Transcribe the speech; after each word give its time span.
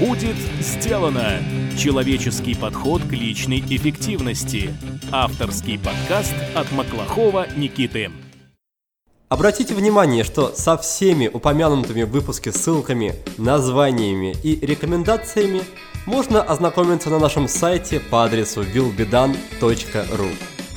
Будет 0.00 0.36
сделано! 0.60 1.42
Человеческий 1.76 2.54
подход 2.54 3.02
к 3.02 3.12
личной 3.12 3.60
эффективности. 3.60 4.74
Авторский 5.12 5.78
подкаст 5.78 6.32
от 6.54 6.72
Маклахова 6.72 7.46
Никиты. 7.54 8.10
Обратите 9.28 9.74
внимание, 9.74 10.24
что 10.24 10.54
со 10.54 10.78
всеми 10.78 11.28
упомянутыми 11.28 12.04
в 12.04 12.12
выпуске 12.12 12.50
ссылками, 12.50 13.14
названиями 13.36 14.34
и 14.42 14.64
рекомендациями 14.64 15.60
можно 16.06 16.42
ознакомиться 16.42 17.10
на 17.10 17.18
нашем 17.18 17.46
сайте 17.46 18.00
по 18.00 18.24
адресу 18.24 18.62
willbedan.ru. 18.62 20.30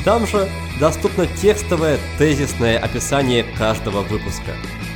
Там 0.03 0.27
же 0.27 0.49
доступно 0.81 1.27
текстовое 1.27 1.97
тезисное 2.17 2.77
описание 2.77 3.45
каждого 3.57 4.01
выпуска. 4.01 4.51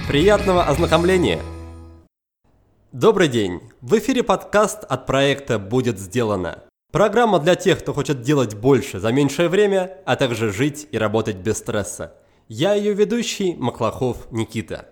Приятного 0.10 0.66
ознакомления! 0.66 1.40
Добрый 2.92 3.28
день! 3.28 3.62
В 3.82 3.98
эфире 3.98 4.24
подкаст 4.24 4.84
от 4.84 5.06
проекта 5.06 5.60
«Будет 5.60 6.00
сделано». 6.00 6.64
Программа 6.92 7.40
для 7.40 7.56
тех, 7.56 7.80
кто 7.80 7.94
хочет 7.94 8.22
делать 8.22 8.56
больше 8.56 9.00
за 9.00 9.12
меньшее 9.12 9.50
время, 9.50 9.98
а 10.06 10.16
также 10.16 10.52
жить 10.52 10.88
и 10.92 10.98
работать 10.98 11.38
без 11.38 11.58
стресса. 11.58 12.16
Я 12.48 12.74
ее 12.74 12.94
ведущий 12.94 13.56
Маклахов 13.56 14.32
Никита. 14.32 14.90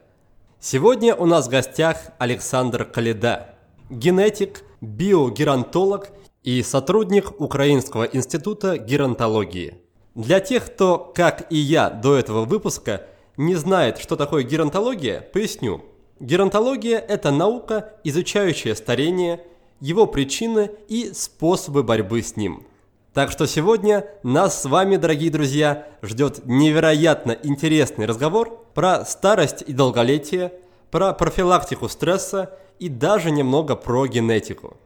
Сегодня 0.60 1.16
у 1.16 1.26
нас 1.26 1.48
в 1.48 1.52
гостях 1.52 1.98
Александр 2.18 2.86
Каледа, 2.86 3.56
генетик, 3.90 4.64
биогеронтолог 4.82 6.10
и 6.44 6.62
сотрудник 6.64 7.40
Украинского 7.40 8.04
института 8.04 8.78
геронтологии– 8.78 9.76
для 10.16 10.40
тех, 10.40 10.66
кто, 10.66 11.12
как 11.14 11.52
и 11.52 11.58
я 11.58 11.90
до 11.90 12.16
этого 12.16 12.46
выпуска, 12.46 13.06
не 13.36 13.56
знает, 13.56 13.98
что 13.98 14.16
такое 14.16 14.44
геронтология, 14.44 15.20
поясню. 15.20 15.84
Геронтология– 16.20 16.98
это 17.08 17.32
наука, 17.32 17.94
изучающая 18.06 18.74
старение, 18.76 19.44
его 19.82 20.08
причины 20.08 20.72
и 20.88 21.12
способы 21.14 21.84
борьбы 21.84 22.22
с 22.22 22.38
ним. 22.38 22.66
Так 23.14 23.32
что 23.32 23.46
сегодня 23.48 24.08
нас 24.24 24.62
с 24.62 24.66
вами, 24.66 24.96
дорогие 24.96 25.30
друзья, 25.30 25.88
ждет 26.02 26.46
невероятно 26.46 27.38
интересный 27.44 28.06
разговор 28.06 28.66
про 28.74 29.04
старость 29.04 29.64
и 29.68 29.74
долголетие, 29.74 30.54
про 30.90 31.12
профилактику 31.12 31.90
стресса 31.90 32.58
и 32.80 32.88
даже 32.88 33.30
немного 33.30 33.76
про 33.76 34.08
генетику. 34.08 34.78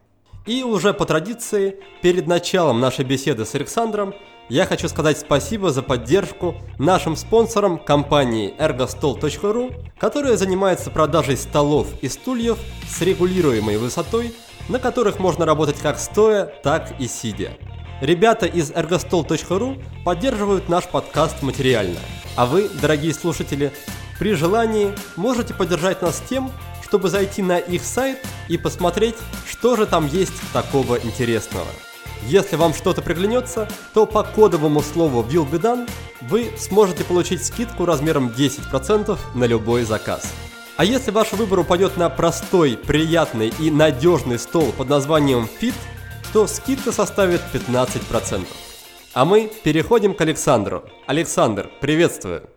И 0.48 0.64
уже 0.64 0.96
по 0.96 1.06
традиции, 1.06 1.80
перед 2.02 2.26
началом 2.26 2.80
нашей 2.80 3.06
беседы 3.06 3.46
с 3.46 3.54
Александром, 3.54 4.16
я 4.50 4.66
хочу 4.66 4.90
сказать 4.90 5.20
спасибо 5.20 5.72
за 5.72 5.84
поддержку 5.84 6.56
нашим 6.80 7.16
спонсорам 7.16 7.78
компании 7.78 8.54
ergostol.ru, 8.58 9.74
которая 10.00 10.38
занимается 10.38 10.90
продажей 10.90 11.38
столов 11.38 11.88
и 12.02 12.10
стульев 12.10 12.58
с 12.90 13.00
регулируемой 13.02 13.78
высотой, 13.78 14.34
на 14.68 14.80
которых 14.80 15.20
можно 15.20 15.46
работать 15.46 15.78
как 15.78 16.00
стоя, 16.00 16.46
так 16.46 17.00
и 17.00 17.08
сидя. 17.08 17.52
Ребята 18.02 18.48
из 18.48 18.72
ergostol.ru 18.72 19.82
поддерживают 20.04 20.68
наш 20.68 20.86
подкаст 20.88 21.42
материально, 21.44 22.00
а 22.36 22.46
вы, 22.46 22.70
дорогие 22.82 23.14
слушатели, 23.14 23.72
при 24.18 24.34
желании 24.34 24.94
можете 25.16 25.54
поддержать 25.54 26.02
нас 26.02 26.22
тем, 26.28 26.52
чтобы 26.84 27.10
зайти 27.10 27.44
на 27.44 27.60
их 27.60 27.84
сайт 27.84 28.18
и 28.48 28.58
посмотреть, 28.58 29.16
что 29.48 29.76
же 29.76 29.86
там 29.86 30.08
есть 30.08 30.34
такого 30.54 30.96
интересного. 30.98 31.68
Если 32.24 32.58
вам 32.58 32.74
что-то 32.74 33.02
приглянется, 33.02 33.68
то 33.94 34.06
по 34.06 34.24
кодовому 34.24 34.82
слову 34.82 35.24
WillBeDone 35.24 35.90
вы 36.22 36.52
сможете 36.58 37.04
получить 37.04 37.46
скидку 37.46 37.86
размером 37.86 38.28
10% 38.28 39.18
на 39.36 39.44
любой 39.46 39.84
заказ. 39.84 40.34
А 40.76 40.86
если 40.86 41.12
ваш 41.12 41.32
выбор 41.34 41.60
упадет 41.60 41.98
на 41.98 42.10
простой, 42.10 42.78
приятный 42.78 43.54
и 43.60 43.72
надежный 43.72 44.38
стол 44.38 44.72
под 44.78 44.90
названием 44.90 45.48
Fit, 45.60 45.74
то 46.34 46.46
скидка 46.46 46.92
составит 46.92 47.42
15%. 47.54 48.46
А 49.14 49.26
мы 49.26 49.52
переходим 49.64 50.14
к 50.14 50.22
Александру. 50.22 50.84
Александр, 51.08 51.72
приветствую. 51.82 52.50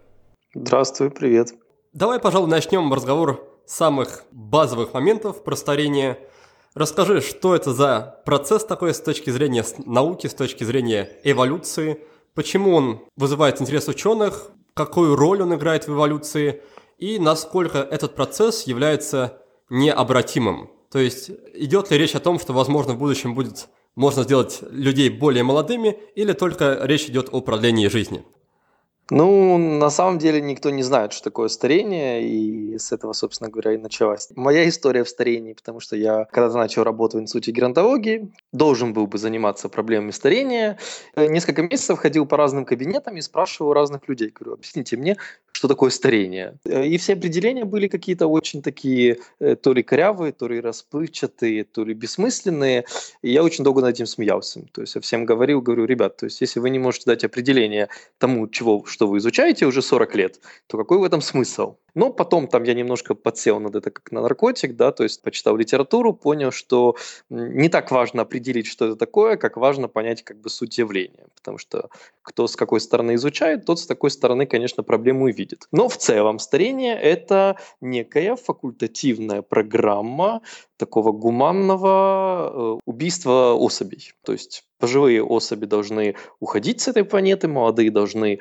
Здравствуй, 0.54 1.10
привет. 1.10 1.54
Давай, 1.92 2.18
пожалуй, 2.18 2.48
начнем 2.48 2.92
разговор 2.92 3.48
с 3.66 3.74
самых 3.74 4.24
базовых 4.32 4.92
моментов 4.92 5.44
про 5.44 5.54
старение– 5.56 6.18
Расскажи, 6.74 7.20
что 7.20 7.54
это 7.54 7.74
за 7.74 8.22
процесс 8.24 8.64
такой 8.64 8.94
с 8.94 9.00
точки 9.00 9.28
зрения 9.28 9.64
науки, 9.84 10.26
с 10.26 10.34
точки 10.34 10.64
зрения 10.64 11.10
эволюции, 11.22 12.00
почему 12.34 12.74
он 12.74 13.00
вызывает 13.16 13.60
интерес 13.60 13.88
ученых, 13.88 14.50
какую 14.72 15.14
роль 15.14 15.42
он 15.42 15.54
играет 15.54 15.86
в 15.86 15.92
эволюции 15.92 16.62
и 16.96 17.18
насколько 17.18 17.78
этот 17.78 18.14
процесс 18.14 18.66
является 18.66 19.42
необратимым. 19.68 20.70
То 20.90 20.98
есть 20.98 21.30
идет 21.52 21.90
ли 21.90 21.98
речь 21.98 22.14
о 22.14 22.20
том, 22.20 22.38
что, 22.38 22.54
возможно, 22.54 22.94
в 22.94 22.98
будущем 22.98 23.34
будет 23.34 23.68
можно 23.94 24.22
сделать 24.22 24.60
людей 24.70 25.10
более 25.10 25.44
молодыми, 25.44 25.98
или 26.14 26.32
только 26.32 26.78
речь 26.82 27.04
идет 27.04 27.28
о 27.32 27.42
продлении 27.42 27.88
жизни? 27.88 28.24
Ну, 29.14 29.58
на 29.58 29.90
самом 29.90 30.16
деле 30.18 30.40
никто 30.40 30.70
не 30.70 30.82
знает, 30.82 31.12
что 31.12 31.24
такое 31.24 31.48
старение, 31.48 32.26
и 32.26 32.78
с 32.78 32.92
этого, 32.92 33.12
собственно 33.12 33.50
говоря, 33.50 33.74
и 33.74 33.76
началась 33.76 34.30
моя 34.36 34.66
история 34.66 35.04
в 35.04 35.08
старении, 35.10 35.52
потому 35.52 35.80
что 35.80 35.96
я, 35.96 36.24
когда 36.32 36.56
начал 36.56 36.82
работать 36.82 37.20
в 37.20 37.22
Институте 37.22 37.52
геронтологии, 37.52 38.32
должен 38.52 38.94
был 38.94 39.06
бы 39.06 39.18
заниматься 39.18 39.68
проблемами 39.68 40.12
старения. 40.12 40.78
Э, 41.14 41.26
несколько 41.26 41.60
месяцев 41.60 41.98
ходил 41.98 42.24
по 42.24 42.38
разным 42.38 42.64
кабинетам 42.64 43.18
и 43.18 43.20
спрашивал 43.20 43.74
разных 43.74 44.08
людей, 44.08 44.32
говорю, 44.34 44.54
объясните 44.54 44.96
мне, 44.96 45.18
что 45.62 45.68
такое 45.68 45.90
старение. 45.90 46.54
Э, 46.64 46.84
и 46.84 46.96
все 46.96 47.12
определения 47.12 47.64
были 47.64 47.86
какие-то 47.86 48.26
очень 48.26 48.62
такие, 48.62 49.18
э, 49.38 49.54
то 49.54 49.72
ли 49.72 49.84
корявые, 49.84 50.32
то 50.32 50.48
ли 50.48 50.60
расплывчатые, 50.60 51.62
то 51.62 51.84
ли 51.84 51.94
бессмысленные. 51.94 52.84
И 53.22 53.30
я 53.30 53.44
очень 53.44 53.62
долго 53.62 53.80
над 53.80 53.94
этим 53.94 54.06
смеялся. 54.06 54.64
То 54.72 54.80
есть 54.80 54.96
я 54.96 55.00
всем 55.00 55.24
говорил, 55.24 55.60
говорю, 55.60 55.84
ребят, 55.84 56.16
то 56.16 56.26
есть 56.26 56.40
если 56.40 56.58
вы 56.58 56.70
не 56.70 56.80
можете 56.80 57.04
дать 57.06 57.22
определение 57.22 57.88
тому, 58.18 58.48
чего, 58.48 58.84
что 58.86 59.06
вы 59.06 59.18
изучаете 59.18 59.66
уже 59.66 59.82
40 59.82 60.16
лет, 60.16 60.40
то 60.66 60.76
какой 60.76 60.98
в 60.98 61.04
этом 61.04 61.20
смысл? 61.20 61.76
Но 61.94 62.10
потом 62.10 62.48
там 62.48 62.62
я 62.62 62.74
немножко 62.74 63.14
подсел 63.14 63.60
над 63.60 63.76
это 63.76 63.90
как 63.90 64.12
на 64.12 64.22
наркотик, 64.22 64.76
да, 64.76 64.92
то 64.92 65.02
есть 65.02 65.22
почитал 65.22 65.56
литературу, 65.56 66.12
понял, 66.12 66.50
что 66.50 66.96
не 67.28 67.68
так 67.68 67.90
важно 67.90 68.22
определить, 68.22 68.66
что 68.66 68.86
это 68.86 68.96
такое, 68.96 69.36
как 69.36 69.56
важно 69.56 69.88
понять 69.88 70.22
как 70.22 70.40
бы 70.40 70.48
суть 70.48 70.78
явления, 70.78 71.26
потому 71.36 71.58
что 71.58 71.90
кто 72.22 72.46
с 72.46 72.56
какой 72.56 72.80
стороны 72.80 73.14
изучает, 73.14 73.66
тот 73.66 73.78
с 73.78 73.86
такой 73.86 74.10
стороны, 74.10 74.46
конечно, 74.46 74.82
проблему 74.82 75.28
и 75.28 75.32
видит. 75.32 75.66
Но 75.72 75.88
в 75.88 75.96
целом 75.96 76.38
старение– 76.38 76.94
это 77.00 77.58
некая 77.80 78.36
факультативная 78.36 79.42
программа 79.42 80.40
такого 80.76 81.12
гуманного 81.12 82.50
э, 82.52 82.80
убийства 82.86 83.54
особей. 83.54 84.12
То 84.24 84.32
есть 84.32 84.64
пожилые 84.78 85.22
особи 85.22 85.66
должны 85.66 86.16
уходить 86.40 86.80
с 86.80 86.88
этой 86.88 87.04
планеты, 87.04 87.48
молодые 87.48 87.90
должны 87.90 88.40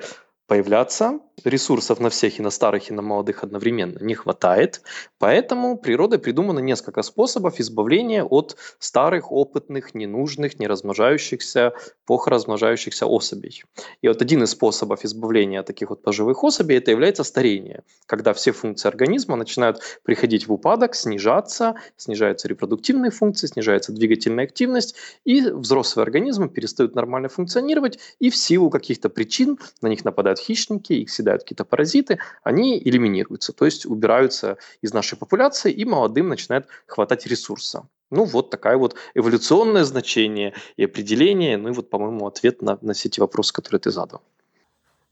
появляться, 0.51 1.21
ресурсов 1.45 2.01
на 2.01 2.09
всех, 2.09 2.39
и 2.39 2.41
на 2.41 2.49
старых, 2.49 2.89
и 2.89 2.93
на 2.93 3.01
молодых 3.01 3.43
одновременно 3.43 3.97
не 4.01 4.15
хватает, 4.15 4.81
поэтому 5.17 5.77
природой 5.77 6.19
придумано 6.19 6.59
несколько 6.59 7.03
способов 7.03 7.59
избавления 7.61 8.23
от 8.23 8.57
старых, 8.77 9.31
опытных, 9.31 9.95
ненужных, 9.95 10.59
не 10.59 10.67
размножающихся, 10.67 11.71
плохо 12.05 12.29
размножающихся 12.29 13.05
особей. 13.05 13.63
И 14.01 14.07
вот 14.09 14.21
один 14.21 14.43
из 14.43 14.51
способов 14.51 15.05
избавления 15.05 15.61
от 15.61 15.67
таких 15.67 15.89
вот 15.89 16.03
поживых 16.03 16.43
особей 16.43 16.77
это 16.77 16.91
является 16.91 17.23
старение, 17.23 17.83
когда 18.05 18.33
все 18.33 18.51
функции 18.51 18.89
организма 18.89 19.37
начинают 19.37 19.79
приходить 20.03 20.47
в 20.47 20.53
упадок, 20.53 20.95
снижаться, 20.95 21.75
снижаются 21.95 22.49
репродуктивные 22.49 23.11
функции, 23.11 23.47
снижается 23.47 23.93
двигательная 23.93 24.43
активность, 24.43 24.95
и 25.23 25.41
взрослые 25.41 26.03
организмы 26.03 26.49
перестают 26.49 26.93
нормально 26.93 27.29
функционировать, 27.29 27.99
и 28.19 28.29
в 28.29 28.35
силу 28.35 28.69
каких-то 28.69 29.09
причин 29.09 29.57
на 29.81 29.87
них 29.87 30.03
нападают 30.03 30.40
хищники, 30.41 30.93
их 30.93 31.09
съедают 31.09 31.43
какие-то 31.43 31.65
паразиты, 31.65 32.19
они 32.43 32.79
элиминируются, 32.79 33.53
то 33.53 33.65
есть 33.65 33.85
убираются 33.85 34.57
из 34.81 34.93
нашей 34.93 35.17
популяции, 35.17 35.71
и 35.71 35.85
молодым 35.85 36.29
начинает 36.29 36.67
хватать 36.87 37.27
ресурса. 37.27 37.87
Ну, 38.09 38.25
вот 38.25 38.49
такое 38.49 38.77
вот 38.77 38.95
эволюционное 39.13 39.85
значение 39.85 40.53
и 40.75 40.83
определение, 40.83 41.57
ну 41.57 41.69
и 41.69 41.71
вот, 41.71 41.89
по-моему, 41.89 42.27
ответ 42.27 42.61
на, 42.61 42.77
на 42.81 42.93
все 42.93 43.07
эти 43.07 43.19
вопросы, 43.19 43.53
которые 43.53 43.79
ты 43.79 43.91
задал. 43.91 44.21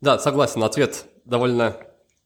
Да, 0.01 0.19
согласен, 0.19 0.63
ответ 0.63 1.05
довольно 1.25 1.77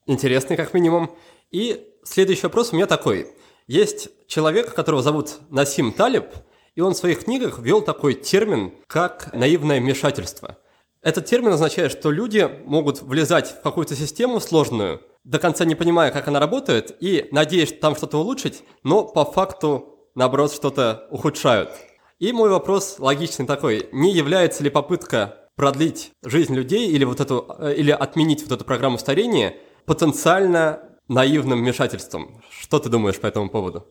интересный, 0.06 0.56
как 0.56 0.74
минимум. 0.74 1.16
И 1.50 1.94
следующий 2.02 2.42
вопрос 2.42 2.72
у 2.72 2.76
меня 2.76 2.86
такой. 2.86 3.28
Есть 3.68 4.08
человек, 4.26 4.74
которого 4.74 5.02
зовут 5.02 5.38
Насим 5.50 5.92
Талиб, 5.92 6.26
и 6.74 6.80
он 6.80 6.94
в 6.94 6.96
своих 6.96 7.24
книгах 7.24 7.60
ввел 7.60 7.80
такой 7.82 8.14
термин, 8.14 8.74
как 8.88 9.32
наивное 9.32 9.80
вмешательство– 9.80 10.58
этот 11.04 11.26
термин 11.26 11.52
означает, 11.52 11.92
что 11.92 12.10
люди 12.10 12.48
могут 12.64 13.02
влезать 13.02 13.58
в 13.58 13.60
какую-то 13.60 13.94
систему 13.94 14.40
сложную, 14.40 15.02
до 15.22 15.38
конца 15.38 15.66
не 15.66 15.74
понимая, 15.74 16.10
как 16.10 16.28
она 16.28 16.40
работает, 16.40 16.96
и 16.98 17.28
надеясь 17.30 17.78
там 17.78 17.94
что-то 17.94 18.18
улучшить, 18.18 18.62
но 18.82 19.04
по 19.04 19.24
факту, 19.26 20.08
наоборот, 20.14 20.52
что-то 20.52 21.06
ухудшают. 21.10 21.70
И 22.18 22.32
мой 22.32 22.48
вопрос 22.48 22.96
логичный 22.98 23.46
такой. 23.46 23.88
Не 23.92 24.12
является 24.12 24.64
ли 24.64 24.70
попытка 24.70 25.50
продлить 25.56 26.10
жизнь 26.24 26.54
людей 26.54 26.88
или, 26.88 27.04
вот 27.04 27.20
эту, 27.20 27.54
э, 27.58 27.74
или 27.74 27.90
отменить 27.90 28.42
вот 28.42 28.52
эту 28.52 28.64
программу 28.64 28.98
старения 28.98 29.56
потенциально 29.84 30.80
наивным 31.08 31.58
вмешательством? 31.58 32.42
Что 32.50 32.78
ты 32.78 32.88
думаешь 32.88 33.20
по 33.20 33.26
этому 33.26 33.50
поводу? 33.50 33.86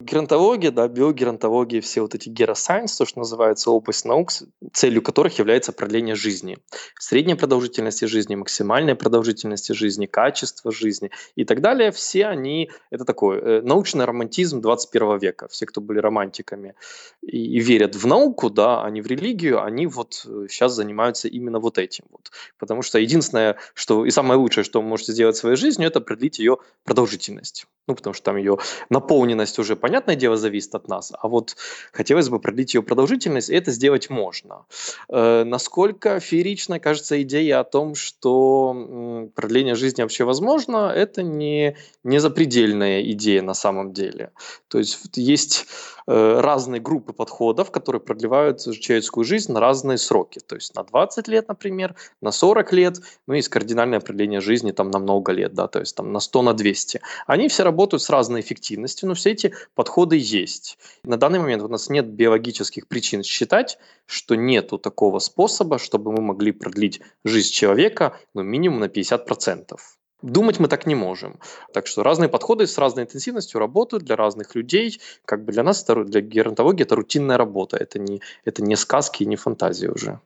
Геронтология, 0.00 0.70
да, 0.70 0.86
биогеронтология, 0.86 1.80
все 1.80 2.02
вот 2.02 2.14
эти 2.14 2.28
геросайенс, 2.28 2.96
то, 2.96 3.04
что 3.04 3.18
называется 3.18 3.72
область 3.72 4.04
наук, 4.04 4.30
целью 4.72 5.02
которых 5.02 5.40
является 5.40 5.72
продление 5.72 6.14
жизни. 6.14 6.58
Средняя 7.00 7.36
продолжительность 7.36 8.06
жизни, 8.06 8.36
максимальная 8.36 8.94
продолжительность 8.94 9.74
жизни, 9.74 10.06
качество 10.06 10.70
жизни 10.70 11.10
и 11.34 11.44
так 11.44 11.60
далее, 11.60 11.90
все 11.90 12.26
они, 12.26 12.70
это 12.90 13.04
такой 13.04 13.38
э, 13.38 13.60
научный 13.62 14.04
романтизм 14.04 14.60
21 14.60 15.18
века. 15.18 15.48
Все, 15.48 15.66
кто 15.66 15.80
были 15.80 15.98
романтиками 15.98 16.76
и, 17.20 17.56
и 17.56 17.58
верят 17.58 17.96
в 17.96 18.06
науку, 18.06 18.50
да, 18.50 18.84
а 18.84 18.90
не 18.90 19.00
в 19.00 19.08
религию, 19.08 19.64
они 19.64 19.88
вот 19.88 20.14
сейчас 20.48 20.74
э, 20.74 20.74
занимаются 20.76 21.26
именно 21.26 21.58
вот 21.58 21.76
этим. 21.76 22.04
Вот. 22.12 22.30
Потому 22.56 22.82
что 22.82 23.00
единственное, 23.00 23.56
что 23.74 24.06
и 24.06 24.10
самое 24.10 24.38
лучшее, 24.38 24.62
что 24.62 24.80
вы 24.80 24.86
можете 24.86 25.10
сделать 25.12 25.34
в 25.34 25.40
своей 25.40 25.56
жизнью, 25.56 25.88
это 25.88 26.00
продлить 26.00 26.38
ее 26.38 26.58
продолжительность. 26.84 27.66
Ну, 27.88 27.96
потому 27.96 28.14
что 28.14 28.22
там 28.22 28.36
ее 28.36 28.58
наполненность 28.90 29.58
уже, 29.58 29.74
понятное 29.88 30.16
дело, 30.16 30.36
зависит 30.36 30.74
от 30.74 30.86
нас, 30.86 31.12
а 31.18 31.28
вот 31.28 31.56
хотелось 31.92 32.28
бы 32.28 32.40
продлить 32.40 32.74
ее 32.74 32.82
продолжительность, 32.82 33.48
и 33.48 33.54
это 33.54 33.70
сделать 33.70 34.10
можно. 34.10 34.66
Э, 35.08 35.44
насколько 35.44 36.20
феерична 36.20 36.78
кажется 36.78 37.22
идея 37.22 37.60
о 37.60 37.64
том, 37.64 37.94
что 37.94 39.30
продление 39.34 39.74
жизни 39.74 40.02
вообще 40.02 40.24
возможно, 40.24 40.92
это 40.94 41.22
не, 41.22 41.74
не 42.04 42.20
запредельная 42.20 43.00
идея 43.12 43.40
на 43.40 43.54
самом 43.54 43.94
деле. 43.94 44.32
То 44.68 44.78
есть 44.78 44.98
есть 45.16 45.66
Э, 46.10 46.40
разные 46.40 46.80
группы 46.80 47.12
подходов, 47.12 47.70
которые 47.70 48.00
продлевают 48.00 48.60
человеческую 48.60 49.24
жизнь 49.24 49.52
на 49.52 49.60
разные 49.60 49.98
сроки. 49.98 50.38
То 50.38 50.54
есть 50.54 50.74
на 50.74 50.82
20 50.82 51.28
лет, 51.28 51.48
например, 51.48 51.96
на 52.22 52.32
40 52.32 52.72
лет, 52.72 52.96
ну 53.26 53.34
и 53.34 53.36
есть 53.36 53.50
кардинальное 53.50 54.00
продление 54.00 54.40
жизни 54.40 54.70
там 54.70 54.90
на 54.90 55.00
много 55.00 55.32
лет, 55.32 55.52
да, 55.52 55.68
то 55.68 55.80
есть 55.80 55.94
там 55.94 56.10
на 56.10 56.20
100, 56.20 56.42
на 56.42 56.54
200. 56.54 57.02
Они 57.26 57.48
все 57.48 57.62
работают 57.62 58.02
с 58.02 58.08
разной 58.08 58.40
эффективностью, 58.40 59.06
но 59.06 59.14
все 59.14 59.32
эти 59.32 59.52
подходы 59.78 60.16
есть. 60.16 60.76
На 61.04 61.16
данный 61.16 61.38
момент 61.38 61.62
у 61.62 61.68
нас 61.68 61.88
нет 61.88 62.06
биологических 62.06 62.88
причин 62.88 63.22
считать, 63.22 63.78
что 64.06 64.34
нету 64.34 64.76
такого 64.76 65.20
способа, 65.20 65.78
чтобы 65.78 66.10
мы 66.10 66.20
могли 66.20 66.50
продлить 66.50 67.00
жизнь 67.24 67.52
человека 67.52 68.16
ну, 68.34 68.42
минимум 68.42 68.80
на 68.80 68.86
50%. 68.86 69.76
Думать 70.20 70.58
мы 70.58 70.66
так 70.66 70.86
не 70.86 70.96
можем. 70.96 71.38
Так 71.72 71.86
что 71.86 72.02
разные 72.02 72.28
подходы 72.28 72.66
с 72.66 72.76
разной 72.76 73.04
интенсивностью 73.04 73.60
работают 73.60 74.02
для 74.02 74.16
разных 74.16 74.56
людей. 74.56 75.00
Как 75.24 75.44
бы 75.44 75.52
для 75.52 75.62
нас, 75.62 75.84
для 75.84 76.20
геронтологии, 76.22 76.82
это 76.82 76.96
рутинная 76.96 77.36
работа. 77.36 77.76
Это 77.76 78.00
не, 78.00 78.20
это 78.44 78.64
не 78.64 78.74
сказки 78.74 79.22
и 79.22 79.26
не 79.26 79.36
фантазии 79.36 79.86
уже. 79.86 80.18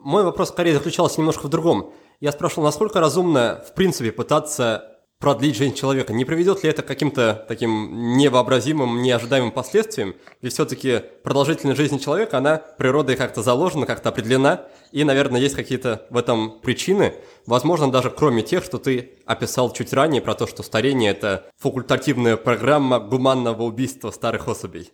Мой 0.00 0.24
вопрос 0.24 0.48
скорее 0.48 0.74
заключался 0.74 1.20
немножко 1.20 1.46
в 1.46 1.50
другом. 1.50 1.92
Я 2.18 2.32
спрашивал, 2.32 2.64
насколько 2.64 2.98
разумно, 2.98 3.64
в 3.64 3.74
принципе, 3.74 4.10
пытаться 4.10 4.91
продлить 5.22 5.56
жизнь 5.56 5.74
человека. 5.74 6.12
Не 6.12 6.24
приведет 6.24 6.64
ли 6.64 6.68
это 6.68 6.82
к 6.82 6.86
каким-то 6.86 7.44
таким 7.46 8.16
невообразимым, 8.16 9.02
неожидаемым 9.02 9.52
последствиям? 9.52 10.16
Ведь 10.42 10.52
все-таки 10.52 11.00
продолжительность 11.22 11.78
жизни 11.78 11.98
человека, 11.98 12.38
она 12.38 12.56
природой 12.56 13.14
как-то 13.14 13.40
заложена, 13.40 13.86
как-то 13.86 14.08
определена, 14.08 14.66
и, 14.90 15.04
наверное, 15.04 15.40
есть 15.40 15.54
какие-то 15.54 16.04
в 16.10 16.16
этом 16.16 16.58
причины, 16.60 17.14
возможно, 17.46 17.90
даже 17.90 18.10
кроме 18.10 18.42
тех, 18.42 18.64
что 18.64 18.78
ты 18.78 19.12
описал 19.24 19.72
чуть 19.72 19.92
ранее 19.92 20.20
про 20.20 20.34
то, 20.34 20.48
что 20.48 20.64
старение– 20.64 21.10
это 21.12 21.46
факультативная 21.56 22.36
программа 22.36 22.98
гуманного 22.98 23.62
убийства 23.62 24.10
старых 24.10 24.48
особей. 24.48 24.90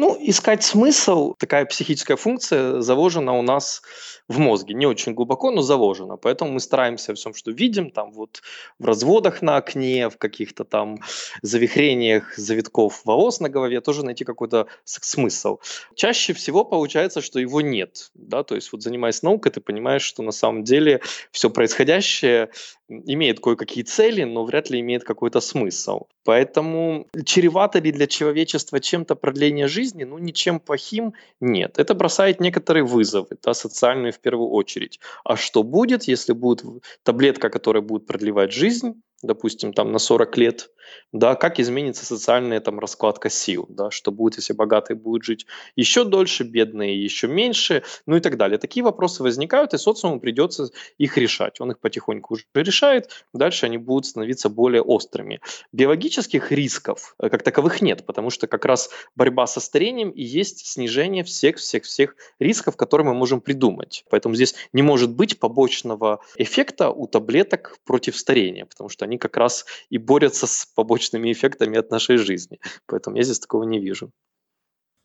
Ну, 0.00 0.16
искать 0.20 0.62
смысл, 0.62 1.34
такая 1.34 1.64
психическая 1.64 2.16
функция 2.16 2.80
заложена 2.80 3.36
у 3.36 3.42
нас 3.42 3.82
в 4.28 4.38
мозге. 4.38 4.74
Не 4.74 4.86
очень 4.86 5.12
глубоко, 5.12 5.50
но 5.50 5.60
заложена. 5.60 6.16
Поэтому 6.16 6.52
мы 6.52 6.60
стараемся 6.60 7.14
всем, 7.14 7.34
что 7.34 7.50
видим, 7.50 7.90
там 7.90 8.12
вот 8.12 8.40
в 8.78 8.84
разводах 8.84 9.42
на 9.42 9.56
окне, 9.56 10.08
в 10.08 10.16
каких-то 10.16 10.62
там 10.62 11.00
завихрениях 11.42 12.38
завитков 12.38 13.00
волос 13.04 13.40
на 13.40 13.48
голове, 13.48 13.80
тоже 13.80 14.04
найти 14.04 14.24
какой-то 14.24 14.68
смысл. 14.84 15.58
Чаще 15.96 16.32
всего 16.32 16.64
получается, 16.64 17.20
что 17.20 17.40
его 17.40 17.60
нет. 17.60 18.12
Да? 18.14 18.44
То 18.44 18.54
есть 18.54 18.70
вот 18.70 18.84
занимаясь 18.84 19.24
наукой, 19.24 19.50
ты 19.50 19.60
понимаешь, 19.60 20.02
что 20.02 20.22
на 20.22 20.30
самом 20.30 20.62
деле 20.62 21.00
все 21.32 21.50
происходящее 21.50 22.50
имеет 22.88 23.40
кое-какие 23.40 23.84
цели, 23.84 24.24
но 24.24 24.44
вряд 24.44 24.70
ли 24.70 24.80
имеет 24.80 25.04
какой-то 25.04 25.40
смысл. 25.40 26.06
Поэтому 26.24 27.06
чревато 27.24 27.78
ли 27.78 27.92
для 27.92 28.06
человечества 28.06 28.80
чем-то 28.80 29.14
продление 29.14 29.68
жизни? 29.68 30.04
Ну, 30.04 30.18
ничем 30.18 30.60
плохим 30.60 31.14
нет. 31.40 31.78
Это 31.78 31.94
бросает 31.94 32.40
некоторые 32.40 32.84
вызовы, 32.84 33.36
да, 33.42 33.54
социальные 33.54 34.12
в 34.12 34.20
первую 34.20 34.50
очередь. 34.50 35.00
А 35.24 35.36
что 35.36 35.62
будет, 35.62 36.04
если 36.04 36.32
будет 36.32 36.64
таблетка, 37.02 37.50
которая 37.50 37.82
будет 37.82 38.06
продлевать 38.06 38.52
жизнь, 38.52 39.02
допустим, 39.22 39.72
там 39.72 39.92
на 39.92 39.98
40 39.98 40.36
лет, 40.36 40.70
да, 41.12 41.34
как 41.34 41.58
изменится 41.60 42.04
социальная 42.04 42.60
там 42.60 42.78
раскладка 42.78 43.30
сил, 43.30 43.66
да, 43.68 43.90
что 43.90 44.12
будет, 44.12 44.36
если 44.36 44.52
богатые 44.52 44.96
будут 44.96 45.24
жить 45.24 45.46
еще 45.76 46.04
дольше, 46.04 46.44
бедные 46.44 47.02
еще 47.02 47.28
меньше, 47.28 47.82
ну 48.06 48.16
и 48.16 48.20
так 48.20 48.36
далее. 48.36 48.58
Такие 48.58 48.84
вопросы 48.84 49.22
возникают, 49.22 49.74
и 49.74 49.78
социуму 49.78 50.20
придется 50.20 50.70
их 50.98 51.16
решать. 51.18 51.60
Он 51.60 51.70
их 51.70 51.78
потихоньку 51.80 52.34
уже 52.34 52.44
решает, 52.54 53.10
дальше 53.32 53.66
они 53.66 53.78
будут 53.78 54.06
становиться 54.06 54.48
более 54.48 54.82
острыми. 54.82 55.40
Биологических 55.72 56.52
рисков 56.52 57.14
э, 57.20 57.28
как 57.28 57.42
таковых 57.42 57.80
нет, 57.80 58.06
потому 58.06 58.30
что 58.30 58.46
как 58.46 58.64
раз 58.64 58.90
борьба 59.16 59.46
со 59.46 59.60
старением 59.60 60.10
и 60.10 60.22
есть 60.22 60.66
снижение 60.66 61.24
всех-всех-всех 61.24 62.16
рисков, 62.38 62.76
которые 62.76 63.06
мы 63.06 63.14
можем 63.14 63.40
придумать. 63.40 64.04
Поэтому 64.10 64.34
здесь 64.34 64.54
не 64.72 64.82
может 64.82 65.10
быть 65.10 65.38
побочного 65.38 66.20
эффекта 66.36 66.90
у 66.90 67.06
таблеток 67.06 67.76
против 67.84 68.16
старения, 68.16 68.66
потому 68.66 68.88
что 68.88 69.04
они 69.08 69.18
как 69.18 69.36
раз 69.36 69.64
и 69.90 69.98
борются 69.98 70.46
с 70.46 70.66
побочными 70.66 71.32
эффектами 71.32 71.78
от 71.78 71.90
нашей 71.90 72.18
жизни. 72.18 72.60
Поэтому 72.86 73.16
я 73.16 73.22
здесь 73.22 73.40
такого 73.40 73.64
не 73.64 73.80
вижу. 73.80 74.12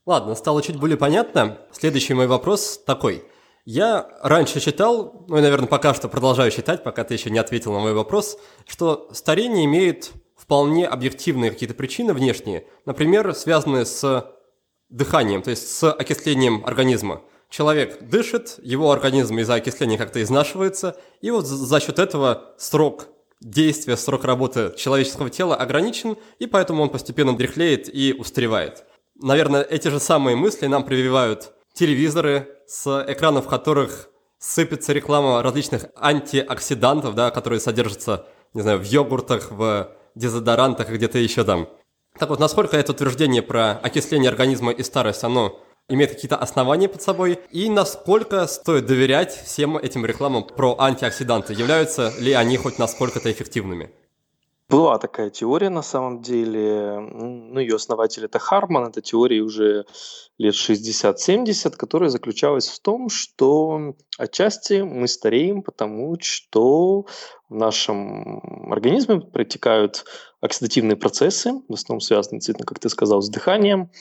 Ладно, 0.05 0.35
стало 0.35 0.61
чуть 0.61 0.77
более 0.77 0.97
понятно. 0.97 1.59
Следующий 1.71 2.13
мой 2.13 2.27
вопрос 2.27 2.83
такой. 2.85 3.23
Я 3.65 4.09
раньше 4.21 4.59
читал, 4.59 5.25
ну 5.29 5.37
и, 5.37 5.41
наверное, 5.41 5.69
пока 5.69 5.93
что 5.93 6.09
продолжаю 6.09 6.51
читать, 6.51 6.83
пока 6.83 7.05
ты 7.05 7.13
еще 7.13 7.29
не 7.29 7.39
ответил 7.39 7.71
на 7.71 7.79
мой 7.79 7.93
вопрос, 7.93 8.37
что 8.67 9.09
старение 9.13 9.63
имеет 9.63 10.11
вполне 10.35 10.85
объективные 10.85 11.51
какие-то 11.51 11.73
причины 11.73 12.13
внешние, 12.13 12.67
например, 12.85 13.33
связанные 13.33 13.85
с 13.85 14.29
дыханием, 14.89 15.41
то 15.41 15.51
есть 15.51 15.69
с 15.69 15.89
окислением 15.89 16.65
организма. 16.65 17.21
Человек 17.49 18.01
дышит, 18.01 18.59
его 18.61 18.91
организм 18.91 19.37
из-за 19.37 19.53
окисления 19.53 19.97
как-то 19.97 20.21
изнашивается, 20.21 20.97
и 21.21 21.31
вот 21.31 21.45
за 21.45 21.79
счет 21.79 21.99
этого 21.99 22.55
срок 22.57 23.07
действия, 23.43 23.97
срок 23.97 24.23
работы 24.23 24.73
человеческого 24.77 25.29
тела 25.29 25.55
ограничен, 25.55 26.17
и 26.39 26.47
поэтому 26.47 26.83
он 26.83 26.89
постепенно 26.89 27.35
дряхлеет 27.35 27.93
и 27.93 28.13
устаревает. 28.17 28.85
Наверное, 29.21 29.61
эти 29.61 29.89
же 29.89 29.99
самые 29.99 30.35
мысли 30.35 30.67
нам 30.67 30.83
прививают 30.83 31.53
телевизоры, 31.73 32.47
с 32.67 33.05
экранов 33.07 33.47
которых 33.47 34.09
сыпется 34.39 34.93
реклама 34.93 35.41
различных 35.41 35.85
антиоксидантов, 35.95 37.15
да, 37.15 37.31
которые 37.31 37.59
содержатся, 37.59 38.25
не 38.53 38.61
знаю, 38.61 38.79
в 38.79 38.83
йогуртах, 38.83 39.51
в 39.51 39.91
дезодорантах 40.15 40.89
и 40.89 40.95
где-то 40.95 41.17
еще 41.17 41.43
там. 41.43 41.69
Так 42.19 42.29
вот, 42.29 42.39
насколько 42.39 42.77
это 42.77 42.91
утверждение 42.91 43.41
про 43.41 43.71
окисление 43.71 44.29
организма 44.29 44.71
и 44.71 44.83
старость, 44.83 45.23
оно 45.23 45.59
имеет 45.89 46.11
какие-то 46.11 46.37
основания 46.37 46.87
под 46.87 47.01
собой, 47.01 47.39
и 47.51 47.69
насколько 47.69 48.47
стоит 48.47 48.85
доверять 48.85 49.33
всем 49.33 49.77
этим 49.77 50.05
рекламам 50.05 50.43
про 50.43 50.75
антиоксиданты, 50.79 51.53
являются 51.53 52.11
ли 52.19 52.33
они 52.33 52.57
хоть 52.57 52.79
насколько-то 52.79 53.31
эффективными? 53.31 53.91
Была 54.69 54.97
такая 54.97 55.29
теория 55.29 55.69
на 55.69 55.83
самом 55.83 56.21
деле, 56.21 56.99
ну 56.99 57.59
ее 57.59 57.75
основатель 57.75 58.25
это 58.25 58.39
Харман, 58.39 58.87
эта 58.87 59.01
теория 59.01 59.41
уже 59.41 59.85
лет 60.37 60.55
60-70, 60.55 61.75
которая 61.75 62.09
заключалась 62.09 62.69
в 62.69 62.79
том, 62.79 63.09
что 63.09 63.93
отчасти 64.17 64.81
мы 64.81 65.07
стареем, 65.07 65.61
потому 65.61 66.17
что 66.21 67.05
в 67.49 67.53
нашем 67.53 68.71
организме 68.71 69.19
протекают 69.19 70.05
оксидативные 70.41 70.95
процессы, 70.95 71.51
в 71.67 71.73
основном 71.73 71.99
связанные, 71.99 72.39
действительно, 72.39 72.65
как 72.65 72.79
ты 72.79 72.89
сказал, 72.89 73.21
с 73.21 73.29
дыханием, 73.29 73.91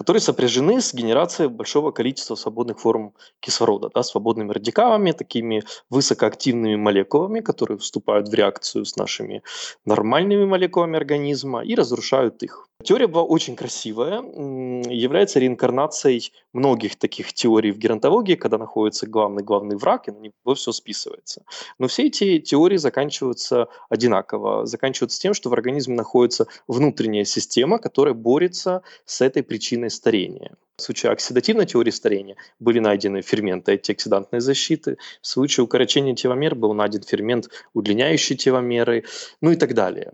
которые 0.00 0.22
сопряжены 0.22 0.80
с 0.80 0.94
генерацией 0.94 1.50
большого 1.50 1.90
количества 1.90 2.34
свободных 2.34 2.80
форм 2.80 3.12
кислорода, 3.38 3.90
да, 3.94 4.02
свободными 4.02 4.50
радикалами, 4.50 5.12
такими 5.12 5.62
высокоактивными 5.90 6.76
молекулами, 6.76 7.40
которые 7.40 7.76
вступают 7.76 8.30
в 8.30 8.32
реакцию 8.32 8.86
с 8.86 8.96
нашими 8.96 9.42
нормальными 9.84 10.46
молекулами 10.46 10.96
организма 10.96 11.62
и 11.62 11.74
разрушают 11.74 12.42
их. 12.42 12.69
Теория 12.82 13.06
была 13.06 13.24
очень 13.24 13.56
красивая, 13.56 14.22
является 14.22 15.38
реинкарнацией 15.38 16.32
многих 16.52 16.96
таких 16.96 17.32
теорий 17.32 17.72
в 17.72 17.78
геронтологии, 17.78 18.36
когда 18.36 18.58
находится 18.58 19.06
главный-главный 19.06 19.76
враг, 19.76 20.08
и 20.08 20.12
на 20.12 20.18
него 20.18 20.54
все 20.54 20.72
списывается. 20.72 21.44
Но 21.78 21.88
все 21.88 22.06
эти 22.06 22.38
теории 22.38 22.78
заканчиваются 22.78 23.68
одинаково. 23.90 24.66
Заканчиваются 24.66 25.20
тем, 25.20 25.34
что 25.34 25.50
в 25.50 25.52
организме 25.52 25.94
находится 25.94 26.46
внутренняя 26.66 27.24
система, 27.24 27.78
которая 27.78 28.14
борется 28.14 28.82
с 29.04 29.20
этой 29.20 29.42
причиной 29.42 29.90
старения. 29.90 30.56
В 30.80 30.82
случае 30.82 31.12
оксидативной 31.12 31.66
теории 31.66 31.90
старения 31.90 32.36
были 32.58 32.78
найдены 32.78 33.20
ферменты 33.20 33.72
антиоксидантной 33.72 34.40
защиты. 34.40 34.96
В 35.20 35.26
случае 35.26 35.64
укорочения 35.64 36.14
теломер 36.14 36.54
был 36.54 36.72
найден 36.72 37.02
фермент, 37.02 37.48
удлиняющий 37.74 38.34
теломеры, 38.36 39.04
ну 39.42 39.50
и 39.50 39.56
так 39.56 39.74
далее. 39.74 40.12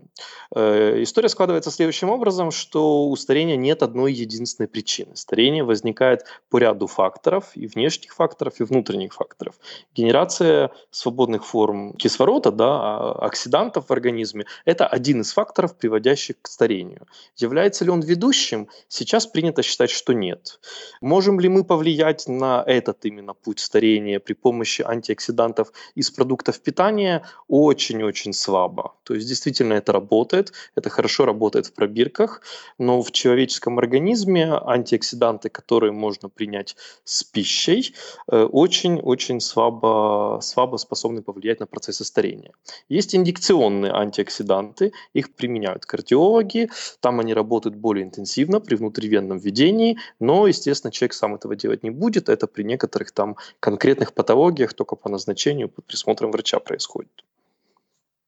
Э, 0.53 1.01
история 1.01 1.29
складывается 1.29 1.71
следующим 1.71 2.09
образом, 2.09 2.51
что 2.51 3.07
у 3.07 3.15
старения 3.15 3.55
нет 3.55 3.81
одной 3.81 4.13
единственной 4.13 4.67
причины. 4.67 5.15
Старение 5.15 5.63
возникает 5.63 6.25
по 6.49 6.57
ряду 6.57 6.87
факторов, 6.87 7.51
и 7.55 7.67
внешних 7.67 8.13
факторов, 8.13 8.59
и 8.59 8.63
внутренних 8.63 9.13
факторов. 9.13 9.55
Генерация 9.95 10.71
свободных 10.91 11.45
форм 11.45 11.93
кислорода, 11.93 12.51
да, 12.51 12.65
а, 12.65 13.11
оксидантов 13.25 13.87
в 13.87 13.93
организме– 13.93 14.45
это 14.65 14.85
один 14.85 15.21
из 15.21 15.31
факторов, 15.31 15.77
приводящих 15.77 16.35
к 16.41 16.47
старению. 16.47 17.07
Является 17.37 17.85
ли 17.85 17.91
он 17.91 18.01
ведущим? 18.01 18.67
Сейчас 18.87 19.27
принято 19.27 19.63
считать, 19.63 19.89
что 19.89 20.13
нет. 20.13 20.56
Можем 21.01 21.39
ли 21.39 21.49
мы 21.49 21.63
повлиять 21.63 22.27
на 22.27 22.63
этот 22.65 23.05
именно 23.05 23.33
путь 23.33 23.59
старения 23.59 24.19
при 24.19 24.33
помощи 24.33 24.81
антиоксидантов 24.81 25.71
из 25.95 26.11
продуктов 26.11 26.59
питания? 26.59 27.23
Очень-очень 27.47 28.33
слабо. 28.33 28.95
То 29.03 29.13
есть 29.13 29.27
действительно 29.27 29.73
это 29.73 29.91
работает, 29.91 30.53
это 30.75 30.89
хорошо 30.89 31.25
работает 31.25 31.67
в 31.67 31.73
пробирках, 31.73 32.41
но 32.77 33.01
в 33.01 33.11
человеческом 33.11 33.79
организме 33.79 34.51
антиоксиданты, 34.53 35.49
которые 35.49 35.91
можно 35.91 36.29
принять 36.29 36.75
с 37.03 37.23
пищей, 37.23 37.93
очень-очень 38.27 39.37
э, 39.37 39.39
слабо, 39.39 40.39
слабо 40.41 40.77
способны 40.77 41.21
повлиять 41.21 41.59
на 41.59 41.67
процессы 41.67 42.03
старения. 42.03 42.51
Есть 42.89 43.15
индикционные 43.15 43.91
антиоксиданты, 43.91 44.91
их 45.13 45.33
применяют 45.33 45.85
кардиологи, 45.85 46.69
там 46.99 47.19
они 47.19 47.33
работают 47.33 47.75
более 47.75 48.05
интенсивно 48.05 48.59
при 48.59 48.75
внутривенном 48.75 49.37
введении, 49.37 49.97
но 50.19 50.46
естественно, 50.47 50.91
человек 50.91 51.13
сам 51.13 51.35
этого 51.35 51.55
делать 51.55 51.83
не 51.83 51.89
будет. 51.89 52.29
Это 52.29 52.47
при 52.47 52.63
некоторых 52.63 53.11
там 53.11 53.35
конкретных 53.59 54.13
патологиях 54.13 54.73
только 54.73 54.95
по 54.95 55.09
назначению, 55.09 55.69
под 55.69 55.85
присмотром 55.85 56.31
врача 56.31 56.59
происходит. 56.59 57.23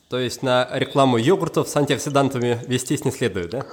То 0.09 0.17
есть 0.17 0.41
на 0.41 0.67
рекламу 0.71 1.17
йогуртов 1.17 1.69
с 1.69 1.77
антиоксидантами 1.77 2.59
вестись 2.67 3.05
не 3.05 3.11
следует, 3.11 3.51
да? 3.51 3.65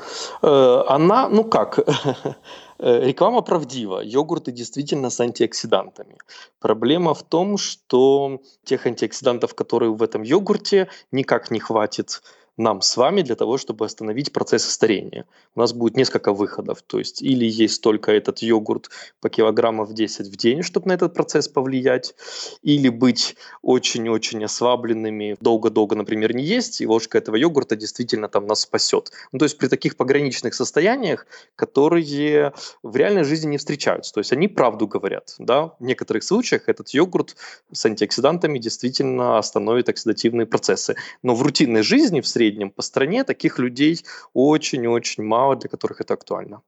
Э, 0.42 0.82
она, 0.86 1.30
ну 1.30 1.44
как, 1.44 1.78
э, 2.78 3.06
реклама 3.06 3.40
правдива. 3.40 4.02
Йогурты 4.04 4.52
действительно 4.52 5.08
с 5.08 5.18
антиоксидантами. 5.18 6.18
Проблема 6.60 7.14
в 7.14 7.22
том, 7.22 7.56
что 7.56 8.42
тех 8.64 8.86
антиоксидантов, 8.86 9.54
которые 9.54 9.94
в 9.94 10.02
этом 10.02 10.22
йогурте, 10.22 10.88
никак 11.10 11.50
не 11.50 11.58
хватит 11.58 12.20
нам 12.56 12.80
с 12.80 12.96
вами 12.96 13.22
для 13.22 13.34
того, 13.34 13.58
чтобы 13.58 13.84
остановить 13.84 14.32
процесс 14.32 14.64
старения. 14.64 15.26
У 15.54 15.60
нас 15.60 15.72
будет 15.72 15.96
несколько 15.96 16.32
выходов. 16.32 16.82
То 16.82 16.98
есть 16.98 17.22
или 17.22 17.44
есть 17.44 17.82
только 17.82 18.12
этот 18.12 18.38
йогурт 18.38 18.90
по 19.20 19.28
килограммов 19.28 19.92
10 19.92 20.28
в 20.28 20.36
день, 20.36 20.62
чтобы 20.62 20.88
на 20.88 20.92
этот 20.92 21.14
процесс 21.14 21.48
повлиять, 21.48 22.14
или 22.62 22.88
быть 22.88 23.36
очень-очень 23.62 24.44
ослабленными, 24.44 25.36
долго-долго, 25.40 25.96
например, 25.96 26.34
не 26.34 26.44
есть, 26.44 26.80
и 26.80 26.86
ложка 26.86 27.18
этого 27.18 27.36
йогурта 27.36 27.76
действительно 27.76 28.28
там 28.28 28.46
нас 28.46 28.60
спасет. 28.60 29.10
Ну, 29.32 29.38
то 29.38 29.44
есть 29.44 29.58
при 29.58 29.68
таких 29.68 29.96
пограничных 29.96 30.54
состояниях, 30.54 31.26
которые 31.56 32.52
в 32.82 32.96
реальной 32.96 33.24
жизни 33.24 33.50
не 33.50 33.58
встречаются. 33.58 34.12
То 34.14 34.20
есть 34.20 34.32
они 34.32 34.48
правду 34.48 34.86
говорят. 34.86 35.34
Да? 35.38 35.74
В 35.78 35.84
некоторых 35.84 36.24
случаях 36.24 36.68
этот 36.68 36.88
йогурт 36.90 37.36
с 37.72 37.84
антиоксидантами 37.84 38.58
действительно 38.58 39.38
остановит 39.38 39.88
оксидативные 39.88 40.46
процессы. 40.46 40.96
Но 41.22 41.34
в 41.34 41.42
рутинной 41.42 41.82
жизни, 41.82 42.20
в 42.20 42.26
среднем, 42.26 42.45
среднем 42.46 42.70
по 42.70 42.82
стране 42.82 43.24
таких 43.24 43.58
людей 43.58 44.04
очень-очень 44.32 45.24
мало, 45.24 45.56
для 45.56 45.68
которых 45.68 46.00
это 46.00 46.14
актуально. 46.14 46.62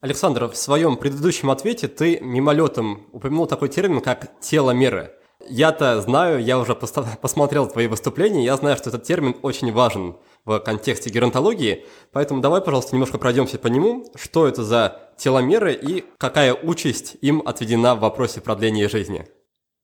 Александр, 0.00 0.46
в 0.46 0.56
своем 0.56 0.96
предыдущем 0.96 1.50
ответе 1.50 1.88
ты 1.88 2.20
мимолетом 2.20 3.06
упомянул 3.12 3.46
такой 3.46 3.68
термин, 3.68 4.00
как 4.00 4.38
теломеры. 4.40 5.10
Я-то 5.48 6.00
знаю, 6.00 6.40
я 6.42 6.58
уже 6.58 6.74
посмотрел 7.22 7.68
твои 7.68 7.88
выступления, 7.88 8.44
я 8.44 8.56
знаю, 8.56 8.76
что 8.76 8.90
этот 8.90 9.02
термин 9.02 9.34
очень 9.42 9.72
важен 9.72 10.16
в 10.44 10.60
контексте 10.60 11.10
геронтологии, 11.10 11.84
поэтому 12.12 12.40
давай, 12.40 12.60
пожалуйста, 12.60 12.94
немножко 12.94 13.18
пройдемся 13.18 13.58
по 13.58 13.66
нему. 13.66 14.06
Что 14.14 14.46
это 14.46 14.62
за 14.62 15.10
теломеры 15.16 15.74
и 15.74 16.04
какая 16.18 16.54
участь 16.54 17.16
им 17.20 17.42
отведена 17.44 17.96
в 17.96 18.00
вопросе 18.00 18.40
продления 18.40 18.88
жизни? 18.88 19.26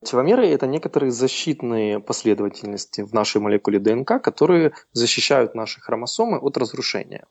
Теломеры– 0.04 0.46
это 0.48 0.66
некоторые 0.66 1.10
защитные 1.10 1.98
последовательности 1.98 3.00
в 3.00 3.12
нашей 3.12 3.40
молекуле 3.40 3.78
ДНК, 3.78 4.22
которые 4.22 4.72
защищают 4.92 5.54
наши 5.54 5.80
хромосомы 5.80 6.38
от 6.38 6.56
разрушения. 6.56 7.26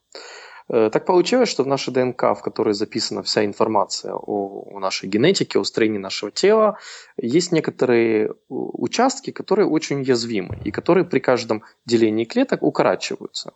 Э, 0.69 0.89
так 0.91 1.05
получилось, 1.05 1.49
что 1.49 1.63
в 1.63 1.67
нашей 1.67 1.93
ДНК, 1.93 2.23
в 2.35 2.41
которой 2.41 2.73
записана 2.73 3.21
вся 3.21 3.45
информация 3.45 4.13
о, 4.13 4.79
нашей 4.79 5.09
генетике, 5.09 5.59
о 5.59 5.63
строении 5.63 5.99
нашего 5.99 6.31
тела, 6.31 6.77
есть 7.17 7.51
некоторые 7.51 8.33
участки, 8.49 9.31
которые 9.31 9.67
очень 9.67 10.01
уязвимы 10.01 10.59
и 10.63 10.71
которые 10.71 11.05
при 11.05 11.19
каждом 11.19 11.63
делении 11.85 12.25
клеток 12.25 12.63
укорачиваются. 12.63 13.53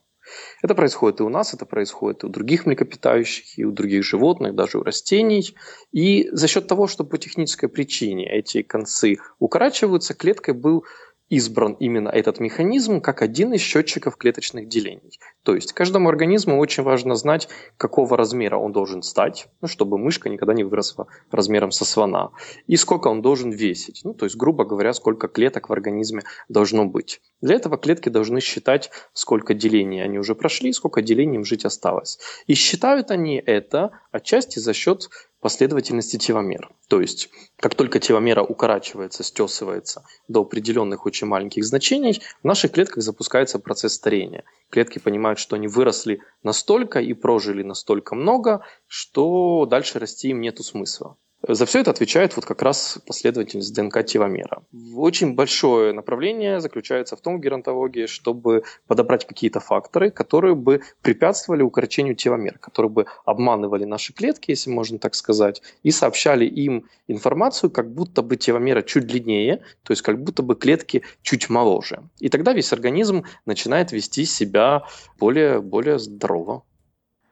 Это 0.61 0.75
происходит 0.75 1.19
и 1.19 1.23
у 1.23 1.29
нас, 1.29 1.53
это 1.53 1.65
происходит 1.65 2.23
и 2.23 2.27
у 2.27 2.29
других 2.29 2.65
млекопитающих, 2.65 3.57
и 3.57 3.65
у 3.65 3.71
других 3.71 4.03
животных, 4.03 4.55
даже 4.55 4.79
у 4.79 4.83
растений. 4.83 5.55
И 5.91 6.29
за 6.31 6.47
счет 6.47 6.67
того, 6.67 6.87
что 6.87 7.03
по 7.03 7.17
технической 7.17 7.69
причине 7.69 8.29
эти 8.29 8.61
концы 8.61 9.17
укорачиваются, 9.39 10.13
клеткой 10.13 10.53
был 10.53 10.85
избран 11.29 11.73
именно 11.73 12.09
этот 12.09 12.39
механизм 12.39 13.01
как 13.01 13.21
один 13.21 13.53
из 13.53 13.61
счетчиков 13.61 14.15
клеточных 14.15 14.67
делений. 14.67 15.19
То 15.47 15.55
есть 15.55 15.71
каждому 15.71 16.09
организму 16.09 16.59
очень 16.59 16.83
важно 16.83 17.15
знать, 17.15 17.47
какого 17.77 18.17
размера 18.17 18.57
он 18.57 18.73
должен 18.73 19.01
стать, 19.01 19.47
ну, 19.61 19.69
чтобы 19.69 19.97
мышка 19.97 20.27
никогда 20.27 20.53
не 20.53 20.65
выросла 20.65 21.07
размером 21.31 21.71
со 21.71 21.85
слона, 21.85 22.31
и 22.67 22.75
сколько 22.75 23.07
он 23.07 23.21
должен 23.21 23.51
весить. 23.51 24.01
Ну, 24.03 24.13
то 24.13 24.25
есть, 24.25 24.35
грубо 24.35 24.65
говоря, 24.65 24.91
сколько 24.91 25.29
клеток 25.29 25.69
в 25.69 25.71
организме 25.71 26.23
должно 26.49 26.83
быть. 26.85 27.21
Для 27.39 27.55
этого 27.55 27.77
клетки 27.77 28.09
должны 28.09 28.41
считать, 28.41 28.91
сколько 29.13 29.53
делений 29.53 30.03
они 30.03 30.19
уже 30.19 30.35
прошли, 30.35 30.73
сколько 30.73 31.01
делений 31.01 31.35
им 31.35 31.45
жить 31.45 31.63
осталось. 31.63 32.19
И 32.47 32.53
считают 32.53 33.09
они 33.09 33.41
это 33.45 33.91
отчасти 34.11 34.59
за 34.59 34.73
счет 34.73 35.07
последовательности 35.39 36.17
теломер. 36.17 36.69
То 36.87 36.99
есть, 36.99 37.29
как 37.57 37.75
только 37.75 37.99
теломера 37.99 38.41
укорачивается, 38.41 39.23
стесывается 39.23 40.03
до 40.27 40.41
определенных 40.41 41.05
очень 41.05 41.27
маленьких 41.27 41.63
значений, 41.63 42.21
в 42.41 42.45
наших 42.45 42.71
клетках 42.71 43.03
запускается 43.03 43.59
процесс 43.59 43.93
старения. 43.93 44.43
Клетки 44.69 44.99
понимают, 44.99 45.36
что 45.37 45.55
они 45.55 45.67
выросли 45.67 46.21
настолько 46.43 46.99
и 46.99 47.13
прожили 47.13 47.63
настолько 47.63 48.15
много, 48.15 48.65
что 48.87 49.65
дальше 49.65 49.99
расти 49.99 50.29
им 50.29 50.41
нету 50.41 50.63
смысла. 50.63 51.17
За 51.47 51.67
все 51.67 51.81
это 51.81 51.91
отвечает 51.91 52.35
вот 52.35 52.45
как 52.45 52.63
раз 52.63 52.97
последовательность 53.05 53.73
ДНК-теломера. 53.73 54.63
Очень 54.95 55.35
большое 55.35 55.93
направление 55.93 56.59
заключается 56.59 57.15
в 57.15 57.21
том 57.21 57.37
в 57.37 57.41
геронтологии, 57.41 58.07
чтобы 58.07 58.63
подобрать 58.87 59.27
какие-то 59.27 59.59
факторы, 59.59 60.09
которые 60.09 60.55
бы 60.55 60.81
препятствовали 61.01 61.61
укорочению 61.61 62.15
теломер, 62.15 62.57
которые 62.57 62.89
бы 62.89 63.05
обманывали 63.23 63.85
наши 63.85 64.13
клетки, 64.13 64.49
если 64.49 64.71
можно 64.71 64.97
так 64.97 65.13
сказать, 65.13 65.61
и 65.83 65.91
сообщали 65.91 66.45
им 66.45 66.89
информацию, 67.07 67.69
как 67.69 67.93
будто 67.93 68.23
бы 68.23 68.35
теломера 68.35 68.81
чуть 68.81 69.05
длиннее, 69.05 69.61
то 69.83 69.91
есть 69.91 70.01
как 70.01 70.21
будто 70.21 70.41
бы 70.41 70.55
клетки 70.55 71.03
чуть 71.21 71.49
моложе. 71.49 72.01
И 72.19 72.29
тогда 72.29 72.53
весь 72.53 72.73
организм 72.73 73.25
начинает 73.45 73.91
вести 73.91 74.25
себя 74.25 74.85
более, 75.19 75.61
более 75.61 75.99
здорово. 75.99 76.63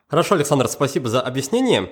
Хорошо, 0.07 0.35
Александр, 0.35 0.67
спасибо 0.67 1.09
за 1.09 1.21
объяснение. 1.21 1.91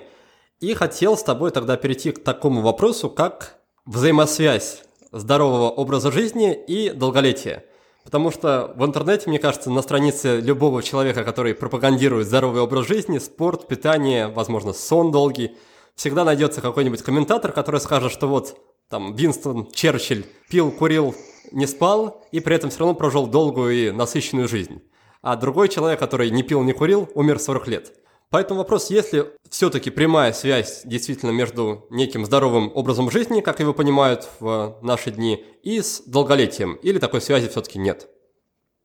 И 0.60 0.74
хотел 0.74 1.16
с 1.16 1.22
тобой 1.22 1.50
тогда 1.50 1.76
перейти 1.76 2.12
к 2.12 2.22
такому 2.22 2.60
вопросу, 2.60 3.10
как 3.10 3.58
взаимосвязь 3.86 4.82
здорового 5.12 5.70
образа 5.70 6.10
жизни 6.10 6.54
и 6.54 6.90
долголетия. 6.90 7.64
Потому 8.04 8.30
что 8.30 8.72
в 8.76 8.84
интернете, 8.84 9.28
мне 9.28 9.38
кажется, 9.38 9.70
на 9.70 9.82
странице 9.82 10.40
любого 10.40 10.82
человека, 10.82 11.24
который 11.24 11.54
пропагандирует 11.54 12.26
здоровый 12.26 12.60
образ 12.60 12.86
жизни, 12.86 13.18
спорт, 13.18 13.66
питание, 13.66 14.28
возможно, 14.28 14.72
сон 14.72 15.10
долгий, 15.10 15.56
всегда 15.94 16.24
найдется 16.24 16.60
какой-нибудь 16.60 17.02
комментатор, 17.02 17.52
который 17.52 17.80
скажет, 17.80 18.12
что 18.12 18.28
вот 18.28 18.58
там 18.90 19.14
Винстон 19.14 19.70
Черчилль 19.72 20.24
пил, 20.50 20.70
курил, 20.70 21.14
не 21.50 21.66
спал 21.66 22.22
и 22.30 22.40
при 22.40 22.56
этом 22.56 22.70
все 22.70 22.80
равно 22.80 22.94
прожил 22.94 23.26
долгую 23.26 23.74
и 23.74 23.90
насыщенную 23.90 24.48
жизнь. 24.48 24.82
А 25.22 25.36
другой 25.36 25.68
человек, 25.68 25.98
который 25.98 26.30
не 26.30 26.42
пил, 26.42 26.62
не 26.62 26.74
курил, 26.74 27.08
умер 27.14 27.38
40 27.38 27.68
лет. 27.68 27.92
Поэтому 28.34 28.58
вопрос, 28.58 28.90
есть 28.90 29.12
ли 29.12 29.26
все-таки 29.48 29.90
прямая 29.90 30.32
связь 30.32 30.82
действительно 30.84 31.30
между 31.30 31.86
неким 31.88 32.26
здоровым 32.26 32.72
образом 32.74 33.08
жизни, 33.08 33.40
как 33.42 33.60
его 33.60 33.72
понимают 33.72 34.28
в 34.40 34.76
наши 34.82 35.12
дни, 35.12 35.44
и 35.62 35.80
с 35.80 36.00
долголетием, 36.00 36.74
или 36.82 36.98
такой 36.98 37.20
связи 37.20 37.46
все-таки 37.48 37.78
нет? 37.78 38.08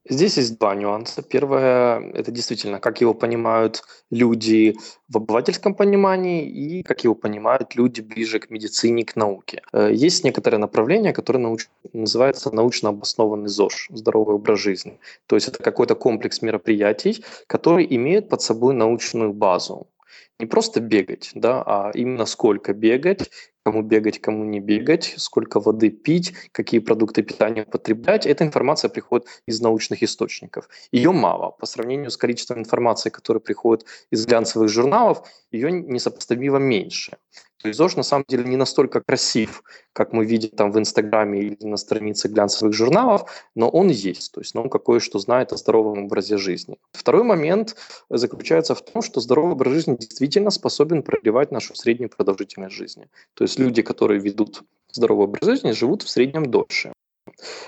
Здесь 0.10 0.38
есть 0.38 0.58
два 0.58 0.74
нюанса. 0.74 1.22
Первое– 1.22 2.00
это 2.14 2.32
действительно, 2.32 2.80
как 2.80 3.00
его 3.02 3.14
понимают 3.14 3.84
люди 4.10 4.76
в 5.08 5.18
обывательском 5.18 5.76
понимании 5.76 6.50
и 6.50 6.84
как 6.84 7.04
его 7.04 7.14
понимают 7.14 7.76
люди 7.76 8.02
ближе 8.02 8.40
к 8.40 8.50
медицине, 8.50 9.06
к 9.06 9.16
науке. 9.16 9.62
Э, 9.72 9.92
есть 9.94 10.24
некоторое 10.24 10.58
направление, 10.58 11.14
которое 11.14 11.40
науч... 11.40 11.68
называется 11.94 12.52
научно 12.52 12.90
обоснованный 12.90 13.50
ЗОЖ– 13.50 13.90
здоровый 13.94 14.36
образ 14.36 14.60
жизни. 14.60 15.00
То 15.28 15.36
есть 15.36 15.48
это 15.48 15.62
какой-то 15.62 15.94
комплекс 15.94 16.42
мероприятий, 16.42 17.24
которые 17.46 17.96
имеют 17.96 18.30
под 18.30 18.42
собой 18.42 18.74
научную 18.74 19.32
базу. 19.32 19.88
Не 20.40 20.46
просто 20.46 20.80
бегать, 20.80 21.32
да, 21.36 21.62
а 21.66 21.92
именно 21.94 22.26
сколько 22.26 22.74
бегать, 22.74 23.30
кому 23.64 23.82
бегать, 23.82 24.22
кому 24.22 24.46
не 24.46 24.62
бегать, 24.62 25.16
сколько 25.18 25.60
воды 25.60 25.90
пить, 25.90 26.34
какие 26.54 26.80
продукты 26.80 27.24
питания 27.24 27.64
употреблять. 27.64 28.26
Эта 28.26 28.46
информация 28.46 28.88
приходит 28.88 29.28
из 29.48 29.60
научных 29.60 30.02
источников. 30.02 30.70
Ее 30.94 31.12
мало. 31.12 31.52
По 31.52 31.66
сравнению 31.66 32.10
с 32.10 32.16
количеством 32.16 32.60
информации, 32.60 33.10
которая 33.10 33.42
приходит 33.42 33.86
из 34.12 34.26
глянцевых 34.26 34.70
журналов, 34.70 35.28
ее 35.52 35.72
несопоставимо 35.74 36.58
меньше. 36.58 37.18
То 37.62 37.68
есть 37.68 37.78
ЗОЖ 37.78 37.98
на 37.98 38.04
самом 38.04 38.26
деле 38.28 38.46
не 38.46 38.56
настолько 38.56 39.02
красив, 39.02 39.64
как 39.92 40.14
мы 40.14 40.26
видим 40.26 40.50
там 40.50 40.72
в 40.72 40.80
Инстаграме 40.80 41.42
или 41.42 41.58
на 41.66 41.76
странице 41.76 42.30
глянцевых 42.30 42.74
журналов, 42.74 43.30
но 43.54 43.70
он 43.70 43.90
есть, 43.90 44.32
то 44.32 44.40
есть 44.40 44.56
он 44.56 44.70
какое-что 44.70 45.20
знает 45.20 45.52
о 45.52 45.58
здоровом 45.58 46.06
образе 46.06 46.38
жизни. 46.38 46.78
Второй 46.94 47.24
момент 47.24 47.76
заключается 48.10 48.76
в 48.76 48.82
том, 48.82 49.02
что 49.02 49.20
здоровый 49.20 49.54
образ 49.54 49.74
жизни 49.74 49.98
действительно 49.98 50.52
способен 50.52 51.04
продлевать 51.04 51.52
нашу 51.52 51.76
среднюю 51.76 52.10
продолжительность 52.10 52.76
жизни. 52.76 53.08
То 53.34 53.44
есть 53.44 53.60
люди, 53.60 53.82
которые 53.82 54.22
ведут 54.22 54.64
здоровый 54.92 55.26
образ 55.26 55.46
жизни, 55.46 55.72
живут 55.72 56.04
в 56.04 56.10
среднем 56.10 56.46
дольше. 56.46 56.94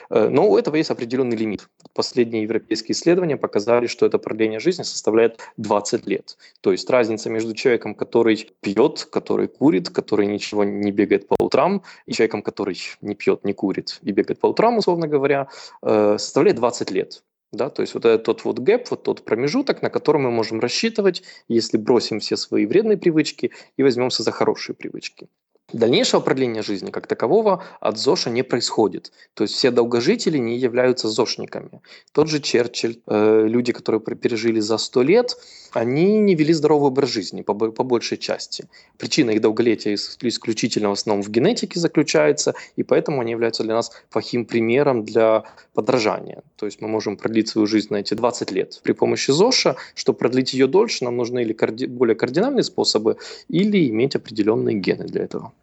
Э, 0.09 0.27
но 0.27 0.49
у 0.49 0.57
этого 0.57 0.75
есть 0.75 0.91
определенный 0.91 1.37
лимит. 1.37 1.67
Последние 1.93 2.43
европейские 2.43 2.93
исследования 2.93 3.37
показали, 3.37 3.87
что 3.87 4.05
это 4.05 4.17
продление 4.17 4.59
жизни 4.59 4.83
составляет 4.83 5.39
20 5.57 6.07
лет. 6.07 6.37
То 6.61 6.71
есть 6.71 6.89
разница 6.89 7.29
между 7.29 7.53
человеком, 7.53 7.95
который 7.95 8.49
пьет, 8.61 9.07
который 9.11 9.47
курит, 9.47 9.89
который 9.89 10.27
ничего 10.27 10.63
не 10.63 10.91
бегает 10.91 11.27
по 11.27 11.35
утрам, 11.39 11.83
и 12.05 12.13
человеком, 12.13 12.41
который 12.41 12.77
не 13.01 13.15
пьет, 13.15 13.43
не 13.43 13.53
курит 13.53 13.99
и 14.01 14.11
бегает 14.11 14.39
по 14.39 14.47
утрам, 14.47 14.77
условно 14.77 15.07
говоря, 15.07 15.47
э, 15.81 16.17
составляет 16.17 16.57
20 16.57 16.91
лет. 16.91 17.23
Да, 17.51 17.69
то 17.69 17.81
есть 17.81 17.93
вот 17.93 18.05
этот 18.05 18.23
тот 18.23 18.45
вот 18.45 18.59
гэп, 18.59 18.91
вот 18.91 19.03
тот 19.03 19.25
промежуток, 19.25 19.81
на 19.81 19.89
который 19.89 20.21
мы 20.21 20.31
можем 20.31 20.61
рассчитывать, 20.61 21.21
если 21.49 21.77
бросим 21.77 22.21
все 22.21 22.37
свои 22.37 22.65
вредные 22.65 22.97
привычки 22.97 23.51
и 23.75 23.83
возьмемся 23.83 24.23
за 24.23 24.31
хорошие 24.31 24.73
привычки. 24.73 25.27
Дальнейшего 25.73 26.19
продления 26.19 26.61
жизни 26.63 26.91
как 26.91 27.07
такового 27.07 27.63
от 27.79 27.97
ЗОШа 27.97 28.29
не 28.29 28.43
происходит. 28.43 29.11
То 29.33 29.43
есть 29.43 29.55
все 29.55 29.71
долгожители 29.71 30.37
не 30.37 30.57
являются 30.57 31.07
ЗОшниками. 31.07 31.81
Тот 32.11 32.27
же 32.27 32.39
Черчилль, 32.39 32.99
э, 33.07 33.45
люди, 33.47 33.71
которые 33.71 34.01
пережили 34.01 34.59
за 34.59 34.77
100 34.77 35.01
лет, 35.03 35.37
они 35.71 36.19
не 36.19 36.35
вели 36.35 36.53
здоровый 36.53 36.87
образ 36.87 37.09
жизни 37.09 37.41
по, 37.41 37.53
большей 37.53 38.17
части. 38.17 38.65
Причина 38.97 39.31
их 39.31 39.41
долголетия 39.41 39.95
исключительно 39.95 40.89
в 40.89 40.93
основном 40.93 41.23
в 41.23 41.29
генетике 41.29 41.79
заключается, 41.79 42.53
и 42.75 42.83
поэтому 42.83 43.21
они 43.21 43.31
являются 43.31 43.63
для 43.63 43.75
нас 43.75 43.91
плохим 44.09 44.45
примером 44.45 45.05
для 45.05 45.43
подражания. 45.73 46.43
То 46.57 46.65
есть 46.65 46.81
мы 46.81 46.87
можем 46.87 47.15
продлить 47.15 47.47
свою 47.47 47.67
жизнь 47.67 47.87
на 47.91 47.97
эти 47.97 48.13
20 48.13 48.51
лет 48.51 48.79
при 48.83 48.91
помощи 48.91 49.31
ЗОШа. 49.31 49.75
Чтобы 49.95 50.19
продлить 50.19 50.53
ее 50.53 50.67
дольше, 50.67 51.05
нам 51.05 51.17
нужны 51.17 51.41
или 51.41 51.53
более 51.87 52.15
кардинальные 52.15 52.63
способы, 52.63 53.17
или 53.47 53.89
иметь 53.89 54.15
определенные 54.15 54.75
гены 54.75 55.05
для 55.05 55.23
этого. 55.23 55.53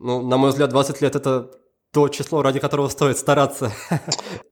Ну, 0.00 0.22
на 0.22 0.38
мой 0.38 0.48
взгляд, 0.48 0.70
20 0.70 1.02
лет 1.02 1.14
это 1.14 1.50
то 1.92 2.08
число, 2.08 2.40
ради 2.40 2.58
которого 2.58 2.88
стоит 2.88 3.18
стараться. 3.18 3.72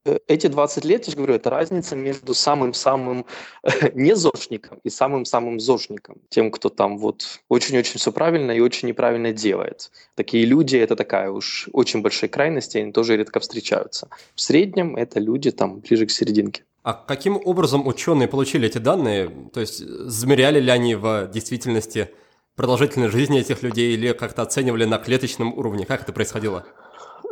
Э, 0.05 0.19
эти 0.27 0.47
20 0.47 0.85
лет, 0.85 1.07
я 1.07 1.11
же 1.11 1.17
говорю, 1.17 1.35
это 1.35 1.51
разница 1.51 1.97
между 1.97 2.33
самым-самым 2.35 3.27
незошником 3.95 4.79
и 4.85 4.91
самым-самым 4.91 5.61
зошником. 5.61 6.17
Тем, 6.31 6.51
кто 6.51 6.69
там 6.69 6.99
вот 6.99 7.41
очень-очень 7.49 7.99
все 7.99 8.13
правильно 8.13 8.53
и 8.53 8.61
очень 8.61 8.89
неправильно 8.89 9.33
делает. 9.33 9.91
Такие 10.15 10.47
люди, 10.47 10.77
это 10.77 10.97
такая 10.97 11.31
уж 11.31 11.69
очень 11.73 12.01
большая 12.01 12.31
крайность, 12.31 12.77
они 12.77 12.93
тоже 12.93 13.17
редко 13.17 13.41
встречаются. 13.41 14.09
В 14.35 14.41
среднем 14.41 14.97
это 14.97 15.21
люди 15.21 15.51
там 15.51 15.81
ближе 15.81 16.07
к 16.07 16.11
серединке. 16.11 16.63
А 16.83 16.93
каким 16.95 17.41
образом 17.45 17.87
ученые 17.87 18.29
получили 18.29 18.67
эти 18.67 18.79
данные? 18.79 19.31
То 19.53 19.61
есть 19.61 19.79
замеряли 19.79 20.61
ли 20.61 20.71
они 20.71 20.95
в 20.95 21.29
действительности 21.33 22.11
продолжительность 22.59 23.15
жизни 23.15 23.41
этих 23.41 23.63
людей 23.63 23.95
или 23.95 24.13
как-то 24.13 24.43
оценивали 24.43 24.85
на 24.85 24.99
клеточном 24.99 25.57
уровне? 25.57 25.87
Как 25.87 26.03
это 26.03 26.13
происходило? 26.13 26.67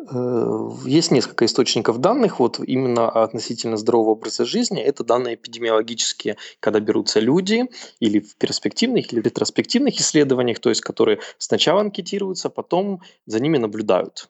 Э, 0.08 0.70
есть 0.84 1.10
несколько 1.10 1.44
источников 1.44 1.98
данных, 1.98 2.38
вот 2.38 2.60
именно 2.60 3.10
относительно 3.10 3.76
здорового 3.76 4.12
образа 4.12 4.44
жизни. 4.44 4.80
Это 4.80 5.02
данные 5.02 5.34
эпидемиологические, 5.34 6.36
когда 6.60 6.78
берутся 6.78 7.18
люди 7.18 7.64
или 7.98 8.20
в 8.20 8.36
перспективных, 8.36 9.12
или 9.12 9.20
в 9.20 9.24
ретроспективных 9.24 10.00
исследованиях, 10.00 10.60
то 10.60 10.68
есть 10.68 10.80
которые 10.80 11.18
сначала 11.38 11.80
анкетируются, 11.80 12.48
потом 12.48 13.02
за 13.26 13.40
ними 13.40 13.58
наблюдают 13.58 14.28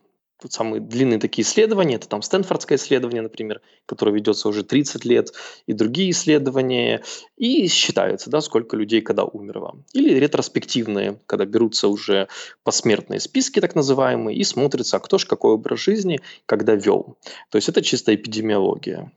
самые 0.48 0.80
длинные 0.80 1.18
такие 1.18 1.46
исследования, 1.46 1.96
это 1.96 2.08
там 2.08 2.22
Стэнфордское 2.22 2.78
исследование, 2.78 3.22
например, 3.22 3.60
которое 3.86 4.12
ведется 4.12 4.48
уже 4.48 4.64
30 4.64 5.04
лет, 5.04 5.32
и 5.66 5.72
другие 5.72 6.10
исследования, 6.10 7.02
и 7.36 7.68
считается, 7.68 8.30
да, 8.30 8.40
сколько 8.40 8.76
людей 8.76 9.00
когда 9.00 9.24
умерло. 9.24 9.76
Или 9.92 10.18
ретроспективные, 10.18 11.20
когда 11.26 11.44
берутся 11.44 11.88
уже 11.88 12.28
посмертные 12.64 13.20
списки, 13.20 13.60
так 13.60 13.74
называемые, 13.74 14.36
и 14.36 14.44
смотрится, 14.44 14.96
а 14.96 15.00
кто 15.00 15.18
же 15.18 15.26
какой 15.26 15.52
образ 15.52 15.80
жизни 15.80 16.20
когда 16.46 16.74
вел. 16.74 17.16
То 17.50 17.56
есть 17.56 17.68
это 17.68 17.82
чисто 17.82 18.14
эпидемиология 18.14 19.12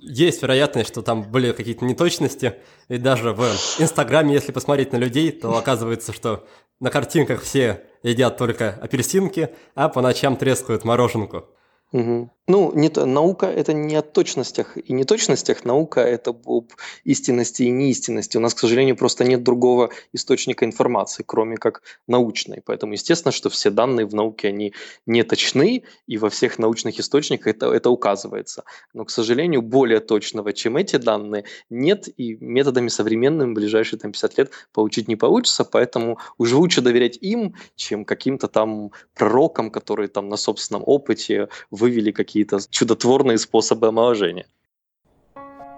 есть 0.00 0.42
вероятность, 0.42 0.90
что 0.90 1.02
там 1.02 1.22
были 1.22 1.52
какие-то 1.52 1.84
неточности. 1.84 2.54
И 2.88 2.98
даже 2.98 3.32
в 3.32 3.42
Инстаграме, 3.78 4.34
если 4.34 4.52
посмотреть 4.52 4.92
на 4.92 4.96
людей, 4.96 5.32
то 5.32 5.56
оказывается, 5.56 6.12
что 6.12 6.46
на 6.80 6.90
картинках 6.90 7.42
все 7.42 7.84
едят 8.02 8.36
только 8.36 8.70
апельсинки, 8.70 9.50
а 9.74 9.88
по 9.88 10.00
ночам 10.00 10.36
трескают 10.36 10.84
мороженку. 10.84 11.44
Угу. 11.92 12.30
Ну, 12.48 12.72
не, 12.74 12.88
наука– 12.88 13.46
это 13.56 13.74
не 13.74 13.94
о 13.94 14.00
точностях 14.00 14.78
и 14.78 14.92
неточностях, 14.94 15.66
наука– 15.66 16.00
это 16.02 16.30
об 16.30 16.72
истинности 17.04 17.64
и 17.64 17.70
неистинности. 17.70 18.38
У 18.38 18.40
нас, 18.40 18.54
к 18.54 18.58
сожалению, 18.58 18.96
просто 18.96 19.24
нет 19.24 19.42
другого 19.42 19.90
источника 20.14 20.64
информации, 20.64 21.22
кроме 21.26 21.58
как 21.58 21.82
научной. 22.06 22.62
Поэтому, 22.64 22.94
естественно, 22.94 23.32
что 23.32 23.50
все 23.50 23.68
данные 23.68 24.06
в 24.06 24.14
науке, 24.14 24.48
они 24.48 24.72
не 25.04 25.24
точны, 25.24 25.82
и 26.06 26.16
во 26.16 26.30
всех 26.30 26.58
научных 26.58 26.98
источниках 26.98 27.48
это, 27.48 27.70
это 27.70 27.90
указывается. 27.90 28.64
Но, 28.94 29.04
к 29.04 29.10
сожалению, 29.10 29.60
более 29.60 30.00
точного, 30.00 30.54
чем 30.54 30.78
эти 30.78 30.96
данные, 30.96 31.44
нет, 31.68 32.08
и 32.16 32.38
методами 32.40 32.88
современными 32.88 33.50
в 33.50 33.56
ближайшие 33.56 34.00
там, 34.00 34.12
50 34.12 34.38
лет 34.38 34.52
получить 34.72 35.06
не 35.06 35.16
получится, 35.16 35.64
поэтому 35.64 36.18
уже 36.38 36.56
лучше 36.56 36.80
доверять 36.80 37.18
им, 37.20 37.56
чем 37.76 38.06
каким-то 38.06 38.48
там 38.48 38.90
пророкам, 39.12 39.70
которые 39.70 40.08
там 40.08 40.30
на 40.30 40.38
собственном 40.38 40.82
опыте 40.86 41.48
вывели 41.78 42.10
какие-то 42.10 42.58
чудотворные 42.70 43.38
способы 43.38 43.88
омоложения. 43.88 44.46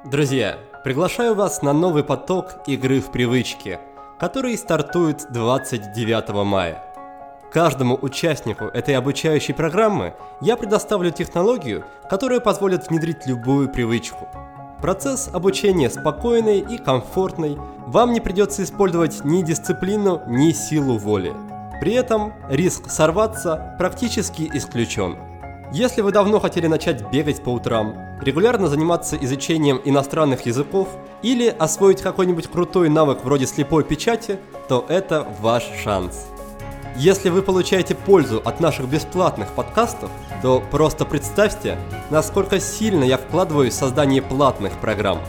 Друзья, 0.05 0.59
приглашаю 0.83 1.35
вас 1.35 1.63
на 1.63 1.73
новый 1.73 2.03
поток 2.03 2.63
игры 2.67 3.01
в 3.01 3.13
привычки, 3.13 3.79
который 4.19 4.57
стартует 4.57 5.27
29 5.31 6.31
мая. 6.45 6.83
Каждому 7.53 7.99
участнику 8.01 8.65
этой 8.67 8.97
обучающей 8.97 9.53
программы 9.53 10.15
я 10.41 10.57
предоставлю 10.57 11.11
технологию, 11.11 11.85
которая 12.09 12.41
позволит 12.41 12.89
внедрить 12.89 13.27
любую 13.27 13.71
привычку. 13.71 14.29
Процесс 14.81 15.29
обучения 15.33 15.91
спокойный 15.91 16.61
и 16.61 16.79
комфортный, 16.79 17.59
вам 17.87 18.13
не 18.13 18.21
придется 18.21 18.63
использовать 18.63 19.25
ни 19.25 19.43
дисциплину, 19.43 20.23
ни 20.29 20.53
силу 20.53 20.97
воли. 20.97 21.35
При 21.81 21.93
этом 21.93 22.33
риск 22.49 22.91
сорваться 22.91 23.75
практически 23.79 24.51
исключен– 24.55 25.19
если 25.73 26.01
вы 26.01 26.11
давно 26.11 26.41
хотели 26.41 26.67
начать 26.67 27.09
бегать 27.11 27.43
по 27.43 27.51
утрам, 27.51 27.95
регулярно 28.21 28.69
заниматься 28.69 29.17
изучением 29.17 29.81
иностранных 29.85 30.45
языков 30.45 30.89
или 31.23 31.47
освоить 31.47 32.03
какой-нибудь 32.03 32.49
крутой 32.49 32.89
навык 32.89 33.25
вроде 33.25 33.47
слепой 33.47 33.85
печати, 33.85 34.41
то 34.69 34.85
это 34.89 35.29
ваш 35.41 35.65
шанс. 35.85 36.27
Если 36.97 37.29
вы 37.29 37.43
получаете 37.43 37.95
пользу 37.95 38.43
от 38.45 38.59
наших 38.59 38.89
бесплатных 38.89 39.53
подкастов, 39.53 40.11
то 40.43 40.61
просто 40.73 41.05
представьте, 41.05 41.79
насколько 42.11 42.59
сильно 42.59 43.05
я 43.05 43.17
вкладываюсь 43.17 43.75
в 43.75 43.77
создание 43.77 44.23
платных 44.23 44.73
программ. 44.81 45.21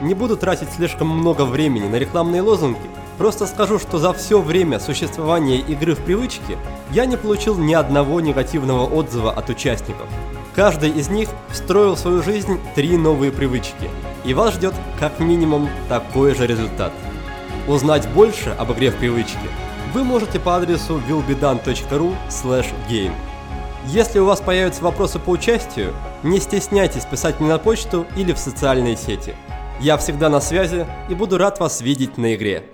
Не 0.00 0.14
буду 0.14 0.36
тратить 0.36 0.70
слишком 0.70 1.08
много 1.08 1.42
времени 1.44 1.88
на 1.88 1.96
рекламные 1.96 2.40
лозунги– 2.40 2.78
Просто 3.22 3.46
скажу, 3.46 3.78
что 3.78 3.98
за 3.98 4.12
все 4.12 4.40
время 4.40 4.80
существования 4.80 5.58
игры 5.58 5.94
в 5.94 6.00
привычки 6.00 6.58
я 6.90 7.06
не 7.06 7.16
получил 7.16 7.56
ни 7.56 7.72
одного 7.72 8.20
негативного 8.20 8.84
отзыва 8.84 9.30
от 9.30 9.48
участников. 9.48 10.08
Каждый 10.56 10.90
из 10.90 11.08
них 11.08 11.28
встроил 11.48 11.94
в 11.94 12.00
свою 12.00 12.20
жизнь 12.24 12.58
три 12.74 12.96
новые 12.96 13.30
привычки, 13.30 13.88
и 14.24 14.34
вас 14.34 14.54
ждет 14.54 14.74
как 14.98 15.20
минимум 15.20 15.68
такой 15.88 16.34
же 16.34 16.48
результат. 16.48 16.90
Узнать 17.68 18.08
больше 18.08 18.56
об 18.58 18.72
игре 18.72 18.90
в 18.90 18.96
привычки 18.96 19.38
вы 19.94 20.02
можете 20.02 20.40
по 20.40 20.56
адресу 20.56 21.00
willbedan.ru 21.08 22.16
game. 22.90 23.12
Если 23.86 24.18
у 24.18 24.24
вас 24.24 24.40
появятся 24.40 24.82
вопросы 24.82 25.20
по 25.20 25.30
участию, 25.30 25.94
не 26.24 26.40
стесняйтесь 26.40 27.04
писать 27.04 27.38
мне 27.38 27.50
на 27.50 27.58
почту 27.60 28.04
или 28.16 28.32
в 28.32 28.38
социальные 28.38 28.96
сети. 28.96 29.36
Я 29.78 29.96
всегда 29.96 30.28
на 30.28 30.40
связи 30.40 30.88
и 31.08 31.14
буду 31.14 31.38
рад 31.38 31.60
вас 31.60 31.82
видеть 31.82 32.18
на 32.18 32.34
игре. 32.34 32.64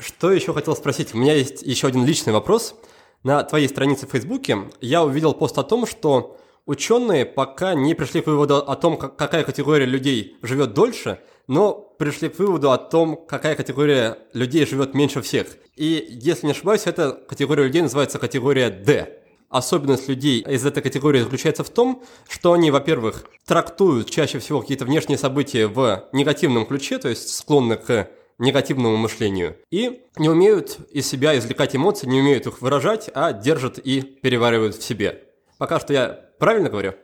Что 0.00 0.32
еще 0.32 0.54
хотел 0.54 0.74
спросить? 0.74 1.14
У 1.14 1.18
меня 1.18 1.34
есть 1.34 1.62
еще 1.62 1.86
один 1.86 2.06
личный 2.06 2.32
вопрос. 2.32 2.74
На 3.22 3.42
твоей 3.44 3.68
странице 3.68 4.06
в 4.06 4.10
Фейсбуке 4.10 4.70
я 4.80 5.04
увидел 5.04 5.34
пост 5.34 5.58
о 5.58 5.62
том, 5.62 5.86
что 5.86 6.38
ученые 6.64 7.26
пока 7.26 7.74
не 7.74 7.94
пришли 7.94 8.22
к 8.22 8.26
выводу 8.26 8.56
о 8.56 8.76
том, 8.76 8.96
какая 8.96 9.44
категория 9.44 9.84
людей 9.84 10.38
живет 10.40 10.72
дольше, 10.72 11.20
но 11.48 11.74
пришли 11.98 12.30
к 12.30 12.38
выводу 12.38 12.70
о 12.70 12.78
том, 12.78 13.26
какая 13.28 13.54
категория 13.54 14.16
людей 14.32 14.64
живет 14.64 14.94
меньше 14.94 15.20
всех. 15.20 15.58
И, 15.76 16.06
если 16.08 16.46
не 16.46 16.52
ошибаюсь, 16.52 16.86
эта 16.86 17.12
категория 17.12 17.64
людей 17.64 17.82
называется 17.82 18.18
категория 18.18 18.70
D. 18.70 19.18
Особенность 19.50 20.08
людей 20.08 20.40
из 20.40 20.64
этой 20.64 20.82
категории 20.82 21.20
заключается 21.20 21.64
в 21.64 21.68
том, 21.68 22.04
что 22.26 22.54
они, 22.54 22.70
во-первых, 22.70 23.24
трактуют 23.44 24.08
чаще 24.08 24.38
всего 24.38 24.62
какие-то 24.62 24.86
внешние 24.86 25.18
события 25.18 25.66
в 25.66 26.08
негативном 26.12 26.64
ключе, 26.64 26.98
то 26.98 27.08
есть 27.08 27.34
склонны 27.34 27.76
к 27.76 28.08
негативному 28.40 28.96
мышлению, 28.96 29.56
и 29.70 30.02
не 30.16 30.28
умеют 30.28 30.78
из 30.90 31.06
себя 31.06 31.38
извлекать 31.38 31.76
эмоции, 31.76 32.08
не 32.08 32.20
умеют 32.20 32.46
их 32.46 32.60
выражать, 32.60 33.08
а 33.14 33.32
держат 33.32 33.78
и 33.78 34.00
переваривают 34.00 34.76
в 34.76 34.82
себе. 34.82 35.22
Пока 35.58 35.78
что 35.78 35.92
я 35.92 36.30
правильно 36.38 36.70
говорю? 36.70 36.94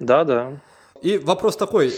Да, 0.00 0.24
да. 0.24 0.60
И 1.02 1.18
вопрос 1.18 1.56
такой, 1.56 1.92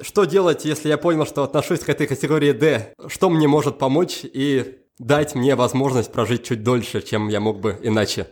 что 0.00 0.24
делать, 0.24 0.64
если 0.64 0.88
я 0.88 0.96
понял, 0.96 1.26
что 1.26 1.42
отношусь 1.42 1.80
к 1.80 1.88
этой 1.88 2.06
категории 2.06 2.52
D? 2.52 2.94
Что 3.08 3.28
мне 3.28 3.48
может 3.48 3.78
помочь 3.78 4.20
и 4.22 4.78
дать 4.98 5.34
мне 5.34 5.54
возможность 5.56 6.12
прожить 6.12 6.44
чуть 6.44 6.62
дольше, 6.62 7.02
чем 7.02 7.28
я 7.28 7.40
мог 7.40 7.60
бы 7.60 7.78
иначе? 7.82 8.28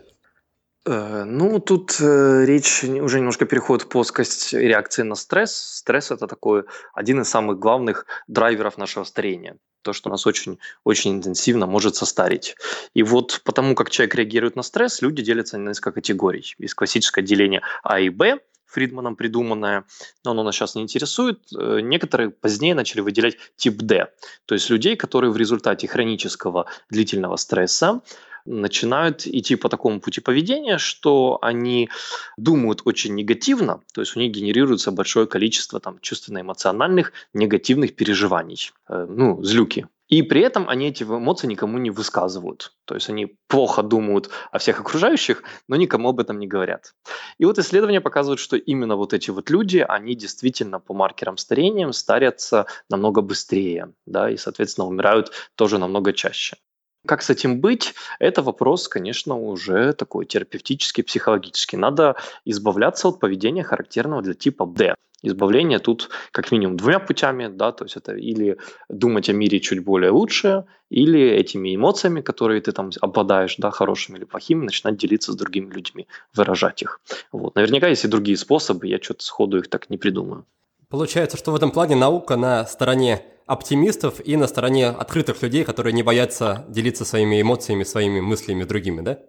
Э, 0.85 1.23
ну, 1.25 1.59
тут 1.59 1.97
э, 1.99 2.45
речь 2.45 2.83
уже 2.83 3.17
немножко 3.17 3.45
переходит 3.45 3.85
в 3.85 3.89
плоскость 3.89 4.53
реакции 4.53 5.01
на 5.01 5.15
стресс. 5.15 5.55
Стресс 5.55 6.11
это 6.11 6.27
такой 6.27 6.65
один 6.93 7.21
из 7.21 7.29
самых 7.29 7.59
главных 7.59 8.05
драйверов 8.27 8.77
нашего 8.77 9.03
старения. 9.03 9.57
То, 9.81 9.93
что 9.93 10.09
нас 10.09 10.25
очень, 10.25 10.59
очень 10.83 11.13
интенсивно 11.13 11.65
может 11.67 11.95
состарить. 11.95 12.55
И 12.93 13.03
вот 13.03 13.41
потому, 13.43 13.75
как 13.75 13.89
человек 13.89 14.15
реагирует 14.15 14.55
на 14.55 14.63
стресс, 14.63 15.01
люди 15.01 15.23
делятся 15.23 15.57
на 15.57 15.69
несколько 15.69 15.91
категорий. 15.91 16.55
Есть 16.57 16.73
классическое 16.75 17.23
деление 17.23 17.61
А 17.83 17.99
и 17.99 18.09
Б, 18.09 18.39
Фридманом 18.65 19.15
придуманное, 19.15 19.85
но 20.23 20.31
оно 20.31 20.43
нас 20.43 20.55
сейчас 20.55 20.75
не 20.75 20.81
интересует. 20.81 21.39
Э, 21.57 21.79
некоторые 21.81 22.29
позднее 22.29 22.75
начали 22.75 23.01
выделять 23.01 23.37
тип 23.55 23.77
D, 23.77 24.07
то 24.45 24.53
есть 24.53 24.69
людей, 24.69 24.95
которые 24.95 25.31
в 25.31 25.37
результате 25.37 25.87
хронического 25.87 26.67
длительного 26.89 27.37
стресса 27.37 28.01
начинают 28.45 29.27
идти 29.27 29.55
по 29.55 29.69
такому 29.69 29.99
пути 29.99 30.21
поведения, 30.21 30.77
что 30.77 31.37
они 31.41 31.89
думают 32.37 32.81
очень 32.85 33.15
негативно, 33.15 33.81
то 33.93 34.01
есть 34.01 34.15
у 34.15 34.19
них 34.19 34.31
генерируется 34.31 34.91
большое 34.91 35.27
количество 35.27 35.79
там, 35.79 35.99
чувственно-эмоциональных 35.99 37.13
негативных 37.33 37.95
переживаний, 37.95 38.71
э, 38.89 39.05
ну, 39.09 39.43
злюки. 39.43 39.87
И 40.07 40.21
при 40.21 40.41
этом 40.41 40.69
они 40.69 40.89
эти 40.89 41.03
эмоции 41.03 41.47
никому 41.47 41.79
не 41.79 41.89
высказывают. 41.89 42.73
То 42.85 42.93
есть 42.93 43.09
они 43.09 43.37
плохо 43.47 43.81
думают 43.81 44.29
о 44.51 44.59
всех 44.59 44.79
окружающих, 44.79 45.43
но 45.67 45.75
никому 45.75 46.09
об 46.09 46.19
этом 46.19 46.37
не 46.37 46.47
говорят. 46.47 46.93
И 47.39 47.45
вот 47.45 47.57
исследования 47.57 48.01
показывают, 48.01 48.39
что 48.39 48.55
именно 48.55 48.95
вот 48.97 49.13
эти 49.13 49.31
вот 49.31 49.49
люди, 49.49 49.83
они 49.87 50.15
действительно 50.15 50.79
по 50.79 50.93
маркерам 50.93 51.37
старения 51.37 51.91
старятся 51.91 52.67
намного 52.87 53.21
быстрее, 53.21 53.93
да, 54.05 54.29
и, 54.29 54.37
соответственно, 54.37 54.87
умирают 54.87 55.31
тоже 55.55 55.79
намного 55.79 56.13
чаще. 56.13 56.57
Как 57.05 57.21
с 57.21 57.29
этим 57.29 57.59
быть? 57.61 57.93
Это 58.19 58.41
вопрос, 58.41 58.87
конечно, 58.87 59.35
уже 59.37 59.93
такой 59.93 60.25
терапевтический, 60.25 61.03
психологический. 61.03 61.77
Надо 61.77 62.15
избавляться 62.45 63.07
от 63.07 63.19
поведения, 63.19 63.63
характерного 63.63 64.21
для 64.21 64.33
типа 64.33 64.65
D. 64.65 64.95
Избавление 65.21 65.79
тут 65.79 66.09
как 66.31 66.51
минимум 66.51 66.77
двумя 66.77 66.99
путями, 66.99 67.47
да, 67.47 67.71
то 67.71 67.85
есть 67.85 67.97
это 67.97 68.13
или 68.13 68.57
думать 68.89 69.29
о 69.29 69.33
мире 69.33 69.59
чуть 69.59 69.83
более 69.83 70.11
лучше, 70.11 70.65
или 70.91 71.19
этими 71.19 71.75
эмоциями, 71.75 72.21
которые 72.21 72.61
ты 72.61 72.71
там 72.71 72.91
обладаешь, 73.01 73.55
да, 73.57 73.71
хорошими 73.71 74.17
или 74.17 74.25
плохими, 74.25 74.65
начинать 74.65 74.97
делиться 74.97 75.31
с 75.31 75.35
другими 75.35 75.71
людьми, 75.73 76.07
выражать 76.35 76.83
их. 76.83 77.01
Вот. 77.31 77.55
Наверняка 77.55 77.87
есть 77.87 78.05
и 78.05 78.07
другие 78.07 78.37
способы, 78.37 78.87
я 78.87 78.99
что-то 79.01 79.23
сходу 79.23 79.57
их 79.57 79.67
так 79.67 79.89
не 79.89 79.97
придумаю. 79.97 80.45
Получается, 80.89 81.37
что 81.37 81.51
в 81.51 81.55
этом 81.55 81.71
плане 81.71 81.95
наука 81.95 82.35
на 82.35 82.65
стороне 82.65 83.25
оптимистов 83.45 84.19
и 84.25 84.35
на 84.37 84.47
стороне 84.47 84.87
открытых 84.87 85.41
людей, 85.41 85.63
которые 85.63 85.93
не 85.93 86.03
боятся 86.03 86.65
делиться 86.67 87.05
своими 87.05 87.41
эмоциями, 87.41 87.83
своими 87.83 88.19
мыслями 88.19 88.63
с 88.63 88.67
другими, 88.67 89.01
да? 89.01 89.19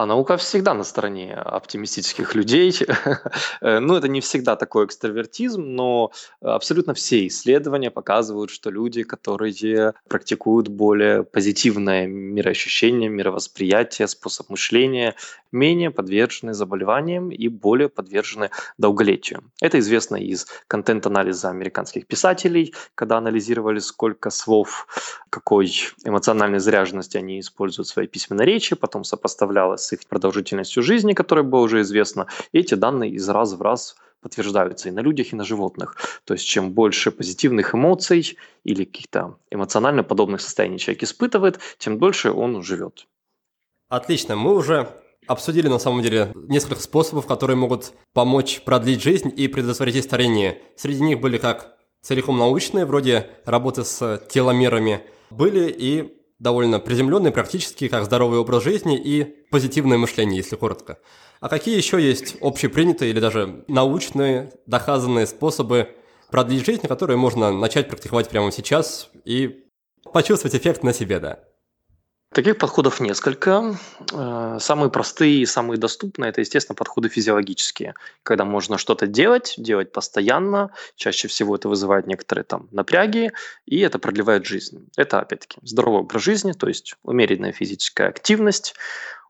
А 0.00 0.06
наука 0.06 0.38
всегда 0.38 0.72
на 0.72 0.82
стороне 0.82 1.34
оптимистических 1.34 2.34
людей. 2.34 2.74
Э, 3.62 3.80
ну, 3.80 3.96
это 3.96 4.08
не 4.08 4.20
всегда 4.20 4.56
такой 4.56 4.86
экстравертизм, 4.86 5.62
но 5.62 6.12
абсолютно 6.40 6.94
все 6.94 7.26
исследования 7.26 7.90
показывают, 7.90 8.50
что 8.50 8.70
люди, 8.70 9.02
которые 9.02 9.92
практикуют 10.08 10.68
более 10.68 11.24
позитивное 11.24 12.06
мироощущение, 12.06 13.10
мировосприятие, 13.10 14.08
способ 14.08 14.48
мышления, 14.48 15.14
менее 15.52 15.90
подвержены 15.90 16.54
заболеваниям 16.54 17.30
и 17.30 17.48
более 17.48 17.88
подвержены 17.88 18.50
долголетию. 18.78 19.42
Это 19.60 19.78
известно 19.78 20.16
из 20.16 20.46
контент-анализа 20.68 21.50
американских 21.50 22.06
писателей, 22.06 22.74
когда 22.94 23.18
анализировали, 23.18 23.80
сколько 23.80 24.30
слов, 24.30 24.86
какой 25.28 25.72
эмоциональной 26.04 26.60
заряженности 26.60 27.16
они 27.16 27.40
используют 27.40 27.88
в 27.88 27.92
своей 27.92 28.08
письменной 28.08 28.46
речи, 28.46 28.74
потом 28.76 29.04
сопоставлялось 29.04 29.89
их 29.92 30.06
продолжительностью 30.06 30.82
жизни, 30.82 31.12
которая 31.12 31.44
была 31.44 31.62
уже 31.62 31.80
известна. 31.82 32.26
Эти 32.52 32.74
данные 32.74 33.12
из 33.12 33.28
раз 33.28 33.52
в 33.52 33.62
раз 33.62 33.96
подтверждаются 34.20 34.88
и 34.88 34.92
на 34.92 35.00
людях, 35.00 35.32
и 35.32 35.36
на 35.36 35.44
животных. 35.44 35.96
То 36.24 36.34
есть 36.34 36.46
чем 36.46 36.72
больше 36.72 37.10
позитивных 37.10 37.74
эмоций 37.74 38.36
или 38.64 38.84
каких-то 38.84 39.38
эмоционально 39.50 40.04
подобных 40.04 40.40
состояний 40.40 40.78
человек 40.78 41.02
испытывает, 41.02 41.58
тем 41.78 41.98
дольше 41.98 42.30
он 42.30 42.62
живет. 42.62 43.06
Отлично, 43.88 44.36
мы 44.36 44.54
уже 44.54 44.88
обсудили 45.26 45.68
на 45.68 45.78
самом 45.78 46.02
деле 46.02 46.32
несколько 46.34 46.80
способов, 46.80 47.26
которые 47.26 47.56
могут 47.56 47.92
помочь 48.12 48.62
продлить 48.64 49.02
жизнь 49.02 49.32
и 49.34 49.48
предотвратить 49.48 50.04
старение. 50.04 50.60
Среди 50.76 51.02
них 51.02 51.20
были 51.20 51.38
как 51.38 51.76
целиком 52.02 52.38
научные, 52.38 52.84
вроде 52.84 53.30
работы 53.44 53.84
с 53.84 54.22
теломерами, 54.28 55.02
были 55.30 55.68
и 55.70 56.19
довольно 56.40 56.80
приземленные, 56.80 57.30
практические, 57.30 57.88
как 57.88 58.04
здоровый 58.04 58.40
образ 58.40 58.64
жизни 58.64 58.98
и 58.98 59.24
позитивное 59.50 59.98
мышление, 59.98 60.38
если 60.38 60.56
коротко. 60.56 60.98
А 61.40 61.48
какие 61.48 61.76
еще 61.76 62.00
есть 62.02 62.36
общепринятые 62.40 63.12
или 63.12 63.20
даже 63.20 63.64
научные, 63.68 64.52
доказанные 64.66 65.26
способы 65.26 65.94
продлить 66.30 66.66
жизнь, 66.66 66.86
которые 66.86 67.16
можно 67.16 67.52
начать 67.52 67.88
практиковать 67.88 68.28
прямо 68.28 68.50
сейчас 68.50 69.10
и 69.24 69.64
почувствовать 70.12 70.56
эффект 70.56 70.82
на 70.82 70.92
себе, 70.92 71.20
да? 71.20 71.40
Таких 72.32 72.58
подходов 72.58 73.00
несколько. 73.00 73.74
Э, 74.12 74.58
самые 74.60 74.88
простые 74.88 75.40
и 75.40 75.46
самые 75.46 75.78
доступные– 75.78 76.28
это, 76.30 76.42
естественно, 76.42 76.76
подходы 76.76 77.08
физиологические, 77.08 77.94
когда 78.22 78.44
можно 78.44 78.78
что-то 78.78 79.08
делать, 79.08 79.54
делать 79.58 79.90
постоянно, 79.90 80.70
чаще 80.94 81.26
всего 81.26 81.56
это 81.56 81.68
вызывает 81.68 82.06
некоторые 82.06 82.44
там 82.44 82.68
напряги, 82.70 83.32
и 83.66 83.80
это 83.80 83.98
продлевает 83.98 84.46
жизнь. 84.46 84.88
Это, 84.96 85.18
опять-таки, 85.18 85.58
здоровый 85.64 86.02
образ 86.02 86.22
жизни, 86.22 86.52
то 86.52 86.68
есть 86.68 86.94
умеренная 87.02 87.50
физическая 87.50 88.10
активность, 88.10 88.76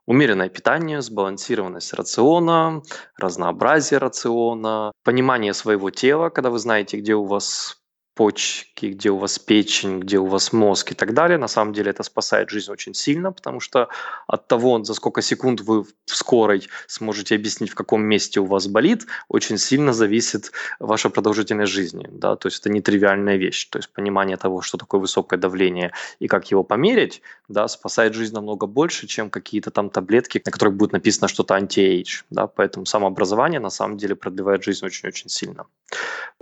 умеренное 0.05 0.49
питание, 0.49 1.01
сбалансированность 1.01 1.93
рациона, 1.93 2.83
разнообразие 3.17 3.97
рациона, 3.97 4.91
понимание 5.03 5.55
своего 5.55 5.89
тела, 5.89 6.29
когда 6.29 6.51
вы 6.51 6.59
знаете, 6.59 6.97
где 6.97 7.15
у 7.15 7.25
вас 7.25 7.80
почки, 8.13 8.87
где 8.87 9.09
у 9.09 9.17
вас 9.17 9.39
печень, 9.39 9.99
где 9.99 10.17
у 10.17 10.25
вас 10.25 10.51
мозг 10.51 10.91
и 10.91 10.95
так 10.95 11.13
далее. 11.13 11.37
На 11.37 11.47
самом 11.47 11.73
деле 11.73 11.91
это 11.91 12.03
спасает 12.03 12.49
жизнь 12.49 12.71
очень 12.71 12.93
сильно, 12.93 13.31
потому 13.31 13.59
что 13.59 13.87
от 14.27 14.47
того, 14.47 14.83
за 14.83 14.93
сколько 14.93 15.21
секунд 15.21 15.61
вы 15.61 15.83
в 15.83 15.87
скорой 16.05 16.67
сможете 16.87 17.35
объяснить, 17.35 17.69
в 17.69 17.75
каком 17.75 18.01
месте 18.01 18.39
у 18.39 18.45
вас 18.45 18.67
болит, 18.67 19.05
очень 19.29 19.57
сильно 19.57 19.93
зависит 19.93 20.51
ваша 20.79 21.09
продолжительность 21.09 21.71
жизни. 21.71 22.09
Да? 22.11 22.35
То 22.35 22.47
есть 22.47 22.59
это 22.59 22.69
нетривиальная 22.69 23.37
вещь. 23.37 23.65
То 23.69 23.79
есть 23.79 23.89
понимание 23.93 24.37
того, 24.37 24.61
что 24.61 24.77
такое 24.77 24.99
высокое 24.99 25.39
давление 25.39 25.93
и 26.19 26.27
как 26.27 26.51
его 26.51 26.63
померить, 26.63 27.21
да, 27.47 27.67
спасает 27.67 28.13
жизнь 28.13 28.33
намного 28.33 28.67
больше, 28.67 29.07
чем 29.07 29.29
какие-то 29.29 29.71
там 29.71 29.89
таблетки, 29.89 30.41
на 30.45 30.51
которых 30.51 30.75
будет 30.75 30.91
написано 30.91 31.27
что-то 31.27 31.55
anti-age. 31.55 32.23
Да? 32.29 32.47
Поэтому 32.47 32.85
самообразование 32.85 33.59
на 33.59 33.69
самом 33.69 33.97
деле 33.97 34.15
продлевает 34.15 34.63
жизнь 34.63 34.85
очень-очень 34.85 35.29
сильно. 35.29 35.65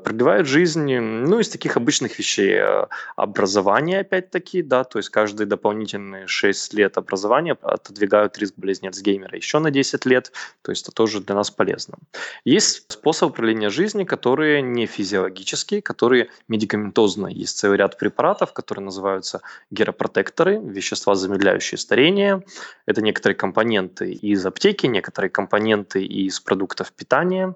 Продлевает 0.04 0.48
жизнь, 0.48 0.96
ну, 0.96 1.40
таких 1.59 1.59
обычных 1.68 2.18
вещей. 2.20 2.54
Э, 2.54 2.88
образование, 3.16 4.02
опять-таки, 4.02 4.62
да, 4.62 4.84
то 4.84 5.00
есть 5.00 5.10
каждые 5.10 5.48
дополнительные 5.48 6.28
6 6.28 6.74
лет 6.74 6.98
образования 6.98 7.58
отодвигают 7.62 8.38
риск 8.38 8.54
болезни 8.58 8.88
Альцгеймера 8.88 9.36
еще 9.36 9.60
на 9.60 9.72
10 9.72 10.06
лет, 10.06 10.32
то 10.62 10.72
есть 10.72 10.84
это 10.84 10.92
тоже 10.92 11.22
для 11.22 11.36
нас 11.36 11.52
полезно. 11.52 11.98
Есть 12.46 12.92
способы 12.92 13.34
продления 13.34 13.70
жизни, 13.70 14.04
которые 14.04 14.62
не 14.62 14.86
физиологические, 14.86 15.82
которые 15.82 16.30
медикаментозные. 16.48 17.36
Есть 17.36 17.58
целый 17.58 17.78
ряд 17.78 17.98
препаратов, 17.98 18.54
которые 18.54 18.86
называются 18.86 19.42
геропротекторы, 19.72 20.60
вещества, 20.60 21.16
замедляющие 21.16 21.78
старение. 21.78 22.44
Это 22.86 23.02
некоторые 23.02 23.36
компоненты 23.36 24.12
из 24.12 24.46
аптеки, 24.46 24.88
некоторые 24.88 25.30
компоненты 25.30 26.04
из 26.04 26.40
продуктов 26.40 26.92
питания, 26.92 27.56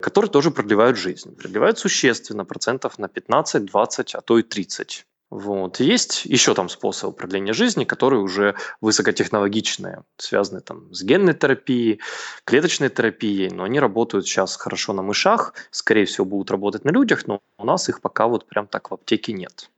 которые 0.00 0.30
тоже 0.30 0.50
продлевают 0.50 0.96
жизнь. 0.96 1.34
Продлевают 1.36 1.78
существенно, 1.78 2.44
процентов 2.44 2.98
на 2.98 3.08
15 3.08 3.32
15, 3.42 3.64
20, 3.66 4.14
а 4.14 4.20
то 4.20 4.38
и 4.38 4.42
30. 4.42 5.06
Вот. 5.30 5.80
Есть 5.80 6.26
еще 6.26 6.54
там 6.54 6.68
способы 6.68 7.16
продления 7.16 7.54
жизни, 7.54 7.84
которые 7.84 8.20
уже 8.20 8.54
высокотехнологичные, 8.82 10.02
связаны 10.18 10.60
там 10.60 10.92
с 10.92 11.02
генной 11.02 11.32
терапией, 11.32 12.00
клеточной 12.44 12.90
терапией, 12.90 13.48
но 13.48 13.64
они 13.64 13.80
работают 13.80 14.26
сейчас 14.26 14.56
хорошо 14.56 14.92
на 14.92 15.02
мышах, 15.02 15.54
скорее 15.70 16.04
всего 16.04 16.26
будут 16.26 16.50
работать 16.50 16.84
на 16.84 16.90
людях, 16.90 17.26
но 17.26 17.40
у 17.56 17.64
нас 17.64 17.88
их 17.88 18.02
пока 18.02 18.26
вот 18.26 18.46
прям 18.46 18.66
так 18.66 18.90
в 18.90 18.94
аптеке 18.94 19.32
нет. 19.32 19.70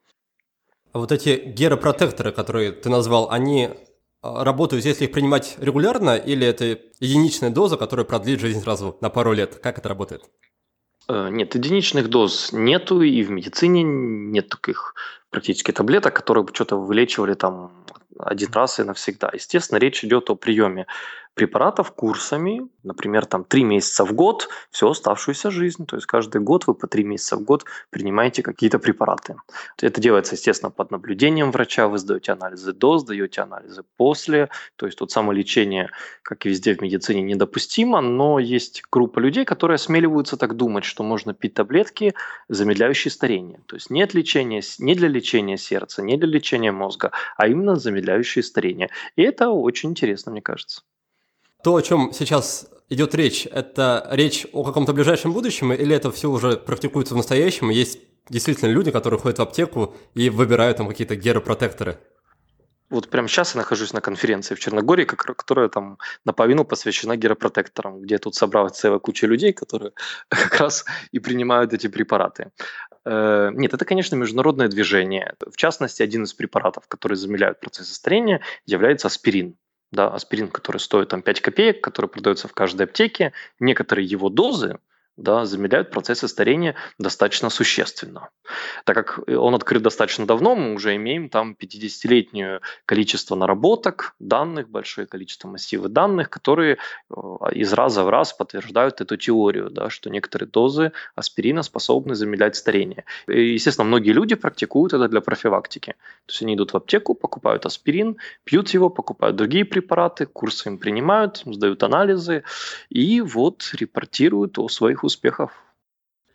А 0.92 0.98
вот 0.98 1.12
эти 1.12 1.36
геропротекторы, 1.56 2.32
которые 2.32 2.72
ты 2.72 2.88
назвал, 2.88 3.30
они 3.30 3.70
а, 4.22 4.42
работают, 4.42 4.84
если 4.84 5.04
их 5.04 5.12
принимать 5.12 5.54
регулярно, 5.58 6.16
или 6.16 6.44
это 6.44 6.80
единичная 6.98 7.50
доза, 7.50 7.76
которая 7.76 8.04
продлит 8.04 8.40
жизнь 8.40 8.60
сразу 8.60 8.96
на 9.00 9.08
пару 9.08 9.32
лет? 9.32 9.54
Как 9.62 9.78
это 9.78 9.88
работает? 9.88 10.24
Э, 11.08 11.28
нет, 11.30 11.54
единичных 11.54 12.08
доз 12.08 12.52
нету, 12.52 13.02
и 13.02 13.22
в 13.22 13.30
медицине 13.30 13.82
нет 13.82 14.48
таких 14.48 14.94
практически 15.30 15.72
таблеток, 15.72 16.14
которые 16.14 16.44
бы 16.44 16.54
что-то 16.54 16.76
вылечивали 16.76 17.34
там 17.34 17.84
один 18.18 18.52
раз 18.52 18.78
и 18.80 18.84
навсегда. 18.84 19.30
Естественно, 19.32 19.78
речь 19.78 20.04
идет 20.04 20.30
о 20.30 20.36
приеме 20.36 20.86
препаратов 21.34 21.92
курсами, 21.92 22.68
например, 22.84 23.26
там 23.26 23.44
три 23.44 23.64
месяца 23.64 24.04
в 24.04 24.12
год, 24.12 24.48
всю 24.70 24.88
оставшуюся 24.88 25.50
жизнь. 25.50 25.84
То 25.86 25.96
есть 25.96 26.06
каждый 26.06 26.40
год 26.40 26.66
вы 26.66 26.74
по 26.74 26.86
три 26.86 27.04
месяца 27.04 27.36
в 27.36 27.42
год 27.42 27.64
принимаете 27.90 28.42
какие-то 28.42 28.78
препараты. 28.78 29.36
Это 29.80 30.00
делается, 30.00 30.36
естественно, 30.36 30.70
под 30.70 30.90
наблюдением 30.90 31.50
врача. 31.50 31.88
Вы 31.88 31.98
сдаете 31.98 32.32
анализы 32.32 32.72
до, 32.72 32.98
сдаете 32.98 33.42
анализы 33.42 33.82
после. 33.96 34.48
То 34.76 34.86
есть 34.86 34.98
тут 34.98 35.10
самолечение, 35.10 35.90
как 36.22 36.46
и 36.46 36.48
везде 36.48 36.74
в 36.74 36.80
медицине, 36.80 37.22
недопустимо, 37.22 38.00
но 38.00 38.38
есть 38.38 38.82
группа 38.90 39.18
людей, 39.18 39.44
которые 39.44 39.76
осмеливаются 39.76 40.36
так 40.36 40.56
думать, 40.56 40.84
что 40.84 41.02
можно 41.02 41.34
пить 41.34 41.54
таблетки, 41.54 42.14
замедляющие 42.48 43.10
старение. 43.10 43.60
То 43.66 43.76
есть 43.76 43.90
нет 43.90 44.14
лечения, 44.14 44.62
не 44.78 44.94
для 44.94 45.08
лечения 45.08 45.56
сердца, 45.56 46.02
не 46.02 46.16
для 46.16 46.28
лечения 46.28 46.70
мозга, 46.70 47.10
а 47.36 47.48
именно 47.48 47.76
замедляющие 47.76 48.42
старение. 48.42 48.90
И 49.16 49.22
это 49.22 49.50
очень 49.50 49.90
интересно, 49.90 50.32
мне 50.32 50.42
кажется. 50.42 50.82
То, 51.64 51.76
о 51.76 51.82
чем 51.82 52.12
сейчас 52.12 52.68
идет 52.90 53.14
речь, 53.14 53.48
это 53.50 54.06
речь 54.10 54.46
о 54.52 54.64
каком-то 54.64 54.92
ближайшем 54.92 55.32
будущем, 55.32 55.72
или 55.72 55.96
это 55.96 56.12
все 56.12 56.30
уже 56.30 56.58
практикуется 56.58 57.14
в 57.14 57.16
настоящем? 57.16 57.70
Есть 57.70 58.00
действительно 58.28 58.68
люди, 58.68 58.90
которые 58.90 59.18
ходят 59.18 59.38
в 59.38 59.42
аптеку 59.42 59.96
и 60.12 60.28
выбирают 60.28 60.76
там 60.76 60.86
какие-то 60.86 61.16
геропротекторы? 61.16 61.96
Вот 62.90 63.08
прямо 63.08 63.28
сейчас 63.28 63.54
я 63.54 63.62
нахожусь 63.62 63.94
на 63.94 64.02
конференции 64.02 64.54
в 64.54 64.60
Черногории, 64.60 65.06
которая 65.06 65.70
там 65.70 65.96
наполовину 66.26 66.66
посвящена 66.66 67.16
геропротекторам, 67.16 68.02
где 68.02 68.18
тут 68.18 68.34
собралась 68.34 68.76
целая 68.76 68.98
куча 68.98 69.26
людей, 69.26 69.54
которые 69.54 69.92
как 70.28 70.60
раз 70.60 70.84
и 71.12 71.18
принимают 71.18 71.72
эти 71.72 71.86
препараты. 71.86 72.50
Э, 73.06 73.48
нет, 73.54 73.72
это, 73.72 73.86
конечно, 73.86 74.16
международное 74.16 74.68
движение. 74.68 75.34
В 75.40 75.56
частности, 75.56 76.02
один 76.02 76.24
из 76.24 76.34
препаратов, 76.34 76.88
который 76.88 77.16
замедляют 77.16 77.58
процесс 77.58 77.90
старения, 77.90 78.42
является 78.66 79.06
аспирин 79.06 79.56
да, 79.94 80.08
аспирин, 80.08 80.48
который 80.48 80.78
стоит 80.78 81.08
там 81.08 81.22
5 81.22 81.40
копеек, 81.40 81.80
который 81.82 82.06
продается 82.06 82.48
в 82.48 82.52
каждой 82.52 82.82
аптеке, 82.82 83.32
некоторые 83.58 84.06
его 84.06 84.28
дозы 84.28 84.78
да, 85.16 85.44
замедляют 85.44 85.90
процессы 85.90 86.26
старения 86.26 86.74
достаточно 86.98 87.50
существенно. 87.50 88.30
Так 88.84 88.96
как 88.96 89.28
он 89.28 89.54
открыт 89.54 89.82
достаточно 89.82 90.26
давно, 90.26 90.56
мы 90.56 90.74
уже 90.74 90.96
имеем 90.96 91.28
там 91.28 91.56
50-летнее 91.58 92.60
количество 92.84 93.36
наработок, 93.36 94.14
данных, 94.18 94.68
большое 94.68 95.06
количество 95.06 95.48
массивов 95.48 95.92
данных, 95.92 96.30
которые 96.30 96.78
э, 97.10 97.14
из 97.52 97.72
раза 97.72 98.02
в 98.02 98.08
раз 98.08 98.32
подтверждают 98.32 99.00
эту 99.00 99.16
теорию, 99.16 99.70
да, 99.70 99.88
что 99.88 100.10
некоторые 100.10 100.48
дозы 100.48 100.92
аспирина 101.14 101.62
способны 101.62 102.14
замедлять 102.16 102.56
старение. 102.56 103.04
И, 103.28 103.52
естественно, 103.52 103.86
многие 103.86 104.12
люди 104.12 104.34
практикуют 104.34 104.94
это 104.94 105.08
для 105.08 105.20
профилактики. 105.20 105.92
То 106.26 106.32
есть 106.32 106.42
они 106.42 106.54
идут 106.54 106.72
в 106.72 106.76
аптеку, 106.76 107.14
покупают 107.14 107.66
аспирин, 107.66 108.16
пьют 108.42 108.70
его, 108.70 108.90
покупают 108.90 109.36
другие 109.36 109.64
препараты, 109.64 110.26
курсы 110.26 110.68
им 110.68 110.78
принимают, 110.78 111.42
сдают 111.44 111.82
анализы 111.84 112.42
и 112.88 113.20
вот 113.20 113.70
репортируют 113.74 114.58
о 114.58 114.68
своих 114.68 115.03
успехов. 115.04 115.52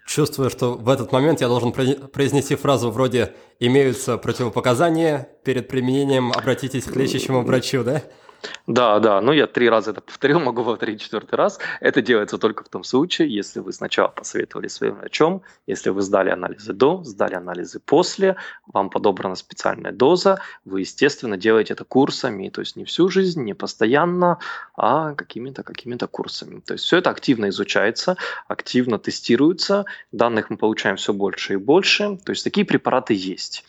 Чувствую, 0.05 0.49
что 0.49 0.73
в 0.73 0.89
этот 0.89 1.11
момент 1.11 1.39
я 1.39 1.47
должен 1.47 1.71
произнести 1.71 2.55
фразу 2.55 2.89
вроде 2.89 3.35
«имеются 3.59 4.17
противопоказания, 4.17 5.29
перед 5.43 5.67
применением 5.67 6.31
обратитесь 6.31 6.85
к 6.85 6.95
лечащему 6.95 7.43
врачу», 7.43 7.83
да? 7.83 8.01
Да, 8.67 8.99
да, 8.99 9.21
ну 9.21 9.31
я 9.31 9.47
три 9.47 9.69
раза 9.69 9.91
это 9.91 10.01
повторил, 10.01 10.39
могу 10.49 10.63
повторить 10.63 11.01
четвертый 11.01 11.35
раз. 11.35 11.59
Это 11.81 12.01
делается 12.01 12.37
только 12.37 12.63
в 12.63 12.69
том 12.69 12.83
случае, 12.83 13.33
если 13.33 13.59
вы 13.59 13.73
сначала 13.73 14.09
посоветовали 14.09 14.67
своим 14.67 14.95
врачом, 14.95 15.41
если 15.67 15.89
вы 15.89 16.01
сдали 16.01 16.29
анализы 16.29 16.73
до, 16.73 17.03
сдали 17.03 17.35
анализы 17.35 17.79
после, 17.79 18.35
вам 18.67 18.89
подобрана 18.89 19.35
специальная 19.35 19.91
доза, 19.91 20.39
вы, 20.65 20.81
естественно, 20.81 21.37
делаете 21.37 21.73
это 21.73 21.83
курсами, 21.83 22.49
то 22.49 22.61
есть 22.61 22.75
не 22.75 22.85
всю 22.85 23.09
жизнь, 23.09 23.43
не 23.43 23.53
постоянно, 23.53 24.39
а 24.75 25.13
какими-то 25.13 25.63
какими-то 25.63 26.07
курсами. 26.07 26.59
То 26.59 26.73
есть 26.73 26.85
все 26.85 26.97
это 26.97 27.09
активно 27.09 27.49
изучается, 27.49 28.17
активно 28.47 28.99
тестируется, 28.99 29.85
данных 30.11 30.49
мы 30.49 30.57
получаем 30.57 30.95
все 30.95 31.13
больше 31.13 31.53
и 31.53 31.57
больше, 31.57 32.17
то 32.23 32.31
есть 32.31 32.43
такие 32.43 32.65
препараты 32.65 33.13
есть. 33.13 33.65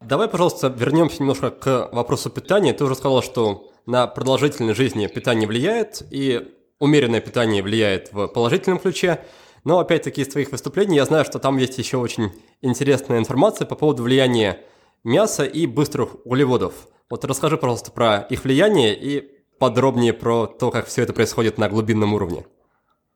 Давай, 0.00 0.28
пожалуйста, 0.28 0.68
вернемся 0.68 1.20
немножко 1.20 1.50
к 1.50 1.88
вопросу 1.92 2.28
питания. 2.28 2.74
Ты 2.74 2.84
уже 2.84 2.94
сказал, 2.94 3.22
что 3.22 3.70
на 3.86 4.06
продолжительность 4.06 4.78
жизни 4.78 5.06
питание 5.06 5.46
влияет, 5.46 6.02
и 6.10 6.52
умеренное 6.78 7.20
питание 7.20 7.62
влияет 7.62 8.12
в 8.12 8.28
положительном 8.28 8.78
ключе. 8.78 9.20
Но 9.64 9.78
опять-таки 9.78 10.22
из 10.22 10.28
твоих 10.28 10.52
выступлений 10.52 10.96
я 10.96 11.04
знаю, 11.04 11.24
что 11.24 11.38
там 11.38 11.56
есть 11.56 11.78
еще 11.78 11.96
очень 11.96 12.32
интересная 12.60 13.18
информация 13.18 13.66
по 13.66 13.74
поводу 13.74 14.02
влияния 14.02 14.60
мяса 15.04 15.44
и 15.44 15.66
быстрых 15.66 16.16
углеводов. 16.26 16.88
Вот 17.08 17.24
расскажи, 17.24 17.56
пожалуйста, 17.56 17.90
про 17.90 18.18
их 18.30 18.44
влияние 18.44 18.94
и 18.94 19.20
подробнее 19.58 20.12
про 20.12 20.46
то, 20.46 20.70
как 20.70 20.86
все 20.86 21.02
это 21.02 21.12
происходит 21.12 21.58
на 21.58 21.68
глубинном 21.68 22.14
уровне. 22.14 22.44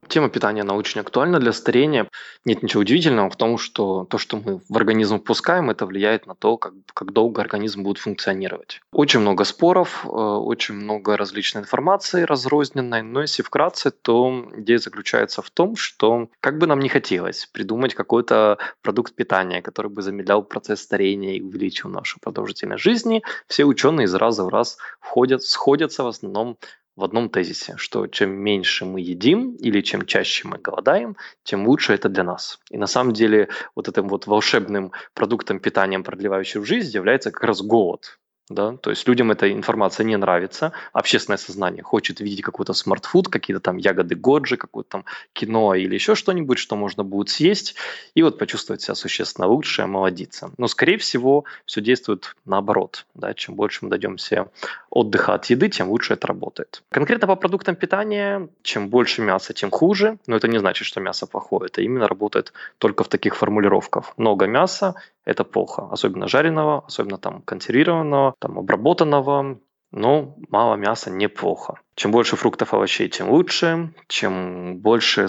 Тема 0.09 0.31
питания, 0.31 0.63
она 0.63 0.75
очень 0.75 1.01
актуальна 1.01 1.39
для 1.39 1.53
старения. 1.53 2.09
Нет 2.45 2.63
ничего 2.63 2.81
удивительного 2.81 3.29
в 3.29 3.37
том, 3.37 3.59
что 3.59 4.07
то, 4.09 4.19
что 4.19 4.39
мы 4.39 4.61
в 4.69 4.77
организм 4.77 5.21
впускаем, 5.21 5.71
это 5.71 5.87
влияет 5.87 6.27
на 6.27 6.35
то, 6.35 6.57
как, 6.57 6.73
как 6.95 7.13
долго 7.13 7.43
организм 7.43 7.83
будет 7.83 7.99
функционировать. 7.99 8.81
Очень 8.93 9.21
много 9.21 9.45
споров, 9.45 10.05
э, 10.05 10.09
очень 10.09 10.75
много 10.75 11.17
различной 11.17 11.63
информации 11.63 12.23
разрозненной, 12.23 13.03
но 13.03 13.21
если 13.21 13.43
вкратце, 13.43 13.91
то 13.91 14.49
идея 14.57 14.79
заключается 14.79 15.43
в 15.43 15.51
том, 15.51 15.77
что 15.77 16.29
как 16.41 16.59
бы 16.59 16.67
нам 16.67 16.81
не 16.81 16.89
хотелось 16.89 17.47
придумать 17.47 17.95
какой-то 17.95 18.59
продукт 18.83 19.15
питания, 19.15 19.61
который 19.61 19.91
бы 19.91 20.03
замедлял 20.03 20.43
процесс 20.43 20.81
старения 20.81 21.37
и 21.37 21.43
увеличил 21.43 21.91
нашу 21.91 22.19
продолжительность 22.21 22.83
жизни, 22.83 23.23
все 23.47 23.65
ученые 23.65 24.07
из 24.07 24.15
раза 24.15 24.45
в 24.45 24.49
раз 24.49 24.79
входят, 25.01 25.43
сходятся 25.43 26.05
в 26.05 26.07
основном 26.07 26.57
в 26.99 27.05
одном 27.05 27.31
тезисе, 27.31 27.75
что 27.77 28.09
чем 28.09 28.31
меньше 28.31 28.85
мы 28.85 29.01
едим 29.01 29.55
или 29.55 29.81
чем 29.83 30.05
чаще 30.05 30.49
мы 30.49 30.59
голодаем, 30.59 31.17
тем 31.45 31.69
лучше 31.69 31.95
это 31.95 32.09
для 32.09 32.25
нас. 32.25 32.59
И 32.71 32.77
на 32.77 32.89
самом 32.89 33.13
деле 33.13 33.49
вот 33.77 33.89
этим 33.89 34.09
вот 34.09 34.27
волшебным 34.27 34.91
продуктом 35.15 35.61
питания, 35.61 36.01
продлевающим 36.01 36.65
жизнь, 36.65 36.93
является 36.93 37.31
как 37.31 37.45
раз 37.45 37.63
голод. 37.63 38.19
Да? 38.51 38.77
То 38.77 38.91
есть 38.91 39.07
людям 39.07 39.31
эта 39.31 39.53
информация 39.53 40.05
не 40.05 40.17
нравится, 40.17 40.73
общественное 40.93 41.39
сознание 41.39 41.83
хочет 41.83 42.21
видеть 42.21 42.43
какой-то 42.43 42.73
смартфуд, 42.73 43.29
какие-то 43.29 43.61
там 43.61 43.77
ягоды 43.77 44.15
годжи, 44.15 44.57
какое-то 44.57 44.91
там 44.91 45.05
кино 45.33 45.75
или 45.75 45.95
еще 45.95 46.15
что-нибудь, 46.15 46.59
что 46.59 46.77
можно 46.77 47.05
будет 47.05 47.29
съесть, 47.29 47.75
и 48.15 48.23
вот 48.23 48.39
почувствовать 48.39 48.83
себя 48.83 48.95
существенно 48.95 49.47
лучше, 49.47 49.83
омолодиться. 49.83 50.51
Но, 50.57 50.69
скорее 50.69 50.99
всего, 50.99 51.45
все 51.67 51.81
действует 51.81 52.37
наоборот. 52.45 53.07
Да? 53.15 53.35
Чем 53.35 53.55
больше 53.55 53.85
мы 53.85 53.91
дадим 53.91 54.19
себе 54.19 54.47
отдыха 54.91 55.35
от 55.35 55.47
еды, 55.47 55.69
тем 55.69 55.89
лучше 55.89 56.15
это 56.15 56.27
работает. 56.27 56.83
Конкретно 56.91 57.27
по 57.27 57.37
продуктам 57.37 57.77
питания, 57.77 58.49
чем 58.63 58.89
больше 58.89 59.23
мяса, 59.23 59.53
тем 59.53 59.71
хуже, 59.71 60.19
но 60.27 60.37
это 60.37 60.49
не 60.49 60.59
значит, 60.59 60.87
что 60.87 61.01
мясо 61.01 61.27
плохое, 61.27 61.67
это 61.67 61.83
именно 61.83 62.09
работает 62.09 62.53
только 62.79 63.05
в 63.05 63.09
таких 63.09 63.37
формулировках. 63.37 64.15
Много 64.17 64.47
мяса– 64.47 64.95
это 65.29 65.45
плохо, 65.45 65.89
особенно 65.91 66.27
жареного, 66.27 66.85
особенно 66.87 67.19
там 67.19 67.43
консервированного, 67.43 68.35
там 68.39 68.59
обработанного, 68.59 69.61
но 69.91 70.37
мало 70.49 70.77
мяса 70.77 71.11
неплохо. 71.11 71.81
Чем 71.95 72.13
больше 72.13 72.37
фруктов, 72.37 72.73
овощей, 72.73 73.09
тем 73.09 73.29
лучше. 73.31 73.95
Чем 74.07 74.79
больше 74.79 75.29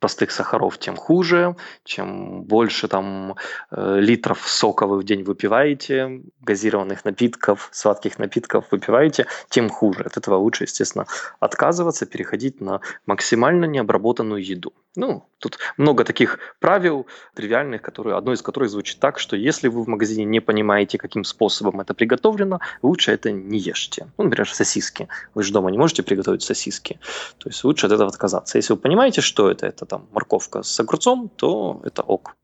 простых 0.00 0.32
сахаров, 0.32 0.78
тем 0.78 0.96
хуже. 0.96 1.54
Чем 1.84 2.42
больше 2.42 2.88
там 2.88 3.36
э, 3.70 4.00
литров 4.00 4.48
сока 4.48 4.86
вы 4.86 4.98
в 4.98 5.04
день 5.04 5.22
выпиваете, 5.22 6.22
газированных 6.40 7.04
напитков, 7.04 7.68
сладких 7.72 8.18
напитков 8.18 8.64
выпиваете, 8.72 9.26
тем 9.48 9.68
хуже. 9.68 10.02
От 10.02 10.16
этого 10.16 10.36
лучше, 10.36 10.64
естественно, 10.64 11.06
отказываться, 11.38 12.06
переходить 12.06 12.60
на 12.60 12.80
максимально 13.06 13.66
необработанную 13.66 14.44
еду. 14.44 14.72
Ну, 14.96 15.28
тут 15.38 15.58
много 15.76 16.04
таких 16.04 16.38
правил 16.58 17.06
тривиальных, 17.34 17.82
которые, 17.82 18.16
одно 18.16 18.32
из 18.32 18.40
которых 18.40 18.70
звучит 18.70 18.98
так, 18.98 19.18
что 19.18 19.36
если 19.36 19.68
вы 19.68 19.82
в 19.82 19.88
магазине 19.88 20.24
не 20.24 20.40
понимаете, 20.40 20.96
каким 20.96 21.22
способом 21.24 21.80
это 21.80 21.92
приготовлено, 21.92 22.60
лучше 22.82 23.12
это 23.12 23.30
не 23.30 23.58
ешьте. 23.58 24.06
Ну, 24.16 24.24
например, 24.24 24.48
сосиски. 24.48 25.08
Вы 25.34 25.42
же 25.42 25.52
дома 25.52 25.70
не 25.70 25.78
можете 25.78 26.02
приготовить 26.02 26.42
сосиски. 26.42 26.98
То 27.38 27.50
есть 27.50 27.62
лучше 27.64 27.86
от 27.86 27.92
этого 27.92 28.08
отказаться. 28.08 28.58
Если 28.58 28.72
вы 28.72 28.78
понимаете, 28.78 29.20
что 29.20 29.50
это, 29.50 29.66
это 29.66 29.84
там 29.84 30.08
морковка 30.12 30.62
с 30.62 30.80
огурцом, 30.80 31.28
то 31.36 31.82
это 31.84 32.02
ок. 32.02 32.34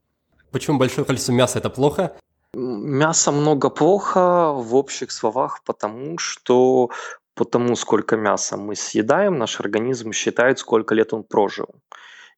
Почему 0.50 0.78
большое 0.78 1.06
количество 1.06 1.32
мяса 1.32 1.58
это 1.58 1.70
плохо? 1.70 2.12
Мясо 2.54 3.32
много 3.32 3.70
плохо 3.70 4.52
в 4.52 4.74
общих 4.74 5.10
словах, 5.10 5.62
потому 5.64 6.18
что 6.18 6.90
по 7.34 7.46
тому, 7.46 7.76
сколько 7.76 8.16
мяса 8.16 8.58
мы 8.58 8.76
съедаем, 8.76 9.38
наш 9.38 9.58
организм 9.60 10.12
считает, 10.12 10.58
сколько 10.58 10.94
лет 10.94 11.14
он 11.14 11.22
прожил. 11.22 11.68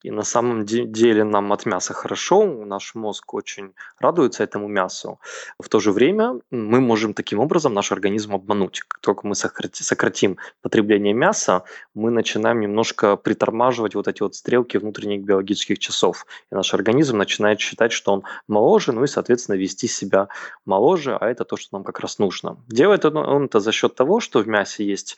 И 0.04 0.10
на 0.10 0.22
самом 0.22 0.66
деле 0.66 1.24
нам 1.24 1.50
от 1.52 1.64
мяса 1.64 1.94
хорошо, 1.94 2.44
наш 2.44 2.94
мозг 2.94 3.32
очень 3.32 3.72
радуется 3.98 4.44
этому 4.44 4.68
мясу. 4.68 5.18
В 5.58 5.70
то 5.70 5.80
же 5.80 5.92
время 5.92 6.40
мы 6.50 6.82
можем 6.82 7.14
таким 7.14 7.40
образом 7.40 7.72
наш 7.72 7.90
организм 7.90 8.34
обмануть. 8.34 8.80
Как 8.80 9.00
только 9.00 9.26
мы 9.26 9.34
сократим 9.34 10.36
потребление 10.60 11.14
мяса, 11.14 11.64
мы 11.94 12.10
начинаем 12.10 12.60
немножко 12.60 13.16
притормаживать 13.16 13.94
вот 13.94 14.06
эти 14.06 14.22
вот 14.22 14.34
стрелки 14.34 14.76
внутренних 14.76 15.22
биологических 15.22 15.78
часов. 15.78 16.26
И 16.52 16.54
наш 16.54 16.74
организм 16.74 17.16
начинает 17.16 17.60
считать, 17.60 17.92
что 17.92 18.12
он 18.12 18.24
моложе, 18.46 18.92
ну 18.92 19.04
и, 19.04 19.06
соответственно, 19.06 19.56
вести 19.56 19.88
себя 19.88 20.28
моложе, 20.66 21.16
а 21.16 21.30
это 21.30 21.46
то, 21.46 21.56
что 21.56 21.76
нам 21.76 21.82
как 21.82 22.00
раз 22.00 22.18
нужно. 22.18 22.58
Делает 22.68 23.06
он 23.06 23.46
это 23.46 23.58
за 23.58 23.72
счет 23.72 23.94
того, 23.94 24.20
что 24.20 24.40
в 24.40 24.48
мясе 24.48 24.84
есть 24.84 25.16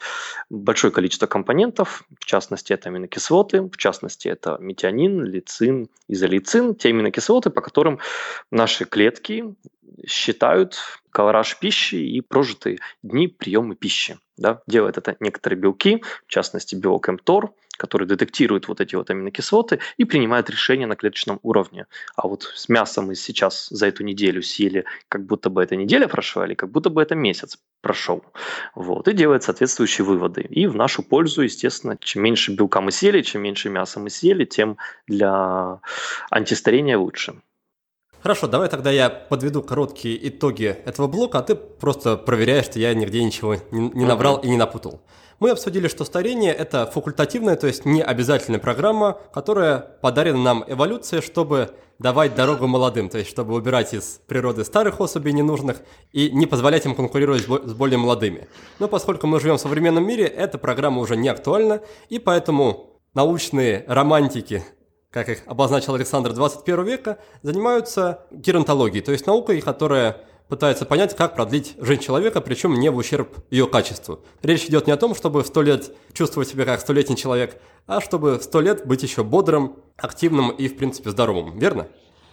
большое 0.49 0.93
количество 0.93 1.27
компонентов, 1.27 2.05
в 2.21 2.25
частности, 2.25 2.73
это 2.73 2.89
аминокислоты, 2.89 3.63
в 3.63 3.77
частности, 3.77 4.29
это 4.29 4.59
метионин, 4.77 5.25
лицин, 5.25 5.89
изолицин, 6.09 6.75
те 6.75 6.91
аминокислоты, 6.91 7.51
по 7.51 7.63
которым 7.63 7.99
наши 8.51 8.85
клетки 8.85 9.55
считают 10.07 10.79
колораж 11.11 11.59
пищи 11.59 11.97
и 11.97 12.21
прожитые 12.21 12.79
дни 13.03 13.27
приема 13.27 13.75
пищи. 13.75 14.19
Да? 14.37 14.61
Делают 14.67 14.99
это 14.99 15.17
некоторые 15.21 15.59
белки, 15.59 16.03
в 16.27 16.31
частности 16.31 16.75
белок 16.75 17.09
МТОР, 17.09 17.53
который 17.77 18.07
детектирует 18.07 18.69
вот 18.69 18.81
эти 18.81 18.95
вот 18.95 19.11
аминокислоты 19.11 19.81
и 19.97 20.05
принимает 20.05 20.51
решения 20.51 20.87
на 20.87 20.97
клеточном 20.97 21.39
уровне. 21.43 21.87
А 22.17 22.29
вот 22.29 22.53
с 22.55 22.69
мясом 22.69 23.07
мы 23.07 23.15
сейчас 23.15 23.69
за 23.71 23.87
эту 23.87 24.05
неделю 24.05 24.43
съели, 24.43 24.85
как 25.09 25.25
будто 25.27 25.51
бы 25.51 25.63
эта 25.63 25.77
неделя 25.77 26.09
прошла, 26.09 26.47
или 26.47 26.55
как 26.55 26.71
будто 26.71 26.91
бы 26.91 27.03
это 27.03 27.15
месяц 27.15 27.59
прошел. 27.81 28.25
Вот, 28.75 29.09
и 29.09 29.13
делает 29.13 29.43
соответствующие 29.43 30.05
выводы. 30.05 30.43
И 30.43 30.67
в 30.67 30.75
нашу 30.75 31.03
пользу, 31.03 31.43
естественно, 31.43 31.97
чем 32.01 32.23
меньше 32.23 32.53
белка 32.53 32.81
мы 32.81 32.91
съели, 32.91 33.23
чем 33.23 33.43
меньше 33.43 33.69
мяса 33.71 34.01
мы 34.01 34.11
съели, 34.11 34.45
тем 34.45 34.77
для 35.07 35.81
антистарения 36.31 36.99
лучше. 36.99 37.35
Хорошо, 38.27 38.49
давай 38.49 38.69
тогда 38.69 38.91
я 38.91 39.09
подведу 39.09 39.63
короткие 39.63 40.29
итоги 40.29 40.77
этого 40.85 41.07
блока, 41.07 41.39
а 41.39 41.43
ты 41.43 41.55
просто 41.55 42.17
проверяешь, 42.17 42.65
что 42.65 42.81
я 42.81 42.93
нигде 42.93 43.23
ничего 43.23 43.55
не, 43.71 43.89
не 43.91 44.05
набрал 44.05 44.39
и 44.39 44.49
не 44.49 44.57
напутал. 44.57 45.01
Мы 45.39 45.51
обсудили, 45.51 45.87
что 45.89 46.07
старение– 46.07 46.55
это 46.55 46.87
факультативная, 46.87 47.57
то 47.57 47.67
есть 47.67 47.85
не 47.85 48.03
обязательная 48.03 48.59
программа, 48.59 49.19
которая 49.35 49.79
подарена 50.01 50.39
нам 50.39 50.65
эволюцией, 50.67 51.21
чтобы 51.21 51.73
давать 51.99 52.35
дорогу 52.35 52.67
молодым, 52.67 53.11
то 53.11 53.19
есть 53.19 53.29
чтобы 53.31 53.55
убирать 53.55 53.93
из 53.93 54.21
природы 54.27 54.65
старых 54.65 54.99
особей 54.99 55.33
ненужных 55.33 55.83
и 56.13 56.31
не 56.31 56.47
позволять 56.47 56.87
им 56.87 56.95
конкурировать 56.95 57.43
с 57.43 57.75
более 57.75 57.99
молодыми. 57.99 58.49
Но 58.79 58.89
поскольку 58.89 59.27
мы 59.27 59.39
живем 59.39 59.59
в 59.59 59.61
современном 59.61 60.07
мире, 60.07 60.25
эта 60.25 60.57
программа 60.57 61.01
уже 61.01 61.17
не 61.17 61.29
актуальна, 61.29 61.83
и 62.09 62.19
поэтому 62.19 62.99
научные 63.13 63.85
романтики 63.89 64.65
как 65.17 65.31
их 65.31 65.45
обозначил 65.47 65.95
Александр 65.95 66.35
21 66.35 66.85
века, 66.85 67.19
занимаются 67.41 68.27
геронтологией, 68.31 69.03
то 69.03 69.13
есть 69.13 69.27
наукой, 69.27 69.63
которая 69.63 70.26
пытается 70.49 70.85
понять, 70.85 71.17
как 71.17 71.35
продлить 71.35 71.75
жизнь 71.79 72.03
человека, 72.03 72.41
причем 72.41 72.75
не 72.75 72.91
в 72.91 72.97
ущерб 72.97 73.37
ее 73.51 73.67
качеству. 73.67 74.21
Речь 74.43 74.65
идет 74.67 74.87
не 74.87 74.93
о 74.93 74.97
том, 74.97 75.15
чтобы 75.15 75.43
в 75.43 75.47
100 75.47 75.63
лет 75.63 75.97
чувствовать 76.13 76.49
себя 76.49 76.65
как 76.65 76.81
столетний 76.81 77.17
человек, 77.17 77.61
а 77.87 78.01
чтобы 78.01 78.39
в 78.39 78.43
100 78.43 78.61
лет 78.61 78.87
быть 78.87 79.03
еще 79.03 79.25
бодрым, 79.25 79.77
активным 79.97 80.51
и, 80.51 80.69
в 80.69 80.77
принципе, 80.77 81.11
здоровым. 81.11 81.59
Верно? 81.59 81.89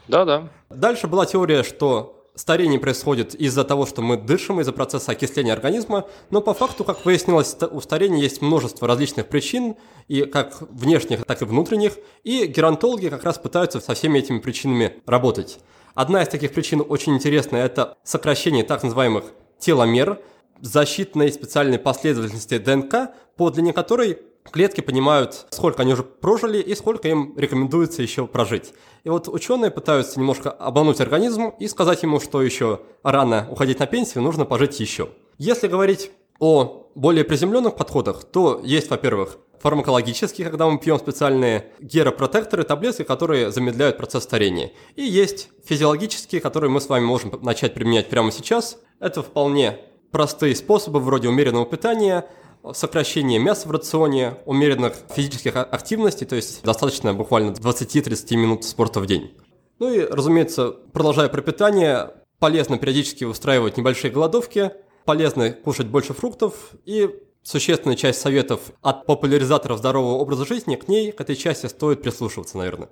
Да, 0.07 0.25
да. 0.25 0.49
Дальше 0.69 1.07
была 1.07 1.25
теория, 1.25 1.63
что 1.63 2.23
старение 2.35 2.79
происходит 2.79 3.35
из-за 3.35 3.63
того, 3.63 3.85
что 3.85 4.01
мы 4.01 4.17
дышим, 4.17 4.59
из-за 4.59 4.73
процесса 4.73 5.11
окисления 5.11 5.53
организма, 5.53 6.07
но 6.29 6.41
по 6.41 6.53
факту, 6.53 6.83
как 6.83 7.05
выяснилось, 7.05 7.55
у 7.71 7.79
старения 7.81 8.19
есть 8.19 8.41
множество 8.41 8.87
различных 8.87 9.27
причин, 9.27 9.75
и 10.07 10.25
как 10.25 10.61
внешних, 10.61 11.25
так 11.25 11.41
и 11.41 11.45
внутренних, 11.45 11.97
и 12.23 12.45
геронтологи 12.45 13.09
как 13.09 13.23
раз 13.23 13.37
пытаются 13.37 13.79
со 13.79 13.93
всеми 13.93 14.19
этими 14.19 14.39
причинами 14.39 15.01
работать. 15.05 15.59
Одна 15.95 16.23
из 16.23 16.27
таких 16.27 16.53
причин 16.53 16.83
очень 16.87 17.13
интересная– 17.13 17.65
это 17.65 17.97
сокращение 18.03 18.63
так 18.63 18.81
называемых 18.81 19.25
теломер, 19.59 20.19
защитной 20.59 21.31
специальной 21.31 21.77
последовательности 21.77 22.57
ДНК, 22.57 23.11
по 23.37 23.51
длине 23.51 23.73
которой 23.73 24.17
клетки 24.51 24.81
понимают, 24.81 25.45
сколько 25.51 25.83
они 25.83 25.93
уже 25.93 26.01
прожили 26.01 26.57
и 26.57 26.73
сколько 26.73 27.07
им 27.07 27.37
рекомендуется 27.37 28.01
еще 28.01 28.25
прожить. 28.25 28.73
И 29.03 29.09
вот 29.09 29.27
ученые 29.27 29.69
пытаются 29.69 30.19
немножко 30.19 30.49
обмануть 30.49 30.99
организм 30.99 31.49
и 31.59 31.67
сказать 31.67 32.01
ему, 32.01 32.19
что 32.19 32.41
еще 32.41 32.81
рано 33.03 33.47
уходить 33.51 33.77
на 33.77 33.85
пенсию, 33.85 34.23
нужно 34.23 34.45
пожить 34.45 34.79
еще. 34.79 35.09
Если 35.37 35.67
говорить 35.67 36.09
о 36.39 36.89
более 36.95 37.23
приземленных 37.23 37.75
подходах, 37.75 38.23
то 38.23 38.59
есть, 38.63 38.89
во-первых, 38.89 39.37
фармакологические, 39.63 40.49
когда 40.49 40.67
мы 40.67 40.77
пьем 40.77 40.99
специальные 40.99 41.71
геропротекторы, 41.79 42.65
таблетки, 42.65 43.03
которые 43.03 43.49
замедляют 43.49 43.95
процесс 43.95 44.23
старения. 44.23 44.73
И 44.97 45.03
есть 45.03 45.49
физиологические, 45.63 46.41
которые 46.41 46.69
мы 46.69 46.81
с 46.81 46.89
вами 46.89 47.05
можем 47.05 47.39
начать 47.41 47.73
применять 47.73 48.09
прямо 48.09 48.29
сейчас. 48.33 48.77
Это 48.99 49.23
вполне 49.23 49.79
простые 50.11 50.53
способы 50.57 50.99
вроде 50.99 51.29
умеренного 51.29 51.65
питания, 51.65 52.27
сокращения 52.73 53.39
мяса 53.39 53.69
в 53.69 53.71
рационе, 53.71 54.35
умеренных 54.45 54.95
физических 55.15 55.55
а-, 55.55 55.63
активностей, 55.63 56.27
то 56.27 56.35
есть 56.35 56.61
достаточно 56.63 57.13
буквально 57.13 57.51
20-30 57.51 58.35
минут 58.35 58.65
спорта 58.65 58.99
в 58.99 59.05
день. 59.05 59.33
Ну 59.79 59.93
и, 59.93 60.01
разумеется, 60.01 60.71
продолжая 60.71 61.29
про 61.29 61.41
питание, 61.41 62.11
полезно 62.39 62.77
периодически 62.77 63.23
устраивать 63.23 63.77
небольшие 63.77 64.11
голодовки, 64.11 64.71
полезно 65.05 65.51
кушать 65.51 65.87
больше 65.87 66.13
фруктов 66.13 66.71
и 66.83 67.09
существенная 67.43 67.95
часть 67.95 68.21
советов 68.21 68.71
от 68.81 69.05
популяризаторов 69.05 69.77
здорового 69.77 70.17
образа 70.17 70.45
жизни, 70.45 70.75
к 70.75 70.87
ней, 70.87 71.11
к 71.11 71.21
этой 71.21 71.35
части 71.35 71.67
стоит 71.67 72.01
прислушиваться, 72.01 72.57
наверное. 72.57 72.89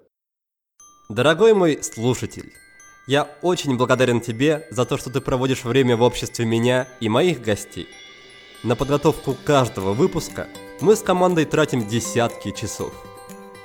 Дорогой 1.10 1.54
мой 1.54 1.82
слушатель, 1.82 2.54
я 3.08 3.28
очень 3.42 3.78
благодарен 3.78 4.22
тебе 4.22 4.68
за 4.70 4.86
то, 4.86 4.98
что 4.98 5.10
ты 5.10 5.22
проводишь 5.22 5.64
время 5.64 5.98
в 5.98 6.02
обществе 6.02 6.46
меня 6.46 6.88
и 7.00 7.10
моих 7.10 7.42
гостей. 7.42 7.88
На 8.64 8.76
подготовку 8.76 9.36
каждого 9.44 9.94
выпуска 9.94 10.48
мы 10.82 10.96
с 10.96 11.02
командой 11.02 11.46
тратим 11.46 11.88
десятки 11.88 12.52
часов. 12.52 12.94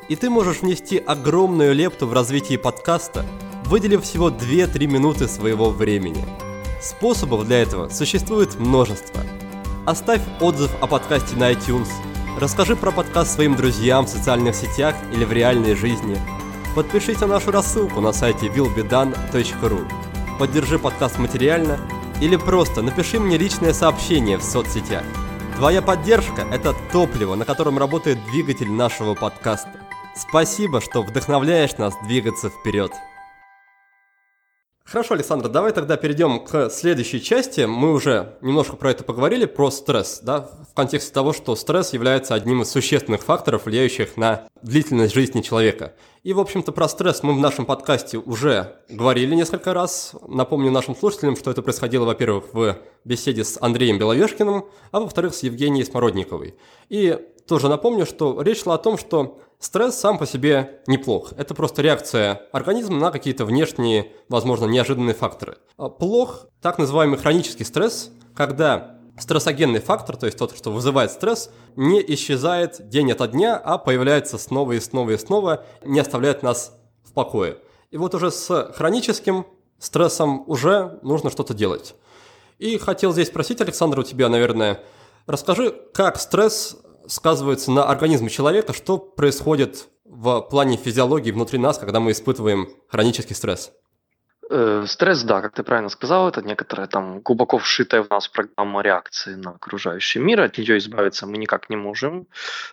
И 0.09 0.17
ты 0.17 0.31
можешь 0.31 0.63
внести 0.63 0.99
огромную 0.99 1.75
лепту 1.75 2.07
в 2.07 2.13
развитие 2.13 2.59
подкаста, 2.59 3.27
выделив 3.65 4.05
всего 4.05 4.31
2-3 4.31 4.87
минуты 4.87 5.29
своего 5.29 5.71
времени. 5.71 6.25
Способов 6.81 7.47
для 7.47 7.61
этого 7.63 7.89
существует 7.89 8.55
множество– 8.57 9.23
Оставь 9.87 10.23
отзыв 10.41 10.73
о 10.81 10.89
подкасте 10.89 11.37
на 11.37 11.53
iTunes. 11.53 11.89
Расскажи 12.41 12.75
про 12.75 12.91
подкаст 12.91 13.31
своим 13.31 13.55
друзьям 13.55 14.07
в 14.07 14.09
социальных 14.09 14.57
сетях 14.57 14.97
или 15.13 15.25
в 15.25 15.33
реальной 15.33 15.77
жизни. 15.77 16.21
Подпишись 16.75 17.21
на 17.21 17.29
нашу 17.29 17.53
рассылку 17.53 18.01
на 18.01 18.13
сайте 18.13 18.49
willbedone.ru. 18.49 19.89
Поддержи 20.41 20.81
подкаст 20.81 21.21
материально 21.21 21.79
или 22.21 22.35
просто 22.35 22.83
напиши 22.83 23.21
мне 23.21 23.39
личное 23.39 23.73
сообщение 23.73 24.39
в 24.39 24.43
соцсетях. 24.43 25.05
Твоя 25.57 25.83
поддержка– 25.83 26.45
это 26.53 26.75
топливо, 26.91 27.37
на 27.37 27.45
котором 27.45 27.79
работает 27.79 28.19
двигатель 28.33 28.73
нашего 28.73 29.15
подкаста. 29.15 29.71
Спасибо, 30.17 30.81
что 30.81 31.03
вдохновляешь 31.05 31.77
нас 31.79 31.95
двигаться 32.03 32.51
вперед. 32.51 32.91
Хорошо, 34.87 35.15
Александр, 35.15 35.49
давай 35.49 35.73
тогда 35.73 35.97
перейдем 35.97 36.45
к 36.45 36.71
следующей 36.71 37.21
части. 37.21 37.63
Мы 37.63 37.93
уже 37.93 38.37
немножко 38.41 38.77
про 38.77 38.93
это 38.93 39.03
поговорили, 39.03 39.45
про 39.45 39.73
стресс, 39.73 40.21
да, 40.23 40.49
в 40.71 40.75
контексте 40.75 41.13
того, 41.13 41.33
что 41.33 41.57
стресс 41.57 41.93
является 41.93 42.35
одним 42.35 42.63
из 42.63 42.71
существенных 42.71 43.25
факторов, 43.25 43.67
влияющих 43.67 44.17
на 44.17 44.47
длительность 44.63 45.13
жизни 45.13 45.41
человека. 45.41 45.95
И, 46.23 46.33
в 46.33 46.39
общем-то, 46.39 46.71
про 46.71 46.89
стресс 46.89 47.25
мы 47.25 47.35
в 47.35 47.41
нашем 47.41 47.67
подкасте 47.67 48.19
уже 48.19 48.77
говорили 48.89 49.35
несколько 49.35 49.75
раз. 49.75 50.15
Напомню 50.29 50.71
нашим 50.71 50.95
слушателям, 50.95 51.35
что 51.35 51.51
это 51.51 51.63
происходило, 51.63 52.05
во-первых, 52.05 52.45
в 52.53 52.79
беседе 53.05 53.43
с 53.43 53.59
Андреем 53.61 53.99
Беловешкиным, 53.99 54.67
а 54.93 55.01
во-вторых, 55.01 55.35
с 55.35 55.43
Евгенией 55.43 55.85
Смородниковой. 55.85 56.55
И 56.91 57.19
тоже 57.49 57.69
напомню, 57.69 58.07
что 58.07 58.41
речь 58.41 58.63
шла 58.63 58.75
о 58.75 58.79
том, 58.79 58.99
что 58.99 59.41
Стресс 59.59 59.99
сам 59.99 60.19
по 60.19 60.27
себе 60.27 60.83
неплох. 60.87 61.33
Это 61.37 61.55
просто 61.55 61.81
реакция 61.81 62.43
организма 62.53 62.99
на 62.99 63.11
какие-то 63.11 63.47
внешние, 63.47 64.13
возможно, 64.29 64.67
неожиданные 64.67 65.15
факторы. 65.15 65.57
А 65.79 65.89
плох 65.89 66.47
так 66.61 66.79
называемый 66.79 67.19
хронический 67.19 67.65
стресс, 67.65 68.11
когда 68.35 68.99
стрессогенный 69.19 69.81
фактор, 69.81 70.17
то 70.17 70.27
есть 70.27 70.39
тот, 70.39 70.55
что 70.55 70.71
вызывает 70.71 71.11
стресс, 71.11 71.51
не 71.75 72.05
исчезает 72.15 72.89
день 72.89 73.13
ото 73.13 73.27
дня, 73.29 73.57
а 73.57 73.79
появляется 73.79 74.37
снова 74.37 74.73
и 74.73 74.81
снова 74.81 75.11
и 75.11 75.17
снова, 75.17 75.65
не 75.85 76.01
оставляет 76.01 76.43
нас 76.43 76.77
в 77.03 77.13
покое. 77.13 77.57
И 77.91 77.97
вот 77.97 78.15
уже 78.15 78.31
с 78.31 78.73
хроническим 78.75 79.47
стрессом 79.79 80.45
уже 80.47 80.99
нужно 81.03 81.31
что-то 81.31 81.55
делать. 81.55 81.95
И 82.59 82.77
хотел 82.77 83.13
здесь 83.13 83.29
спросить, 83.29 83.61
Александр, 83.63 84.01
у 84.01 84.03
тебя, 84.03 84.29
наверное, 84.29 84.81
расскажи, 85.27 85.75
как 85.95 86.19
стресс 86.19 86.77
сказывается 87.09 87.71
на 87.71 87.85
организме 87.85 88.29
человека, 88.29 88.73
что 88.73 88.99
происходит 88.99 89.89
в 90.05 90.41
плане 90.43 90.77
физиологии 90.77 91.31
внутри 91.31 91.59
нас, 91.59 91.79
когда 91.79 92.01
мы 92.01 92.13
испытываем 92.13 92.69
хронический 92.89 93.35
стресс? 93.35 93.73
Э, 94.49 94.85
стресс, 94.87 95.23
да, 95.25 95.41
как 95.41 95.55
ты 95.55 95.63
правильно 95.63 95.89
сказал, 95.89 96.29
это 96.29 96.41
некоторая 96.41 96.87
там 96.87 97.21
глубоко 97.21 97.59
вшитая 97.59 98.03
в 98.03 98.11
нас 98.11 98.29
программа 98.29 98.81
реакции 98.83 99.35
на 99.35 99.51
окружающий 99.51 100.21
мир. 100.21 100.41
От 100.41 100.59
нее 100.59 100.79
избавиться 100.79 101.27
мы 101.27 101.37
никак 101.37 101.69
не 101.69 101.77
можем. 101.77 102.27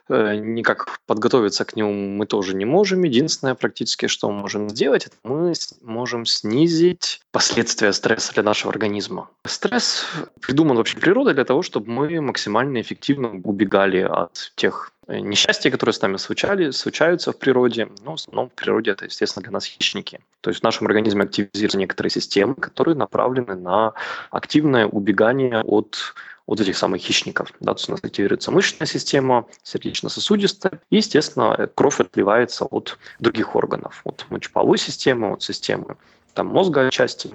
Э, 0.08 0.36
никак 0.36 1.00
подготовиться 1.08 1.66
к 1.66 1.76
нему 1.76 1.92
мы 1.92 2.28
тоже 2.28 2.56
не 2.56 2.66
можем. 2.66 3.04
Единственное 3.04 3.56
практически, 3.56 4.08
что 4.08 4.30
мы 4.30 4.42
можем 4.42 4.70
сделать, 4.70 5.08
это 5.08 5.16
мы 5.24 5.54
можем 5.82 6.26
снизить 6.26 7.22
последствия 7.32 7.92
стресса 7.92 8.34
для 8.34 8.44
нашего 8.44 8.72
организма. 8.72 9.30
Стресс 9.46 10.06
придуман 10.42 10.78
вообще 10.78 10.98
природой 10.98 11.34
для 11.34 11.46
того, 11.46 11.64
чтобы 11.64 11.90
мы 11.90 12.22
максимально 12.22 12.82
эффективно 12.82 13.30
убегали 13.44 14.02
от 14.02 14.52
тех 14.56 14.93
несчастья, 15.08 15.72
которые 15.72 15.94
с 15.94 16.02
нами 16.02 16.18
случали, 16.18 16.72
случаются 16.72 17.32
в 17.32 17.38
природе, 17.38 17.90
но 18.04 18.16
в 18.16 18.22
в 18.22 18.50
природе 18.56 18.92
это, 18.92 19.06
естественно, 19.06 19.44
для 19.44 19.52
нас 19.52 19.66
хищники. 19.66 20.20
То 20.42 20.50
есть 20.50 20.62
в 20.62 20.64
нашем 20.64 20.88
организме 20.88 21.24
активизируются 21.24 21.78
некоторые 21.78 22.12
системы, 22.12 22.56
которые 22.56 22.96
направлены 22.96 23.56
на 23.56 23.94
активное 24.32 24.86
убегание 24.86 25.62
от 25.62 26.16
от 26.46 26.60
этих 26.60 26.76
самых 26.76 27.02
хищников. 27.02 27.54
Да, 27.62 27.74
то 27.74 27.80
есть 27.80 27.88
у 27.88 27.94
нас 27.94 28.04
активируется 28.04 28.52
мышечная 28.52 28.86
система, 28.86 29.46
сердечно-сосудистая, 29.64 30.82
и, 30.90 30.98
естественно, 30.98 31.70
кровь 31.74 32.02
отливается 32.02 32.66
от 32.66 32.98
других 33.20 33.56
органов, 33.56 34.02
от 34.04 34.26
мочеполовой 34.30 34.78
системы, 34.78 35.32
от 35.32 35.42
системы 35.42 35.96
там, 36.34 36.48
мозга 36.48 36.88
отчасти, 36.88 37.32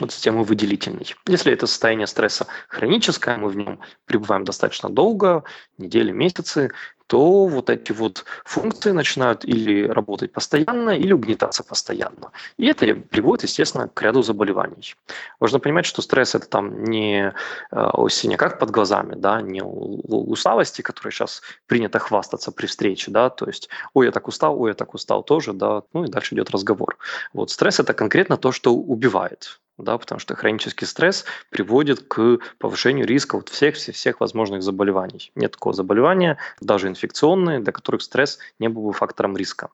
от 0.00 0.12
системы 0.12 0.44
выделительной. 0.44 1.14
Если 1.26 1.52
это 1.52 1.66
состояние 1.66 2.06
стресса 2.06 2.46
хроническое, 2.68 3.36
мы 3.36 3.48
в 3.48 3.56
нем 3.56 3.80
пребываем 4.06 4.44
достаточно 4.44 4.88
долго, 4.88 5.44
недели, 5.78 6.12
месяцы, 6.12 6.70
то 7.06 7.46
вот 7.46 7.68
эти 7.68 7.92
вот 7.92 8.24
функции 8.44 8.90
начинают 8.90 9.44
или 9.44 9.86
работать 9.86 10.32
постоянно, 10.32 10.90
или 10.90 11.12
угнетаться 11.12 11.62
постоянно. 11.62 12.32
И 12.56 12.66
это 12.66 12.94
приводит, 12.94 13.44
естественно, 13.44 13.88
к 13.88 14.02
ряду 14.02 14.22
заболеваний. 14.22 14.94
Важно 15.38 15.58
понимать, 15.58 15.84
что 15.84 16.00
стресс– 16.00 16.34
это 16.36 16.48
там 16.48 16.84
не 16.84 17.34
о 17.70 18.08
синяках 18.08 18.58
под 18.58 18.70
глазами, 18.70 19.16
да, 19.16 19.42
не 19.42 19.62
усталости, 19.62 20.80
которой 20.80 21.10
сейчас 21.10 21.42
принято 21.66 21.98
хвастаться 21.98 22.52
при 22.52 22.66
встрече, 22.66 23.10
да, 23.10 23.28
то 23.28 23.46
есть 23.46 23.68
«ой, 23.92 24.06
я 24.06 24.12
так 24.12 24.26
устал, 24.26 24.58
ой, 24.58 24.70
я 24.70 24.74
так 24.74 24.94
устал 24.94 25.22
тоже», 25.22 25.52
да, 25.52 25.82
ну 25.92 26.04
и 26.04 26.08
дальше 26.08 26.34
идет 26.34 26.50
разговор. 26.50 26.96
Вот 27.34 27.50
стресс– 27.50 27.78
это 27.80 27.92
конкретно 27.92 28.38
то, 28.38 28.50
что 28.50 28.74
убивает, 28.74 29.60
да, 29.78 29.98
потому 29.98 30.18
что 30.18 30.36
хронический 30.36 30.86
стресс 30.86 31.24
приводит 31.50 32.00
к 32.06 32.38
повышению 32.58 33.06
риска 33.06 33.36
вот 33.36 33.48
всех, 33.48 33.74
всех, 33.74 33.96
всех 33.96 34.20
возможных 34.20 34.62
заболеваний. 34.62 35.32
Нет 35.34 35.52
такого 35.52 35.74
заболевания, 35.74 36.38
даже 36.60 36.88
инфекционные, 36.88 37.58
для 37.58 37.72
которых 37.72 38.02
стресс 38.02 38.38
не 38.58 38.68
был 38.68 38.82
бы 38.82 38.92
фактором 38.92 39.36
риска. 39.36 39.70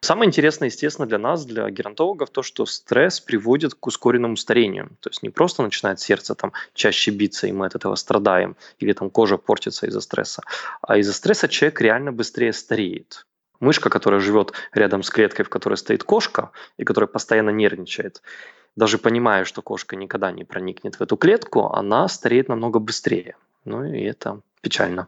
Самое 0.00 0.28
интересное, 0.28 0.68
естественно, 0.68 1.06
для 1.06 1.18
нас, 1.18 1.44
для 1.44 1.68
геронтологов, 1.70 2.30
то, 2.30 2.42
что 2.42 2.66
стресс 2.66 3.20
приводит 3.20 3.74
к 3.74 3.86
ускоренному 3.86 4.36
старению. 4.36 4.90
То 5.00 5.10
есть 5.10 5.22
не 5.22 5.30
просто 5.30 5.62
начинает 5.62 6.00
сердце 6.00 6.34
там 6.34 6.52
чаще 6.74 7.10
биться, 7.10 7.46
и 7.46 7.52
мы 7.52 7.66
от 7.66 7.74
этого 7.74 7.94
страдаем, 7.96 8.56
или 8.78 8.92
там 8.92 9.10
кожа 9.10 9.38
портится 9.38 9.86
из-за 9.86 10.00
стресса, 10.00 10.42
а 10.82 10.98
из-за 10.98 11.12
стресса 11.12 11.48
человек 11.48 11.80
реально 11.80 12.12
быстрее 12.12 12.52
стареет 12.52 13.26
мышка, 13.62 13.90
которая 13.90 14.20
живет 14.20 14.52
рядом 14.72 15.02
с 15.02 15.10
клеткой, 15.10 15.44
в 15.44 15.48
которой 15.48 15.76
стоит 15.76 16.02
кошка, 16.02 16.50
и 16.78 16.84
которая 16.84 17.06
постоянно 17.06 17.50
нервничает, 17.50 18.20
даже 18.76 18.98
понимая, 18.98 19.44
что 19.44 19.62
кошка 19.62 19.96
никогда 19.96 20.32
не 20.32 20.44
проникнет 20.44 20.96
в 20.96 21.00
эту 21.00 21.16
клетку, 21.16 21.66
она 21.72 22.08
стареет 22.08 22.48
намного 22.48 22.78
быстрее. 22.78 23.36
Ну 23.64 23.84
и 23.84 24.02
это 24.02 24.40
печально. 24.60 25.06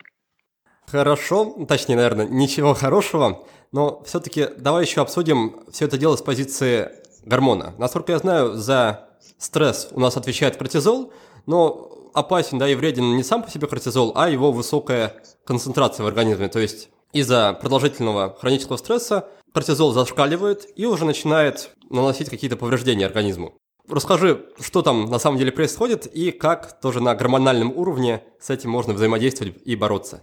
Хорошо, 0.87 1.65
точнее, 1.67 1.97
наверное, 1.97 2.27
ничего 2.27 2.75
хорошего, 2.75 3.47
но 3.73 4.03
все-таки 4.05 4.49
давай 4.59 4.85
еще 4.85 5.01
обсудим 5.01 5.65
все 5.73 5.87
это 5.87 5.97
дело 5.97 6.17
с 6.17 6.23
позиции 6.23 6.91
гормона. 7.25 7.75
Насколько 7.79 8.13
я 8.13 8.19
знаю, 8.19 8.55
за 8.55 9.09
стресс 9.39 9.89
у 9.93 10.01
нас 10.01 10.17
отвечает 10.17 10.57
кортизол, 10.57 11.13
но 11.47 12.11
опасен, 12.13 12.59
да, 12.59 12.69
и 12.69 12.75
вреден 12.75 13.17
не 13.17 13.23
сам 13.23 13.43
по 13.43 13.51
себе 13.51 13.67
кортизол, 13.67 14.13
а 14.15 14.29
его 14.29 14.53
высокая 14.53 15.23
концентрация 15.45 16.05
в 16.05 16.07
организме. 16.07 16.49
То 16.49 16.61
есть 16.61 16.91
из-за 17.13 17.57
продолжительного 17.61 18.37
хронического 18.39 18.77
стресса 18.77 19.29
кортизол 19.55 19.93
зашкаливает 19.93 20.67
и 20.77 20.85
уже 20.85 21.05
начинает 21.05 21.71
наносить 21.89 22.29
какие-то 22.29 22.57
повреждения 22.57 23.07
организму. 23.07 23.55
Расскажи, 23.89 24.47
что 24.61 24.83
там 24.83 25.07
на 25.07 25.19
самом 25.19 25.39
деле 25.39 25.53
происходит 25.53 26.07
и 26.07 26.33
как 26.33 26.81
тоже 26.81 27.01
на 27.01 27.15
гормональном 27.15 27.71
уровне 27.77 28.25
с 28.41 28.51
этим 28.51 28.71
можно 28.71 28.95
взаимодействовать 28.95 29.55
и 29.65 29.77
бороться. 29.77 30.23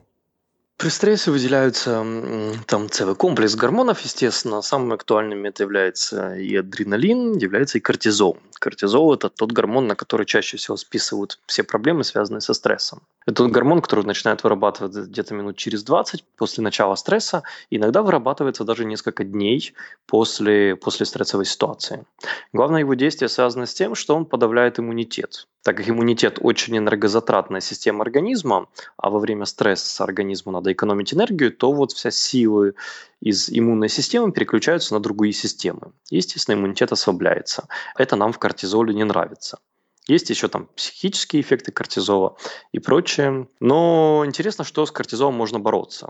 При 0.77 0.89
стрессе 0.89 1.29
выделяются 1.29 2.03
там 2.65 2.89
целый 2.89 3.15
комплекс 3.15 3.53
гормонов, 3.53 4.01
естественно. 4.01 4.63
Самыми 4.63 4.95
актуальными 4.95 5.47
это 5.47 5.61
является 5.61 6.33
и 6.35 6.55
адреналин, 6.55 7.37
является 7.37 7.77
и 7.77 7.81
кортизол. 7.81 8.39
Кортизол– 8.59 9.13
это 9.15 9.29
тот 9.29 9.51
гормон, 9.51 9.85
на 9.85 9.95
который 9.95 10.25
чаще 10.25 10.57
всего 10.57 10.77
списывают 10.77 11.39
все 11.45 11.61
проблемы, 11.61 12.03
связанные 12.03 12.41
со 12.41 12.55
стрессом. 12.55 13.03
Это 13.27 13.47
гормон, 13.47 13.81
который 13.81 14.03
начинает 14.03 14.43
вырабатываться 14.43 15.03
где-то 15.03 15.35
минут 15.35 15.55
через 15.55 15.83
20 15.83 16.23
после 16.37 16.63
начала 16.63 16.95
стресса, 16.95 17.43
иногда 17.69 18.01
вырабатывается 18.01 18.63
даже 18.63 18.83
несколько 18.83 19.23
дней 19.23 19.73
после, 20.07 20.75
после 20.75 21.05
стрессовой 21.05 21.45
ситуации. 21.45 22.05
Главное 22.51 22.79
его 22.79 22.95
действие 22.95 23.29
связано 23.29 23.67
с 23.67 23.73
тем, 23.75 23.93
что 23.93 24.15
он 24.15 24.25
подавляет 24.25 24.79
иммунитет. 24.79 25.47
Так 25.63 25.77
как 25.77 25.87
иммунитет 25.87 26.39
очень 26.41 26.75
энергозатратная 26.77 27.61
система 27.61 28.01
организма, 28.01 28.67
а 28.97 29.11
во 29.11 29.19
время 29.19 29.45
стресса 29.45 30.03
организму 30.03 30.51
надо 30.51 30.73
экономить 30.73 31.13
энергию, 31.13 31.51
то 31.51 31.71
вот 31.71 31.91
вся 31.91 32.09
силы 32.09 32.73
из 33.21 33.49
иммунной 33.51 33.89
системы 33.89 34.31
переключаются 34.31 34.95
на 34.95 34.99
другие 34.99 35.33
системы. 35.33 35.93
Естественно, 36.09 36.55
иммунитет 36.55 36.91
ослабляется. 36.91 37.67
Это 37.95 38.15
нам 38.15 38.33
в 38.33 38.39
кортизоле 38.39 38.95
не 38.95 39.03
нравится. 39.03 39.59
Есть 40.11 40.29
еще 40.29 40.49
там 40.49 40.67
психические 40.75 41.41
эффекты 41.41 41.71
кортизола 41.71 42.35
и 42.73 42.79
прочее. 42.79 43.47
Но 43.61 44.23
интересно, 44.25 44.65
что 44.65 44.85
с 44.85 44.91
кортизолом 44.91 45.35
можно 45.35 45.57
бороться. 45.57 46.09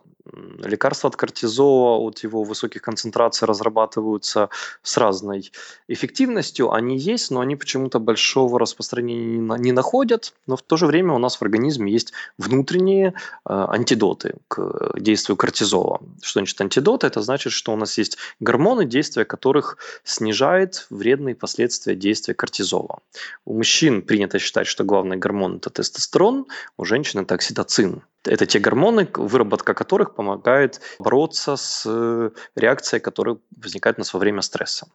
Лекарства 0.58 1.10
от 1.10 1.16
кортизола, 1.16 2.00
от 2.00 2.24
его 2.24 2.44
высоких 2.44 2.82
концентраций 2.82 3.48
разрабатываются 3.48 4.50
с 4.82 4.98
разной 4.98 5.52
эффективностью. 5.88 6.72
Они 6.72 6.98
есть, 6.98 7.30
но 7.30 7.42
они 7.42 7.56
почему-то 7.56 8.00
большого 8.00 8.60
распространения 8.60 9.38
не 9.60 9.72
находят. 9.72 10.34
Но 10.48 10.58
в 10.58 10.64
то 10.64 10.78
же 10.78 10.88
время 10.88 11.14
у 11.14 11.20
нас 11.20 11.36
в 11.36 11.44
организме 11.44 11.92
есть 11.92 12.12
внутренние 12.40 13.10
э, 13.10 13.14
антидоты 13.46 14.34
к 14.48 15.00
действию 15.00 15.38
кортизола. 15.38 16.00
Что 16.24 16.40
значит 16.40 16.60
антидоты? 16.60 17.06
Это 17.06 17.22
значит, 17.22 17.54
что 17.54 17.72
у 17.72 17.76
нас 17.76 18.00
есть 18.00 18.18
гормоны, 18.40 18.86
действия 18.86 19.26
которых 19.26 19.78
снижает 20.04 20.88
вредные 20.90 21.36
последствия 21.36 21.96
действия 21.96 22.34
кортизола. 22.34 22.98
У 23.46 23.54
мужчин 23.54 23.91
мужчин 23.92 24.02
принято 24.02 24.40
считать, 24.40 24.68
что 24.68 24.84
главный 24.84 25.18
гормон– 25.18 25.58
это 25.58 25.70
тестостерон, 25.70 26.46
у 26.78 26.86
женщин– 26.86 27.20
это 27.22 27.36
окситоцин. 27.36 28.02
Это 28.24 28.46
те 28.46 28.60
гормоны, 28.60 29.08
выработка 29.14 29.74
которых 29.74 30.16
помогает 30.16 30.82
бороться 31.00 31.56
с 31.56 31.84
э, 31.88 32.30
реакцией, 32.56 33.02
которая 33.02 33.38
возникает 33.58 33.98
у 33.98 34.02
нас 34.02 34.14
во 34.14 34.20
время 34.20 34.42
стресса. 34.42 34.88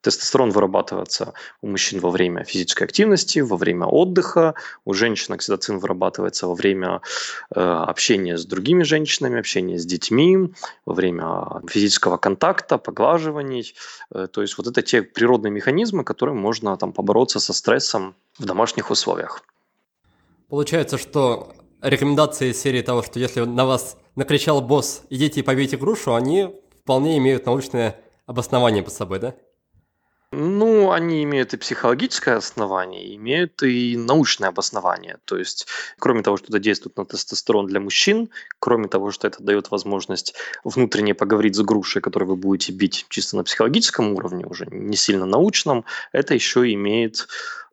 Тестостерон 0.00 0.50
вырабатывается 0.50 1.34
у 1.60 1.68
мужчин 1.68 2.00
во 2.00 2.10
время 2.10 2.44
физической 2.44 2.84
активности, 2.84 3.40
во 3.40 3.56
время 3.56 3.86
отдыха. 3.86 4.54
У 4.84 4.94
женщин 4.94 5.34
окситоцин 5.34 5.78
вырабатывается 5.78 6.46
во 6.46 6.54
время 6.54 7.00
э, 7.54 7.60
общения 7.60 8.38
с 8.38 8.46
другими 8.46 8.82
женщинами, 8.82 9.38
общения 9.38 9.78
с 9.78 9.84
детьми, 9.84 10.52
во 10.86 10.94
время 10.94 11.62
физического 11.68 12.16
контакта, 12.16 12.78
поглаживаний. 12.78 13.74
Э, 14.14 14.26
то 14.30 14.42
есть 14.42 14.56
вот 14.58 14.66
это 14.66 14.82
те 14.82 15.02
природные 15.02 15.50
механизмы, 15.50 16.04
которыми 16.04 16.38
можно 16.38 16.76
там 16.76 16.92
побороться 16.92 17.40
со 17.40 17.52
стрессом 17.52 18.14
в 18.38 18.44
домашних 18.44 18.90
условиях. 18.90 19.42
Получается, 20.48 20.98
что 20.98 21.54
рекомендации 21.82 22.52
серии 22.52 22.82
того, 22.82 23.02
что 23.02 23.18
если 23.18 23.40
на 23.40 23.66
вас 23.66 23.96
накричал 24.16 24.60
босс, 24.60 25.02
идите 25.10 25.40
и 25.40 25.42
побейте 25.42 25.76
грушу, 25.76 26.14
они 26.14 26.54
вполне 26.82 27.18
имеют 27.18 27.46
научное 27.46 28.00
обоснование 28.26 28.82
под 28.82 28.92
собой, 28.92 29.18
да? 29.18 29.34
Ну, 30.36 30.90
они 30.90 31.22
имеют 31.22 31.54
и 31.54 31.56
психологическое 31.56 32.34
основание, 32.36 33.14
имеют 33.14 33.62
и 33.62 33.96
научное 33.96 34.48
обоснование. 34.48 35.18
То 35.24 35.38
есть, 35.38 35.68
кроме 35.98 36.22
того, 36.22 36.36
что 36.36 36.48
это 36.48 36.58
действует 36.58 36.96
на 36.96 37.04
тестостерон 37.04 37.66
для 37.66 37.78
мужчин, 37.78 38.30
кроме 38.58 38.88
того, 38.88 39.12
что 39.12 39.28
это 39.28 39.42
дает 39.42 39.70
возможность 39.70 40.34
внутренне 40.64 41.14
поговорить 41.14 41.54
с 41.54 41.60
грушей, 41.60 42.02
которую 42.02 42.30
вы 42.30 42.36
будете 42.36 42.72
бить 42.72 43.06
чисто 43.08 43.36
на 43.36 43.44
психологическом 43.44 44.12
уровне, 44.12 44.44
уже 44.44 44.66
не 44.66 44.96
сильно 44.96 45.24
научном, 45.24 45.84
это 46.12 46.34
еще 46.34 46.72
имеет 46.72 47.28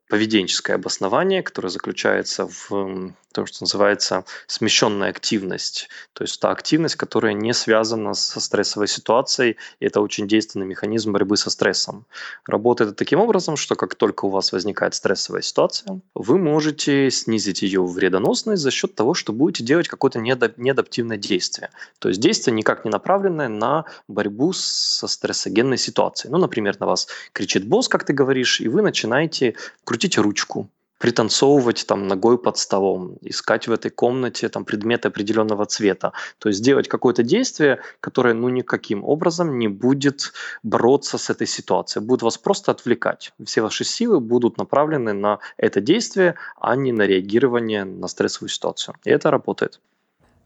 поведенческое 0.07 0.75
обоснование, 0.75 1.41
которое 1.41 1.69
заключается 1.69 2.47
в 2.47 3.13
то, 3.31 3.45
что 3.45 3.63
называется 3.63 4.25
смещенная 4.47 5.09
активность. 5.09 5.89
То 6.13 6.23
есть 6.23 6.39
та 6.39 6.51
активность, 6.51 6.95
которая 6.95 7.33
не 7.33 7.53
связана 7.53 8.13
со 8.13 8.39
стрессовой 8.39 8.87
ситуацией, 8.87 9.57
и 9.79 9.85
это 9.85 10.01
очень 10.01 10.27
действенный 10.27 10.65
механизм 10.65 11.11
борьбы 11.11 11.37
со 11.37 11.49
стрессом. 11.49 12.05
Работает 12.45 12.91
это 12.91 12.97
таким 12.97 13.19
образом, 13.19 13.57
что 13.57 13.75
как 13.75 13.95
только 13.95 14.25
у 14.25 14.29
вас 14.29 14.51
возникает 14.51 14.95
стрессовая 14.95 15.41
ситуация, 15.41 16.01
вы 16.15 16.37
можете 16.37 17.09
снизить 17.11 17.61
ее 17.61 17.85
вредоносность 17.85 18.61
за 18.61 18.71
счет 18.71 18.95
того, 18.95 19.13
что 19.13 19.33
будете 19.33 19.63
делать 19.63 19.87
какое-то 19.87 20.19
неадаптивное 20.19 21.17
действие. 21.17 21.69
То 21.99 22.09
есть 22.09 22.19
действие 22.19 22.55
никак 22.55 22.85
не 22.85 22.91
направленное 22.91 23.47
на 23.47 23.85
борьбу 24.07 24.53
со 24.53 25.07
стрессогенной 25.07 25.77
ситуацией. 25.77 26.31
Ну, 26.31 26.37
например, 26.37 26.75
на 26.79 26.85
вас 26.85 27.07
кричит 27.33 27.67
босс, 27.67 27.87
как 27.87 28.03
ты 28.03 28.13
говоришь, 28.13 28.61
и 28.61 28.67
вы 28.67 28.81
начинаете 28.81 29.55
крутить 29.83 30.17
ручку, 30.17 30.69
пританцовывать 31.01 31.85
там 31.87 32.07
ногой 32.07 32.37
под 32.37 32.57
столом, 32.57 33.17
искать 33.21 33.67
в 33.67 33.71
этой 33.71 33.89
комнате 33.89 34.49
там 34.49 34.65
предметы 34.65 35.07
определенного 35.07 35.65
цвета. 35.65 36.13
То 36.37 36.49
есть 36.49 36.63
делать 36.63 36.87
какое-то 36.87 37.23
действие, 37.23 37.79
которое 37.99 38.35
ну 38.35 38.49
никаким 38.49 39.03
образом 39.03 39.57
не 39.57 39.67
будет 39.67 40.31
бороться 40.63 41.17
с 41.17 41.29
этой 41.31 41.47
ситуацией, 41.47 42.05
будет 42.05 42.21
вас 42.21 42.37
просто 42.37 42.71
отвлекать. 42.71 43.33
Все 43.43 43.61
ваши 43.61 43.83
силы 43.83 44.19
будут 44.19 44.57
направлены 44.57 45.13
на 45.13 45.39
это 45.57 45.81
действие, 45.81 46.35
а 46.59 46.75
не 46.75 46.91
на 46.91 47.07
реагирование 47.07 47.83
на 47.83 48.07
стрессовую 48.07 48.49
ситуацию. 48.49 48.95
И 49.03 49.09
это 49.09 49.31
работает. 49.31 49.81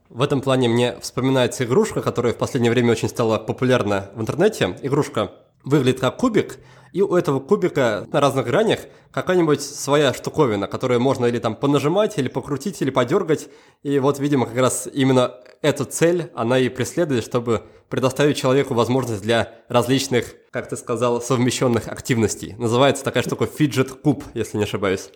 В 0.08 0.22
этом 0.22 0.40
плане 0.40 0.68
мне 0.68 0.96
вспоминается 1.00 1.64
игрушка, 1.64 2.00
которая 2.00 2.32
в 2.32 2.38
последнее 2.38 2.70
время 2.70 2.92
очень 2.92 3.08
стала 3.08 3.38
популярна 3.38 4.10
в 4.14 4.20
интернете. 4.20 4.78
Игрушка 4.82 5.32
выглядит 5.66 6.00
как 6.00 6.16
кубик, 6.16 6.58
и 6.92 7.02
у 7.02 7.14
этого 7.14 7.40
кубика 7.40 8.06
на 8.10 8.20
разных 8.20 8.46
гранях 8.46 8.80
какая-нибудь 9.10 9.60
своя 9.60 10.14
штуковина, 10.14 10.66
которую 10.66 11.00
можно 11.00 11.26
или 11.26 11.38
там 11.38 11.54
понажимать, 11.54 12.16
или 12.16 12.28
покрутить, 12.28 12.80
или 12.80 12.88
подергать. 12.88 13.48
И 13.82 13.98
вот, 13.98 14.18
видимо, 14.18 14.46
как 14.46 14.56
раз 14.56 14.88
именно 14.90 15.34
эту 15.60 15.84
цель 15.84 16.30
она 16.34 16.58
и 16.58 16.70
преследует, 16.70 17.24
чтобы 17.24 17.64
предоставить 17.90 18.38
человеку 18.38 18.72
возможность 18.72 19.22
для 19.22 19.52
различных, 19.68 20.34
как 20.50 20.68
ты 20.68 20.76
сказал, 20.76 21.20
совмещенных 21.20 21.88
активностей. 21.88 22.54
Называется 22.56 23.04
такая 23.04 23.22
штука 23.22 23.46
фиджет 23.46 23.90
куб, 23.90 24.24
если 24.32 24.56
не 24.56 24.64
ошибаюсь. 24.64 25.10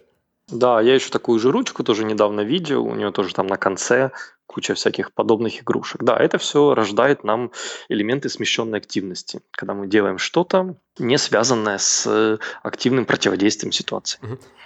Да, 0.51 0.81
я 0.81 0.95
еще 0.95 1.11
такую 1.11 1.39
же 1.39 1.51
ручку 1.51 1.85
тоже 1.85 2.05
недавно 2.05 2.41
видел, 2.41 2.85
у 2.85 2.95
нее 2.95 3.13
тоже 3.13 3.35
там 3.35 3.47
на 3.47 3.57
конце 3.57 4.11
куча 4.47 4.75
всяких 4.75 5.13
подобных 5.13 5.63
игрушек. 5.63 6.03
Да, 6.03 6.17
это 6.17 6.39
все 6.39 6.75
рождает 6.75 7.23
нам 7.23 7.53
элементы 7.89 8.29
смещенной 8.29 8.79
активности, 8.79 9.43
когда 9.53 9.75
мы 9.75 9.87
делаем 9.87 10.19
что-то, 10.19 10.75
не 10.99 11.19
связанное 11.19 11.79
с 11.79 12.39
активным 12.63 13.05
противодействием 13.05 13.71
ситуации. 13.71 14.19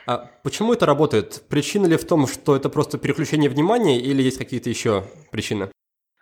А 0.07 0.31
почему 0.43 0.73
это 0.73 0.87
работает? 0.87 1.43
Причина 1.49 1.87
ли 1.87 1.97
в 1.97 2.05
том, 2.07 2.27
что 2.27 2.57
это 2.57 2.69
просто 2.69 2.99
переключение 2.99 3.51
внимания 3.51 4.01
или 4.01 4.23
есть 4.23 4.39
какие-то 4.39 4.71
еще 4.71 5.05
причины? 5.31 5.71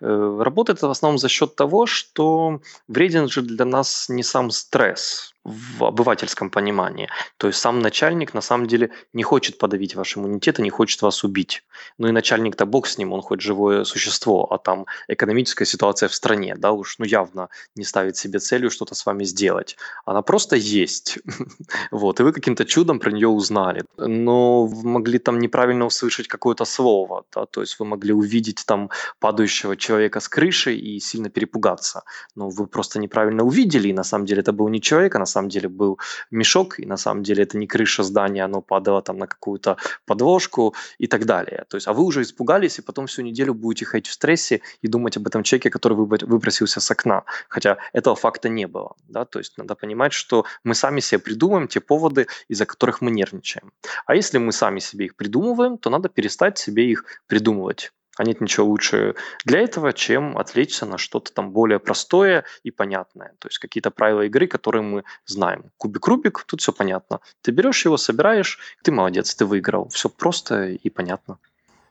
Э, 0.01 0.39
работает 0.41 0.79
это 0.79 0.89
в 0.89 0.91
основном 0.91 1.19
за 1.19 1.29
счет 1.29 1.55
того, 1.55 1.87
что 1.87 2.61
вреден 2.89 3.29
же 3.29 3.43
для 3.43 3.65
нас 3.65 4.09
не 4.09 4.25
сам 4.25 4.51
стресс, 4.51 5.32
в 5.45 5.85
обывательском 5.85 6.51
понимании. 6.51 7.09
То 7.37 7.49
есть 7.49 7.59
сам 7.59 7.81
начальник 7.81 8.33
на 8.33 8.41
самом 8.41 8.67
деле 8.67 8.91
не 9.13 9.23
хочет 9.23 9.59
подавить 9.59 9.97
ваш 9.97 10.17
иммунитет 10.17 10.59
и 10.59 10.63
не 10.63 10.71
хочет 10.71 11.03
вас 11.03 11.25
убить. 11.25 11.65
Ну 11.99 12.09
и 12.09 12.13
начальник-то 12.13 12.65
бог 12.65 12.87
с 12.87 12.97
ним, 12.99 13.13
он 13.13 13.23
хоть 13.23 13.41
живое 13.41 13.85
существо, 13.85 14.47
а 14.53 14.59
там 14.59 14.87
экономическая 15.09 15.65
ситуация 15.65 16.09
в 16.09 16.15
стране, 16.15 16.55
да, 16.57 16.73
уж 16.73 16.97
ну 16.99 17.05
явно 17.05 17.49
не 17.75 17.85
ставит 17.85 18.17
себе 18.17 18.39
целью 18.39 18.71
что-то 18.71 18.95
с 18.95 19.05
вами 19.05 19.25
сделать. 19.25 19.77
Она 20.05 20.23
просто 20.23 20.55
есть. 20.57 21.19
вот, 21.91 22.21
и 22.21 22.23
вы 22.23 22.33
каким-то 22.33 22.65
чудом 22.65 23.01
про 23.01 23.11
нее 23.11 23.29
узнали. 23.29 23.85
Но 23.97 24.67
вы 24.67 24.89
могли 24.89 25.19
там 25.19 25.41
неправильно 25.41 25.87
услышать 25.87 26.29
какое-то 26.29 26.65
слово, 26.65 27.25
да, 27.35 27.47
то 27.47 27.63
есть 27.63 27.81
вы 27.81 27.87
могли 27.87 28.13
увидеть 28.13 28.63
там 28.65 28.91
падающего 29.19 29.77
человека 29.77 30.21
с 30.21 30.29
крыши 30.29 30.75
и 30.75 31.01
сильно 31.01 31.31
перепугаться. 31.31 32.05
Но 32.37 32.49
вы 32.49 32.67
просто 32.67 33.01
неправильно 33.01 33.43
увидели, 33.43 33.89
и 33.89 33.93
на 33.93 34.05
самом 34.05 34.27
деле 34.27 34.43
это 34.43 34.53
был 34.53 34.69
не 34.69 34.81
человек, 34.81 35.17
а 35.17 35.19
на 35.19 35.27
самом 35.33 35.49
деле 35.49 35.69
был 35.69 35.99
мешок, 36.31 36.79
и 36.79 36.87
на 36.87 36.97
самом 36.97 37.23
деле 37.23 37.43
это 37.43 37.59
не 37.59 37.67
крыша 37.67 38.03
здания, 38.03 38.45
оно 38.45 38.63
падало 38.63 39.03
там 39.03 39.19
на 39.19 39.27
какую-то 39.27 39.77
подложку 40.07 40.75
и 40.99 41.07
так 41.07 41.25
далее. 41.25 41.65
То 41.69 41.77
есть, 41.77 41.89
а 41.89 41.93
вы 41.93 42.03
уже 42.05 42.23
испугались, 42.23 42.79
и 42.79 42.83
потом 42.83 43.07
всю 43.07 43.23
неделю 43.23 43.55
будете 43.55 43.85
ходить 43.85 44.09
в 44.09 44.13
стрессе 44.13 44.61
и 44.85 44.89
думать 44.89 45.17
об 45.17 45.27
этом 45.27 45.43
человеке, 45.43 45.71
который 45.71 45.95
выбросился 45.95 46.81
с 46.81 46.91
окна. 46.91 47.25
Хотя 47.49 47.79
этого 47.93 48.17
факта 48.17 48.49
не 48.49 48.67
было. 48.67 48.95
Да? 49.09 49.25
То 49.25 49.39
есть 49.39 49.59
надо 49.59 49.75
понимать, 49.75 50.13
что 50.13 50.45
мы 50.65 50.75
сами 50.75 51.01
себе 51.01 51.19
придумаем 51.19 51.69
те 51.69 51.81
поводы, 51.81 52.27
из-за 52.49 52.67
которых 52.67 53.01
мы 53.01 53.11
нервничаем. 53.11 53.73
А 54.07 54.15
если 54.15 54.39
мы 54.39 54.53
сами 54.53 54.81
себе 54.81 55.07
их 55.07 55.17
придумываем, 55.17 55.79
то 55.79 55.91
надо 55.91 56.09
перестать 56.09 56.59
себе 56.59 56.91
их 56.91 57.05
придумывать. 57.27 57.93
А 58.17 58.25
нет 58.25 58.41
ничего 58.41 58.67
лучше 58.67 59.15
для 59.45 59.61
этого, 59.61 59.93
чем 59.93 60.37
отвлечься 60.37 60.85
на 60.85 60.99
что-то 60.99 61.33
там 61.33 61.51
более 61.51 61.79
простое 61.79 62.45
и 62.63 62.71
понятное. 62.71 63.35
То 63.39 63.49
есть 63.49 63.59
какие-то 63.59 63.91
правила 63.91 64.23
игры, 64.23 64.47
которые 64.47 64.83
мы 64.83 65.05
знаем. 65.25 65.71
Кубик-рубик, 65.79 66.45
тут 66.47 66.61
все 66.61 66.73
понятно. 66.73 67.21
Ты 67.41 67.53
берешь 67.53 67.85
его, 67.87 67.97
собираешь, 67.97 68.59
ты 68.83 68.93
молодец, 68.93 69.35
ты 69.35 69.47
выиграл. 69.47 69.89
Все 69.89 70.11
просто 70.11 70.67
и 70.67 70.91
понятно. 70.91 71.39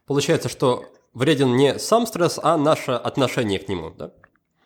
Получается, 0.06 0.48
что 0.50 0.86
вреден 1.14 1.56
не 1.56 1.80
сам 1.80 2.06
стресс, 2.06 2.40
а 2.42 2.58
наше 2.58 2.92
отношение 2.92 3.60
к 3.60 3.68
нему, 3.68 3.90
да? 3.90 4.12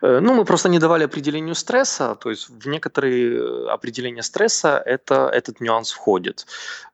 Э, 0.06 0.20
ну, 0.20 0.34
мы 0.34 0.46
просто 0.46 0.70
не 0.70 0.80
давали 0.80 1.06
определению 1.06 1.56
стресса, 1.56 2.16
то 2.16 2.30
есть 2.30 2.50
в 2.50 2.68
некоторые 2.68 3.38
э, 3.38 3.68
определения 3.74 4.24
стресса 4.24 4.82
это, 4.86 5.30
этот 5.34 5.62
нюанс 5.62 5.92
входит. 5.92 6.46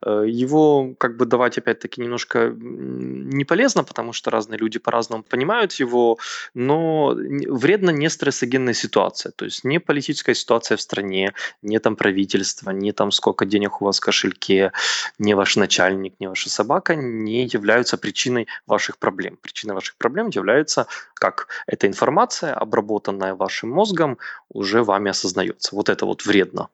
Э, 0.06 0.24
его 0.28 0.94
как 0.98 1.18
бы 1.18 1.26
давать 1.26 1.58
опять-таки 1.58 2.02
немножко 2.02 2.54
не 2.56 3.46
полезно, 3.46 3.84
потому 3.84 4.14
что 4.14 4.32
разные 4.32 4.58
люди 4.58 4.80
по-разному 4.80 5.24
понимают 5.24 5.74
его, 5.74 6.18
но 6.54 7.14
вредно 7.16 7.90
не 7.90 8.10
стрессогенная 8.10 8.74
ситуация, 8.74 9.32
то 9.32 9.46
есть 9.46 9.64
не 9.64 9.80
политическая 9.80 10.36
ситуация 10.36 10.78
в 10.78 10.82
стране, 10.82 11.34
не 11.62 11.80
там 11.80 11.96
правительство, 11.96 12.72
не 12.72 12.94
там 12.94 13.12
сколько 13.12 13.46
денег 13.46 13.82
у 13.82 13.86
вас 13.86 13.98
в 13.98 14.02
кошельке, 14.02 14.72
не 15.20 15.34
ваш 15.34 15.58
начальник, 15.58 16.14
не 16.20 16.28
ваша 16.28 16.50
собака 16.50 16.96
не 16.96 17.44
являются 17.46 17.98
причиной 17.98 18.48
ваших 18.68 18.98
проблем. 18.98 19.38
Причиной 19.42 19.76
ваших 19.76 19.96
проблем 19.96 20.30
является 20.30 20.88
как 21.14 21.48
эта 21.68 21.88
информация, 21.88 22.54
обработка 22.54 23.01
обработанное 23.02 23.36
вашим 23.36 23.70
мозгом, 23.70 24.18
уже 24.50 24.84
вами 24.84 25.12
осознается. 25.12 25.76
Вот 25.76 25.90
это 25.90 26.06
вот 26.06 26.26
вредно. 26.26 26.68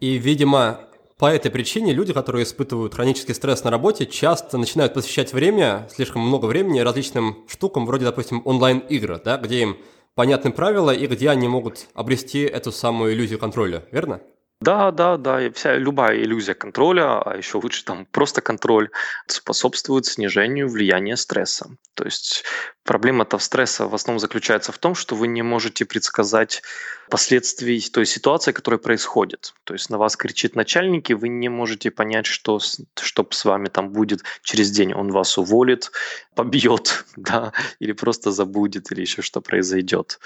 И, 0.00 0.18
видимо, 0.18 0.80
по 1.18 1.26
этой 1.26 1.50
причине 1.50 1.92
люди, 1.92 2.12
которые 2.12 2.44
испытывают 2.44 2.94
хронический 2.94 3.34
стресс 3.34 3.64
на 3.64 3.70
работе, 3.70 4.06
часто 4.06 4.58
начинают 4.58 4.94
посвящать 4.94 5.32
время, 5.32 5.88
слишком 5.94 6.22
много 6.22 6.46
времени 6.46 6.80
различным 6.80 7.44
штукам, 7.48 7.86
вроде, 7.86 8.04
допустим, 8.04 8.42
онлайн-игр, 8.44 9.20
да, 9.24 9.36
где 9.36 9.62
им 9.62 9.76
понятны 10.14 10.50
правила 10.50 10.90
и 10.90 11.06
где 11.06 11.30
они 11.30 11.48
могут 11.48 11.86
обрести 11.94 12.40
эту 12.40 12.72
самую 12.72 13.14
иллюзию 13.14 13.38
контроля, 13.38 13.84
верно? 13.92 14.20
Да, 14.62 14.92
да, 14.92 15.16
да, 15.16 15.42
и 15.42 15.50
вся 15.50 15.76
любая 15.76 16.16
иллюзия 16.16 16.54
контроля, 16.54 17.20
а 17.20 17.36
еще 17.36 17.58
лучше 17.58 17.84
там 17.84 18.06
просто 18.06 18.40
контроль, 18.40 18.90
способствует 19.26 20.06
снижению 20.06 20.68
влияния 20.68 21.16
стресса. 21.16 21.70
То 21.94 22.04
есть 22.04 22.44
проблема-то 22.84 23.38
стресса 23.38 23.88
в 23.88 23.94
основном 23.94 24.20
заключается 24.20 24.70
в 24.70 24.78
том, 24.78 24.94
что 24.94 25.16
вы 25.16 25.26
не 25.26 25.42
можете 25.42 25.84
предсказать 25.84 26.62
последствий 27.12 27.78
той 27.92 28.06
ситуации, 28.06 28.52
которая 28.52 28.78
происходит. 28.78 29.52
То 29.64 29.74
есть 29.74 29.90
на 29.90 29.98
вас 29.98 30.16
кричит 30.16 30.56
начальник, 30.56 31.10
и 31.10 31.14
вы 31.14 31.28
не 31.28 31.50
можете 31.50 31.90
понять, 31.90 32.24
что, 32.24 32.58
что 32.58 33.26
с 33.30 33.44
вами 33.44 33.68
там 33.68 33.90
будет 33.90 34.22
через 34.42 34.70
день. 34.70 34.94
Он 34.94 35.10
вас 35.10 35.36
уволит, 35.36 35.92
побьет, 36.34 37.04
да, 37.16 37.52
или 37.80 37.92
просто 37.92 38.30
забудет, 38.30 38.90
или 38.92 39.02
еще 39.02 39.20
что 39.20 39.42
произойдет. 39.42 40.20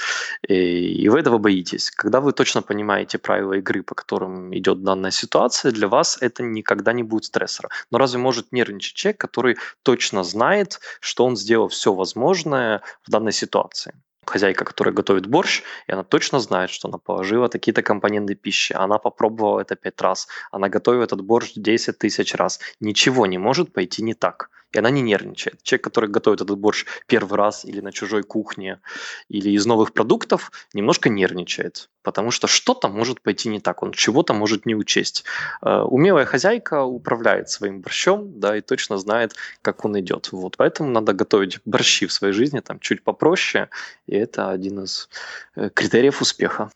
И, 0.47 0.55
и 1.03 1.09
вы 1.09 1.19
этого 1.19 1.39
боитесь. 1.39 1.91
Когда 1.91 2.21
вы 2.21 2.33
точно 2.33 2.63
понимаете 2.63 3.19
правила 3.19 3.55
игры, 3.55 3.83
по 3.83 3.97
которым 3.97 4.57
идет 4.57 4.85
данная 4.85 5.11
ситуация, 5.11 5.73
для 5.73 5.89
вас 5.89 6.19
это 6.21 6.45
никогда 6.45 6.93
не 6.93 7.03
будет 7.03 7.25
стрессора. 7.25 7.69
Но 7.91 7.99
разве 7.99 8.21
может 8.21 8.53
нервничать 8.53 8.95
человек, 8.95 9.21
который 9.21 9.57
точно 9.83 10.23
знает, 10.23 10.79
что 11.01 11.27
он 11.27 11.37
сделал 11.37 11.67
все 11.67 11.93
возможное 11.93 12.83
в 13.03 13.11
данной 13.11 13.33
ситуации? 13.33 13.93
Хозяйка, 14.27 14.65
которая 14.65 14.95
готовит 14.95 15.27
борщ, 15.27 15.63
и 15.87 15.93
она 15.93 16.03
точно 16.05 16.41
знает, 16.41 16.71
что 16.71 16.89
она 16.89 16.99
положила 16.99 17.49
такие-то 17.49 17.83
компоненты 17.83 18.35
пищи. 18.35 18.73
Она 18.73 18.99
попробовала 18.99 19.61
это 19.61 19.77
пять 19.77 20.01
раз. 20.01 20.29
Она 20.51 20.69
готовит 20.69 21.05
этот 21.05 21.23
борщ 21.23 21.53
10 21.55 21.99
тысяч 21.99 22.35
раз. 22.35 22.61
Ничего 22.81 23.27
не 23.27 23.39
может 23.39 23.73
пойти 23.73 24.03
не 24.03 24.15
так 24.15 24.51
и 24.77 24.79
она 24.79 24.91
не 24.91 25.01
нервничает. 25.01 25.63
Человек, 25.63 25.85
который 25.85 26.11
готовит 26.11 26.41
этот 26.41 26.59
борщ 26.59 26.85
первый 27.07 27.37
раз 27.37 27.65
или 27.65 27.81
на 27.81 27.93
чужой 27.93 28.23
кухне, 28.23 28.81
или 29.29 29.51
из 29.51 29.67
новых 29.67 29.93
продуктов, 29.93 30.53
немножко 30.75 31.09
нервничает, 31.09 31.89
потому 32.03 32.31
что 32.31 32.47
что-то 32.47 32.89
может 32.89 33.23
пойти 33.23 33.49
не 33.49 33.61
так, 33.61 33.83
он 33.83 33.93
чего-то 33.93 34.35
может 34.35 34.67
не 34.67 34.75
учесть. 34.75 35.25
Э, 35.63 35.81
умелая 35.81 36.27
хозяйка 36.27 36.83
управляет 36.85 37.49
своим 37.49 37.81
борщом, 37.81 38.39
да, 38.39 38.57
и 38.57 38.61
точно 38.61 38.99
знает, 38.99 39.35
как 39.63 39.85
он 39.85 39.99
идет. 39.99 40.29
Вот, 40.33 40.57
поэтому 40.57 40.91
надо 40.91 41.13
готовить 41.15 41.59
борщи 41.65 42.07
в 42.07 42.13
своей 42.13 42.35
жизни 42.35 42.61
там 42.61 42.79
чуть 42.79 43.03
попроще, 43.03 43.69
и 44.07 44.15
это 44.15 44.51
один 44.51 44.85
из 44.85 45.09
э, 45.57 45.71
критериев 45.71 46.21
успеха. 46.21 46.71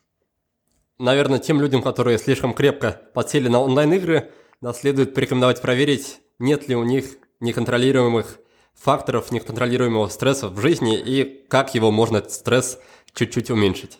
Наверное, 0.98 1.38
тем 1.38 1.60
людям, 1.60 1.82
которые 1.82 2.18
слишком 2.18 2.52
крепко 2.54 3.00
подсели 3.14 3.48
на 3.48 3.60
онлайн-игры, 3.60 4.30
нас 4.60 4.80
следует 4.80 5.14
порекомендовать 5.14 5.62
проверить, 5.62 6.20
нет 6.38 6.68
ли 6.68 6.76
у 6.76 6.84
них 6.84 7.16
неконтролируемых 7.40 8.38
факторов 8.74 9.30
неконтролируемого 9.30 10.08
стресса 10.08 10.48
в 10.48 10.60
жизни 10.60 10.98
и 10.98 11.44
как 11.48 11.74
его 11.74 11.90
можно 11.90 12.26
стресс 12.28 12.78
чуть-чуть 13.14 13.50
уменьшить? 13.50 13.98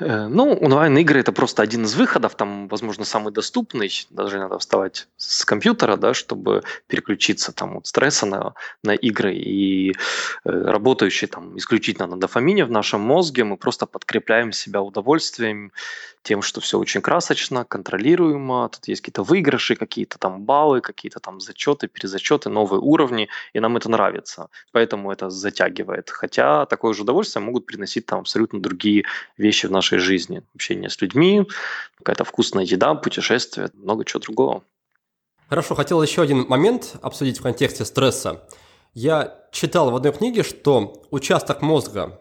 Э, 0.00 0.28
ну, 0.28 0.54
онлайн-игры 0.54 1.20
это 1.20 1.32
просто 1.32 1.62
один 1.62 1.84
из 1.84 1.94
выходов, 1.94 2.34
там, 2.34 2.68
возможно, 2.68 3.04
самый 3.04 3.32
доступный. 3.32 3.90
Даже 4.10 4.38
надо 4.38 4.58
вставать 4.58 5.08
с 5.16 5.44
компьютера, 5.44 5.96
да, 5.96 6.14
чтобы 6.14 6.62
переключиться 6.86 7.52
там 7.52 7.76
от 7.78 7.86
стресса 7.86 8.26
на, 8.26 8.54
на 8.82 8.94
игры. 8.94 9.34
И 9.34 9.90
э, 9.92 9.94
работающий 10.44 11.28
там 11.28 11.56
исключительно 11.56 12.06
на 12.06 12.18
дофамине 12.18 12.64
в 12.64 12.70
нашем 12.70 13.00
мозге, 13.00 13.44
мы 13.44 13.56
просто 13.56 13.86
подкрепляем 13.86 14.52
себя 14.52 14.82
удовольствием, 14.82 15.72
тем, 16.26 16.42
что 16.42 16.60
все 16.60 16.76
очень 16.76 17.02
красочно, 17.02 17.64
контролируемо, 17.64 18.68
тут 18.68 18.88
есть 18.88 19.00
какие-то 19.00 19.22
выигрыши, 19.22 19.76
какие-то 19.76 20.18
там 20.18 20.42
баллы, 20.42 20.80
какие-то 20.80 21.20
там 21.20 21.40
зачеты, 21.40 21.86
перезачеты, 21.86 22.50
новые 22.50 22.80
уровни, 22.80 23.28
и 23.52 23.60
нам 23.60 23.76
это 23.76 23.88
нравится. 23.88 24.48
Поэтому 24.72 25.12
это 25.12 25.30
затягивает. 25.30 26.10
Хотя 26.10 26.66
такое 26.66 26.94
же 26.94 27.02
удовольствие 27.02 27.44
могут 27.44 27.66
приносить 27.66 28.06
там 28.06 28.18
абсолютно 28.18 28.60
другие 28.60 29.04
вещи 29.38 29.68
в 29.68 29.70
нашей 29.86 29.98
жизни. 29.98 30.42
Общение 30.54 30.90
с 30.90 31.00
людьми, 31.00 31.46
какая-то 31.96 32.24
вкусная 32.24 32.64
еда, 32.64 32.94
путешествия, 32.94 33.70
много 33.74 34.04
чего 34.04 34.20
другого. 34.20 34.62
Хорошо, 35.48 35.74
хотел 35.76 36.02
еще 36.02 36.22
один 36.22 36.46
момент 36.48 36.96
обсудить 37.02 37.38
в 37.38 37.42
контексте 37.42 37.84
стресса. 37.84 38.42
Я 38.94 39.46
читал 39.52 39.90
в 39.90 39.96
одной 39.96 40.12
книге, 40.12 40.42
что 40.42 41.04
участок 41.10 41.62
мозга, 41.62 42.18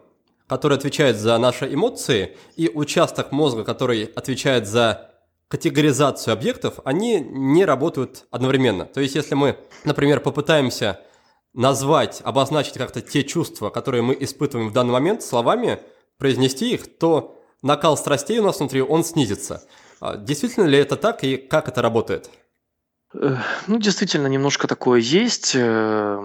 который 0.48 0.78
отвечает 0.78 1.18
за 1.18 1.38
наши 1.40 1.74
эмоции, 1.74 2.38
и 2.56 2.70
участок 2.70 3.32
мозга, 3.32 3.64
который 3.64 4.04
отвечает 4.04 4.68
за 4.68 5.12
категоризацию 5.48 6.34
объектов, 6.34 6.80
они 6.84 7.20
не 7.20 7.66
работают 7.66 8.26
одновременно. 8.30 8.86
То 8.86 9.02
есть, 9.02 9.16
если 9.16 9.34
мы, 9.34 9.58
например, 9.86 10.20
попытаемся 10.20 11.00
назвать, 11.54 12.22
обозначить 12.24 12.74
как-то 12.74 13.02
те 13.02 13.24
чувства, 13.24 13.70
которые 13.70 14.04
мы 14.04 14.16
испытываем 14.20 14.70
в 14.70 14.74
данный 14.74 14.92
момент 14.92 15.24
словами, 15.24 15.80
произнести 16.18 16.74
их, 16.74 16.98
то 16.98 17.35
накал 17.66 17.98
страстей 17.98 18.40
у 18.40 18.44
нас 18.44 18.60
внутри, 18.60 18.82
он 18.82 19.04
снизится. 19.04 19.64
А 20.00 20.16
действительно 20.18 20.66
ли 20.66 20.78
это 20.78 20.96
так 20.96 21.24
и 21.24 21.38
как 21.38 21.68
это 21.68 21.82
работает? 21.82 22.30
Ну, 23.14 23.80
действительно, 23.80 24.28
немножко 24.28 24.68
такое 24.68 25.00
есть. 25.00 25.54
Э, 25.56 26.20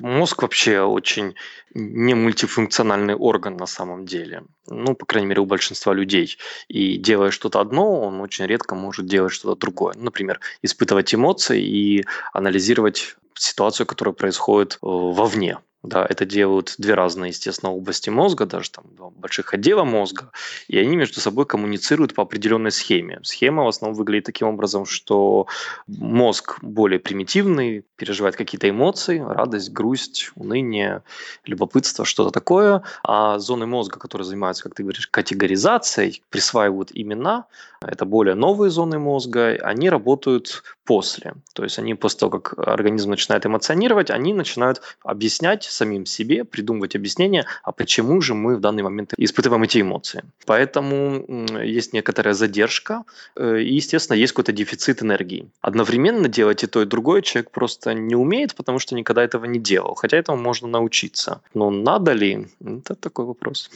Мозг 0.00 0.42
вообще 0.42 0.80
очень 0.80 1.36
не 1.72 2.14
мультифункциональный 2.14 3.14
орган 3.14 3.56
на 3.56 3.66
самом 3.66 4.06
деле. 4.06 4.42
Ну, 4.66 4.96
по 4.96 5.06
крайней 5.06 5.28
мере, 5.28 5.40
у 5.40 5.46
большинства 5.46 5.94
людей. 5.94 6.36
И 6.66 6.96
делая 6.96 7.30
что-то 7.30 7.60
одно, 7.60 8.00
он 8.00 8.20
очень 8.20 8.44
редко 8.46 8.74
может 8.74 9.06
делать 9.06 9.32
что-то 9.32 9.60
другое. 9.60 9.94
Например, 9.96 10.40
испытывать 10.62 11.14
эмоции 11.14 11.62
и 11.62 12.04
анализировать 12.32 13.16
ситуацию, 13.34 13.86
которая 13.86 14.14
происходит 14.14 14.74
э, 14.74 14.76
вовне. 14.82 15.58
Да, 15.84 16.06
это 16.08 16.24
делают 16.24 16.76
две 16.78 16.94
разные, 16.94 17.28
естественно, 17.28 17.70
области 17.70 18.08
мозга, 18.08 18.46
даже 18.46 18.70
там 18.70 18.84
два 18.96 19.10
больших 19.10 19.52
отдела 19.52 19.84
мозга, 19.84 20.30
и 20.66 20.78
они 20.78 20.96
между 20.96 21.20
собой 21.20 21.44
коммуницируют 21.44 22.14
по 22.14 22.22
определенной 22.22 22.70
схеме. 22.70 23.20
Схема 23.22 23.64
в 23.64 23.68
основном 23.68 23.98
выглядит 23.98 24.24
таким 24.24 24.48
образом, 24.48 24.86
что 24.86 25.46
мозг 25.86 26.58
более 26.62 26.98
примитивный, 26.98 27.84
переживает 27.96 28.34
какие-то 28.34 28.70
эмоции, 28.70 29.18
радость, 29.18 29.72
грусть, 29.72 30.30
уныние, 30.36 31.02
любопытство, 31.44 32.06
что-то 32.06 32.30
такое, 32.30 32.82
а 33.02 33.38
зоны 33.38 33.66
мозга, 33.66 33.98
которые 33.98 34.24
занимаются, 34.24 34.62
как 34.62 34.74
ты 34.74 34.84
говоришь, 34.84 35.08
категоризацией, 35.08 36.22
присваивают 36.30 36.92
имена, 36.94 37.44
это 37.82 38.06
более 38.06 38.34
новые 38.34 38.70
зоны 38.70 38.98
мозга, 38.98 39.58
они 39.62 39.90
работают 39.90 40.62
после. 40.84 41.34
То 41.52 41.64
есть 41.64 41.78
они 41.78 41.94
после 41.94 42.20
того, 42.20 42.38
как 42.38 42.58
организм 42.58 43.10
начинает 43.10 43.44
эмоционировать, 43.46 44.10
они 44.10 44.32
начинают 44.32 44.80
объяснять 45.02 45.64
самим 45.74 46.06
себе, 46.06 46.44
придумывать 46.44 46.96
объяснение, 46.96 47.44
а 47.62 47.72
почему 47.72 48.20
же 48.20 48.34
мы 48.34 48.56
в 48.56 48.60
данный 48.60 48.82
момент 48.82 49.12
испытываем 49.16 49.62
эти 49.62 49.80
эмоции. 49.80 50.24
Поэтому 50.46 51.46
есть 51.62 51.92
некоторая 51.92 52.34
задержка, 52.34 53.04
э, 53.36 53.60
и, 53.60 53.74
естественно, 53.74 54.16
есть 54.16 54.32
какой-то 54.32 54.52
дефицит 54.52 55.02
энергии. 55.02 55.48
Одновременно 55.60 56.28
делать 56.28 56.62
и 56.64 56.66
то, 56.66 56.82
и 56.82 56.86
другое 56.86 57.22
человек 57.22 57.50
просто 57.50 57.94
не 57.94 58.14
умеет, 58.14 58.54
потому 58.54 58.78
что 58.78 58.94
никогда 58.94 59.22
этого 59.22 59.44
не 59.44 59.58
делал. 59.58 59.94
Хотя 59.94 60.16
этому 60.16 60.38
можно 60.38 60.68
научиться. 60.68 61.40
Но 61.54 61.70
надо 61.70 62.12
ли? 62.12 62.46
Это 62.60 62.94
такой 62.94 63.24
вопрос. 63.24 63.70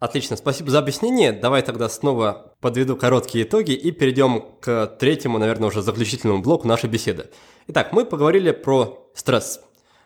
Отлично, 0.00 0.36
спасибо 0.36 0.70
за 0.70 0.78
объяснение. 0.78 1.30
Давай 1.30 1.60
тогда 1.60 1.90
снова 1.90 2.54
подведу 2.60 2.96
короткие 2.96 3.44
итоги 3.44 3.72
и 3.72 3.90
перейдем 3.90 4.46
к 4.60 4.86
третьему, 4.98 5.38
наверное, 5.38 5.68
уже 5.68 5.82
заключительному 5.82 6.40
блоку 6.40 6.66
нашей 6.66 6.88
беседы. 6.88 7.26
Итак, 7.66 7.92
мы 7.92 8.06
поговорили 8.06 8.52
про 8.52 9.10
стресс. 9.14 9.60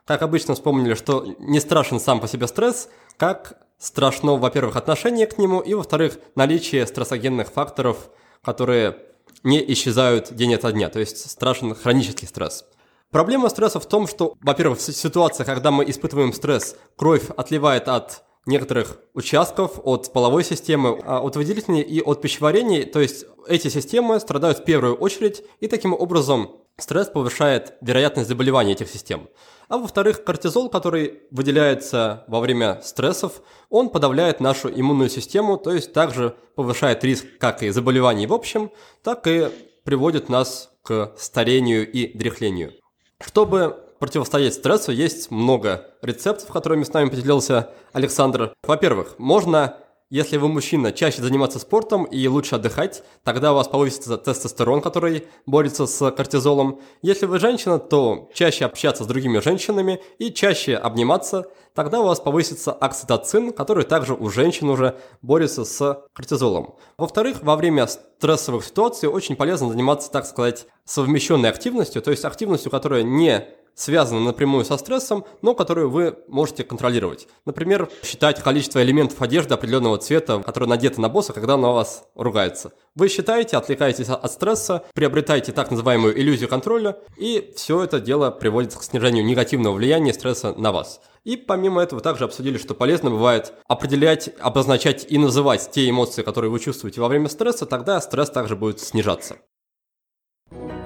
Как 0.07 0.21
обычно, 0.21 0.55
вспомнили, 0.55 0.95
что 0.95 1.25
не 1.39 1.61
страшен 1.61 1.99
сам 1.99 2.21
по 2.21 2.29
себе 2.29 2.47
стресс, 2.47 2.91
как 3.17 3.59
страшно, 3.79 4.37
во-первых, 4.37 4.77
отношение 4.77 5.27
к 5.27 5.39
нему, 5.39 5.61
и, 5.61 5.73
во-вторых, 5.73 6.19
наличие 6.35 6.87
стрессогенных 6.87 7.51
факторов, 7.51 8.11
которые 8.43 8.99
не 9.43 9.65
исчезают 9.73 10.33
день 10.35 10.55
ото 10.55 10.73
дня, 10.73 10.91
то 10.91 11.01
есть 11.01 11.31
страшен 11.31 11.75
хронический 11.75 12.27
стресс. 12.27 12.67
Проблема 13.11 13.49
стресса 13.49 13.81
в 13.81 13.87
том, 13.87 14.07
что, 14.07 14.35
во-первых, 14.43 14.79
в 14.79 14.83
ситуации, 14.83 15.45
когда 15.45 15.71
мы 15.71 15.89
испытываем 15.89 16.33
стресс, 16.33 16.77
кровь 16.97 17.31
отливает 17.37 17.89
от 17.89 18.25
некоторых 18.45 18.99
участков 19.15 19.81
от 19.85 20.13
половой 20.13 20.45
системы, 20.45 21.01
а 21.05 21.21
от 21.21 21.37
выделительной 21.37 21.81
и 21.81 22.03
от 22.03 22.21
пищеварения. 22.21 22.85
То 22.85 23.01
есть 23.01 23.25
эти 23.49 23.69
системы 23.69 24.21
страдают 24.21 24.59
в 24.59 24.65
первую 24.65 24.97
очередь, 24.97 25.45
и 25.61 25.69
таким 25.69 25.95
образом 25.95 26.51
стресс 26.77 27.09
повышает 27.09 27.75
вероятность 27.81 28.29
заболевания 28.29 28.73
этих 28.73 28.91
систем. 28.91 29.29
А 29.69 29.79
во-вторых, 29.79 30.25
кортизол, 30.25 30.69
который 30.69 31.23
выделяется 31.31 32.25
во 32.29 32.41
время 32.41 32.81
стрессов, 32.83 33.43
он 33.71 33.89
подавляет 33.89 34.41
нашу 34.41 34.69
иммунную 34.69 35.09
систему, 35.09 35.57
то 35.57 35.73
есть 35.73 35.93
также 35.93 36.37
повышает 36.55 37.03
риск 37.05 37.27
как 37.39 37.63
и 37.63 37.71
заболеваний 37.71 38.27
в 38.27 38.33
общем, 38.33 38.71
так 39.03 39.27
и 39.27 39.49
приводит 39.85 40.29
нас 40.29 40.71
к 40.83 41.13
старению 41.17 41.91
и 41.91 42.17
дряхлению. 42.17 42.73
Чтобы 43.21 43.85
противостоять 43.99 44.55
стрессу 44.55 44.93
есть 44.93 45.31
много 45.31 45.95
рецептов, 46.03 46.49
которыми 46.49 46.85
с 46.85 46.93
нами 46.93 47.09
поделился 47.09 47.71
Александр. 47.93 48.53
Во-первых, 48.63 49.15
можно 49.19 49.79
если 50.15 50.37
вы 50.37 50.47
мужчина, 50.47 50.93
чаще 50.93 51.21
заниматься 51.23 51.59
спортом 51.59 52.05
и 52.05 52.25
лучше 52.29 52.55
отдыхать, 52.55 53.03
тогда 53.25 53.51
у 53.51 53.57
вас 53.57 53.67
повысится 53.67 54.17
тестостерон, 54.17 54.81
который 54.81 55.27
борется 55.45 55.87
с 55.87 56.11
кортизолом. 56.13 56.79
Если 57.03 57.27
вы 57.27 57.41
женщина, 57.41 57.81
то 57.81 58.31
чаще 58.33 58.65
общаться 58.65 59.03
с 59.03 59.09
другими 59.09 59.41
женщинами 59.41 60.01
и 60.19 60.31
чаще 60.31 60.77
обниматься, 60.77 61.49
тогда 61.75 62.01
у 62.01 62.05
вас 62.05 62.21
повысится 62.21 62.71
окситоцин, 62.71 63.53
который 63.53 63.83
также 63.83 64.15
у 64.15 64.31
женщин 64.31 64.71
уже 64.71 64.97
борется 65.21 65.65
с 65.65 66.05
кортизолом. 66.13 66.77
Во-вторых, 66.97 67.39
во 67.43 67.57
время 67.57 67.89
стрессовых 67.89 68.65
ситуаций 68.65 69.09
очень 69.09 69.35
полезно 69.35 69.69
заниматься, 69.69 70.13
так 70.13 70.27
сказать, 70.27 70.69
совмещенной 70.85 71.49
активностью, 71.49 72.01
то 72.03 72.13
есть 72.13 72.25
активностью, 72.25 72.71
которая 72.71 73.03
не 73.03 73.49
связаны 73.75 74.21
напрямую 74.21 74.65
со 74.65 74.77
стрессом, 74.77 75.25
но 75.43 75.55
которую 75.55 75.91
вы 75.91 76.19
можете 76.29 76.65
контролировать. 76.65 77.29
Например, 77.45 77.89
считать 78.03 78.43
количество 78.43 78.83
элементов 78.83 79.21
одежды 79.21 79.55
определенного 79.55 79.99
цвета, 79.99 80.43
которые 80.43 80.69
надеты 80.69 81.01
на 81.01 81.09
босса, 81.09 81.33
когда 81.33 81.55
он 81.55 81.63
на 81.63 81.73
вас 81.73 82.05
ругается. 82.15 82.73
Вы 82.95 83.09
считаете, 83.09 83.57
отвлекаетесь 83.57 84.09
от 84.09 84.31
стресса, 84.31 84.85
приобретаете 84.95 85.53
так 85.53 85.71
называемую 85.71 86.19
иллюзию 86.19 86.49
контроля, 86.49 86.99
и 87.17 87.53
все 87.57 87.83
это 87.83 88.01
дело 88.01 88.31
приводит 88.31 88.75
к 88.75 88.83
снижению 88.83 89.25
негативного 89.25 89.75
влияния 89.75 90.13
стресса 90.13 90.55
на 90.57 90.73
вас. 90.73 91.01
И 91.25 91.37
помимо 91.37 91.83
этого 91.83 92.03
также 92.03 92.25
обсудили, 92.25 92.59
что 92.59 92.75
полезно 92.75 93.11
бывает 93.11 93.55
определять, 93.67 94.31
обозначать 94.39 95.07
и 95.09 95.17
называть 95.19 95.71
те 95.73 95.89
эмоции, 95.89 96.23
которые 96.23 96.51
вы 96.51 96.61
чувствуете 96.61 97.01
во 97.01 97.09
время 97.09 97.29
стресса, 97.29 97.65
тогда 97.67 98.01
стресс 98.01 98.31
также 98.31 98.57
будет 98.57 98.81
снижаться. 98.81 99.39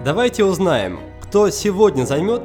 Давайте 0.05 0.45
узнаем, 0.45 1.01
кто 1.21 1.51
сегодня 1.51 2.05
займет 2.05 2.43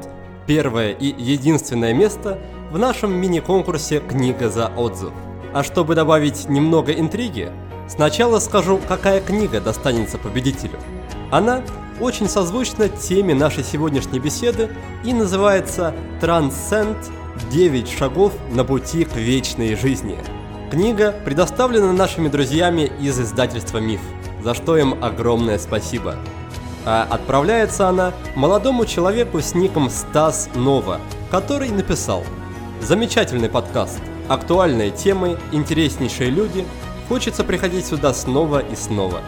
первое 0.48 0.92
и 0.92 1.14
единственное 1.22 1.94
место 1.94 2.40
в 2.72 2.78
нашем 2.78 3.14
мини-конкурсе 3.14 4.00
«Книга 4.00 4.50
за 4.50 4.68
отзыв». 4.68 5.12
А 5.54 5.64
чтобы 5.64 5.96
добавить 5.96 6.50
немного 6.50 6.92
интриги, 6.92 7.52
сначала 7.88 8.40
скажу, 8.40 8.80
какая 8.88 9.22
книга 9.22 9.62
достанется 9.62 10.18
победителю. 10.18 10.80
Она 11.32 11.62
очень 12.00 12.28
созвучна 12.28 12.90
теме 12.90 13.36
нашей 13.36 13.64
сегодняшней 13.64 14.20
беседы 14.20 14.70
и 15.04 15.14
называется 15.14 15.94
«Трансцент. 16.20 16.98
9 17.52 17.90
шагов 17.90 18.34
на 18.52 18.64
пути 18.64 19.06
к 19.06 19.16
вечной 19.16 19.76
жизни». 19.76 20.18
Книга 20.70 21.14
предоставлена 21.26 21.92
нашими 21.92 22.28
друзьями 22.28 22.92
из 23.00 23.20
издательства 23.20 23.80
«Миф», 23.80 24.02
за 24.44 24.54
что 24.54 24.78
им 24.78 25.04
огромное 25.04 25.58
спасибо. 25.58 26.16
А 26.86 27.08
отправляется 27.10 27.88
она 27.88 28.14
молодому 28.36 28.86
человеку 28.86 29.40
с 29.40 29.56
ником 29.56 29.90
Стас 29.90 30.50
Нова, 30.54 31.00
который 31.32 31.70
написал 31.70 32.24
«Замечательный 32.82 33.50
подкаст, 33.50 34.02
актуальные 34.28 34.92
темы, 34.92 35.38
интереснейшие 35.54 36.30
люди, 36.30 36.66
хочется 37.08 37.44
приходить 37.46 37.86
сюда 37.86 38.14
снова 38.14 38.60
и 38.60 38.76
снова». 38.76 39.22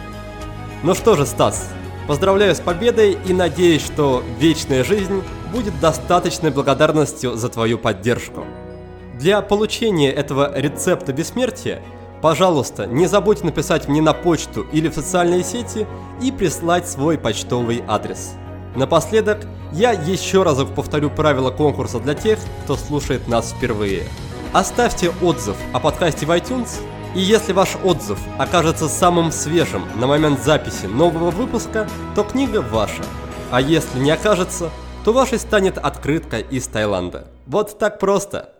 Ну 0.82 0.94
что 0.94 1.16
же, 1.16 1.24
Стас, 1.24 1.70
поздравляю 2.06 2.54
с 2.54 2.60
победой 2.60 3.16
и 3.26 3.32
надеюсь, 3.32 3.84
что 3.84 4.22
вечная 4.38 4.84
жизнь 4.84 5.22
будет 5.50 5.78
достаточной 5.80 6.50
благодарностью 6.50 7.36
за 7.36 7.48
твою 7.48 7.78
поддержку. 7.78 8.44
Для 9.18 9.40
получения 9.40 10.12
этого 10.12 10.52
рецепта 10.58 11.14
бессмертия, 11.14 11.80
пожалуйста, 12.26 12.86
не 12.88 13.06
забудь 13.06 13.44
написать 13.44 13.86
мне 13.86 14.02
на 14.02 14.12
почту 14.12 14.66
или 14.72 14.88
в 14.88 14.94
социальные 14.94 15.44
сети 15.44 15.86
и 16.20 16.32
прислать 16.32 16.88
свой 16.88 17.18
почтовый 17.18 17.84
адрес. 17.86 18.32
Напоследок, 18.74 19.46
я 19.70 19.92
еще 19.92 20.42
разок 20.42 20.74
повторю 20.74 21.08
правила 21.08 21.52
конкурса 21.52 22.00
для 22.00 22.14
тех, 22.14 22.40
кто 22.64 22.74
слушает 22.74 23.28
нас 23.28 23.52
впервые. 23.52 24.08
Оставьте 24.52 25.12
отзыв 25.22 25.54
о 25.72 25.78
подкасте 25.78 26.26
в 26.26 26.30
iTunes, 26.32 26.80
и 27.14 27.20
если 27.20 27.52
ваш 27.52 27.76
отзыв 27.84 28.18
окажется 28.38 28.88
самым 28.88 29.30
свежим 29.30 29.84
на 29.94 30.08
момент 30.08 30.42
записи 30.42 30.86
нового 30.86 31.30
выпуска, 31.30 31.88
то 32.16 32.24
книга 32.24 32.60
ваша. 32.60 33.04
А 33.52 33.60
если 33.60 34.00
не 34.00 34.10
окажется, 34.10 34.70
то 35.04 35.12
вашей 35.12 35.38
станет 35.38 35.78
открытка 35.78 36.38
из 36.38 36.66
Таиланда. 36.66 37.28
Вот 37.46 37.78
так 37.78 38.00
просто. 38.00 38.55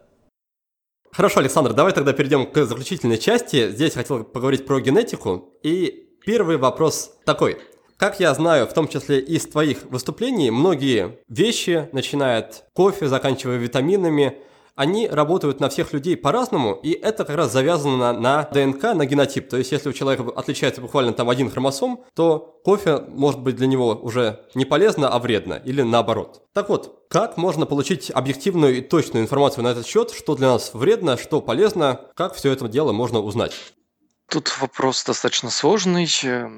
Хорошо, 1.17 1.41
Александр, 1.41 1.73
давай 1.73 1.95
тогда 1.95 2.12
перейдем 2.12 2.45
к 2.45 2.67
заключительной 2.67 3.17
части. 3.17 3.71
Здесь 3.71 3.95
хотел 3.95 4.23
поговорить 4.23 4.67
про 4.67 4.81
генетику. 4.83 5.49
И 5.62 6.11
первый 6.27 6.59
вопрос 6.59 7.17
такой. 7.25 7.57
Как 7.97 8.21
я 8.21 8.35
знаю, 8.35 8.67
в 8.67 8.75
том 8.75 8.87
числе 8.87 9.19
из 9.21 9.47
твоих 9.47 9.85
выступлений, 9.85 10.51
многие 10.51 11.21
вещи, 11.31 11.89
начиная 11.93 12.41
от 12.41 12.64
кофе, 12.75 13.09
заканчивая 13.09 13.57
витаминами, 13.57 14.37
они 14.77 15.09
работают 15.09 15.59
на 15.59 15.68
всех 15.68 15.93
людей 15.93 16.16
по-разному, 16.16 16.79
и 16.83 16.93
это 16.93 17.24
как 17.24 17.37
раз 17.37 17.53
завязано 17.53 18.12
на, 18.12 18.43
ДНК, 18.45 18.95
на 18.95 19.07
генотип. 19.07 19.49
То 19.49 19.57
есть, 19.57 19.72
если 19.72 19.89
у 19.89 19.93
человека 19.93 20.31
отличается 20.37 20.81
буквально 20.81 21.12
там 21.12 21.29
один 21.31 21.51
хромосом, 21.51 22.05
то 22.14 22.61
кофе 22.62 23.03
может 23.09 23.41
быть 23.41 23.57
для 23.57 23.66
него 23.66 23.99
уже 24.03 24.41
не 24.55 24.64
полезно, 24.64 25.09
а 25.09 25.18
вредно, 25.18 25.55
или 25.64 25.83
наоборот. 25.83 26.43
Так 26.53 26.68
вот, 26.68 27.07
как 27.09 27.37
можно 27.37 27.66
получить 27.66 28.11
объективную 28.14 28.79
и 28.79 28.81
точную 28.83 29.24
информацию 29.24 29.64
на 29.64 29.68
этот 29.68 29.87
счет, 29.87 30.11
что 30.11 30.37
для 30.37 30.49
нас 30.49 30.72
вредно, 30.74 31.16
что 31.16 31.41
полезно, 31.41 32.01
как 32.14 32.35
все 32.35 32.53
это 32.53 32.68
дело 32.68 32.93
можно 32.93 33.20
узнать? 33.20 33.55
Тут 34.29 34.59
вопрос 34.61 35.05
достаточно 35.05 35.51
сложный. 35.51 36.07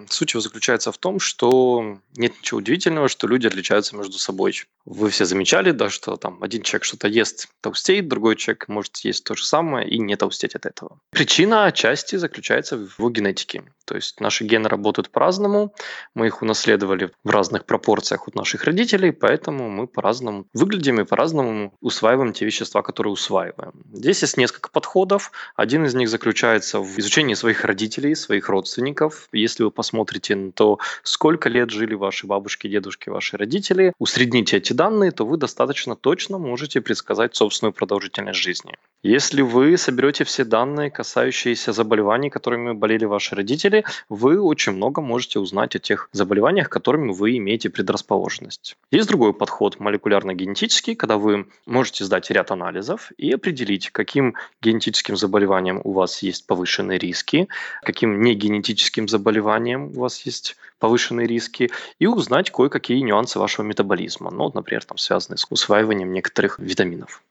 Суть 0.08 0.32
его 0.32 0.40
заключается 0.40 0.90
в 0.90 0.98
том, 0.98 1.20
что 1.20 1.98
нет 2.16 2.32
ничего 2.40 2.58
удивительного, 2.58 3.08
что 3.08 3.26
люди 3.26 3.46
отличаются 3.46 3.94
между 3.94 4.18
собой. 4.18 4.64
Вы 4.86 5.10
все 5.10 5.26
замечали, 5.26 5.72
да, 5.72 5.90
что 5.90 6.16
там 6.16 6.42
один 6.42 6.62
человек 6.62 6.84
что-то 6.84 7.08
ест, 7.08 7.48
толстеет, 7.60 8.08
другой 8.08 8.36
человек 8.36 8.68
может 8.68 8.96
есть 8.98 9.24
то 9.24 9.34
же 9.34 9.44
самое 9.44 9.86
и 9.88 9.98
не 9.98 10.16
толстеть 10.16 10.54
от 10.54 10.64
этого. 10.64 10.98
Причина 11.10 11.66
отчасти 11.66 12.16
заключается 12.16 12.78
в 12.96 13.10
генетике. 13.10 13.64
То 13.88 13.94
есть 13.94 14.20
наши 14.20 14.44
гены 14.44 14.68
работают 14.68 15.08
по-разному, 15.08 15.72
мы 16.14 16.26
их 16.26 16.42
унаследовали 16.42 17.10
в 17.24 17.30
разных 17.30 17.64
пропорциях 17.64 18.28
от 18.28 18.34
наших 18.34 18.64
родителей, 18.64 19.12
поэтому 19.12 19.70
мы 19.70 19.86
по-разному 19.86 20.44
выглядим 20.52 21.00
и 21.00 21.04
по-разному 21.04 21.72
усваиваем 21.80 22.34
те 22.34 22.44
вещества, 22.44 22.82
которые 22.82 23.14
усваиваем. 23.14 23.72
Здесь 23.94 24.20
есть 24.20 24.36
несколько 24.36 24.68
подходов. 24.68 25.32
Один 25.56 25.86
из 25.86 25.94
них 25.94 26.10
заключается 26.10 26.80
в 26.80 26.98
изучении 26.98 27.32
своих 27.32 27.64
родителей, 27.64 28.14
своих 28.14 28.50
родственников. 28.50 29.26
Если 29.32 29.64
вы 29.64 29.70
посмотрите 29.70 30.36
на 30.36 30.52
то, 30.52 30.78
сколько 31.02 31.48
лет 31.48 31.70
жили 31.70 31.94
ваши 31.94 32.26
бабушки, 32.26 32.68
дедушки, 32.68 33.08
ваши 33.08 33.38
родители, 33.38 33.94
усредните 33.98 34.58
эти 34.58 34.74
данные, 34.74 35.12
то 35.12 35.24
вы 35.24 35.38
достаточно 35.38 35.96
точно 35.96 36.36
можете 36.36 36.82
предсказать 36.82 37.34
собственную 37.34 37.72
продолжительность 37.72 38.38
жизни. 38.38 38.74
Если 39.02 39.42
вы 39.42 39.78
соберете 39.78 40.24
все 40.24 40.44
данные, 40.44 40.90
касающиеся 40.90 41.72
заболеваний, 41.72 42.30
которыми 42.30 42.72
болели 42.72 43.04
ваши 43.04 43.36
родители, 43.36 43.77
вы 44.08 44.40
очень 44.40 44.72
много 44.72 45.00
можете 45.00 45.38
узнать 45.38 45.76
о 45.76 45.78
тех 45.78 46.08
заболеваниях, 46.12 46.68
которыми 46.68 47.12
вы 47.12 47.36
имеете 47.38 47.70
предрасположенность. 47.70 48.76
Есть 48.90 49.08
другой 49.08 49.32
подход, 49.32 49.80
молекулярно-генетический, 49.80 50.94
когда 50.94 51.18
вы 51.18 51.46
можете 51.66 52.04
сдать 52.04 52.30
ряд 52.30 52.50
анализов 52.50 53.12
и 53.16 53.32
определить, 53.32 53.90
каким 53.90 54.34
генетическим 54.62 55.16
заболеваниям 55.16 55.80
у 55.84 55.92
вас 55.92 56.22
есть 56.22 56.46
повышенные 56.46 56.98
риски, 56.98 57.48
каким 57.82 58.22
негенетическим 58.22 59.08
заболеваниям 59.08 59.88
у 59.96 60.00
вас 60.00 60.20
есть 60.22 60.56
повышенные 60.78 61.26
риски, 61.26 61.70
и 61.98 62.06
узнать 62.06 62.50
кое-какие 62.50 63.00
нюансы 63.00 63.38
вашего 63.38 63.64
метаболизма, 63.64 64.30
ну, 64.30 64.50
например, 64.54 64.84
там, 64.84 64.98
связанные 64.98 65.38
с 65.38 65.46
усваиванием 65.50 66.12
некоторых 66.12 66.58
витаминов. 66.58 67.22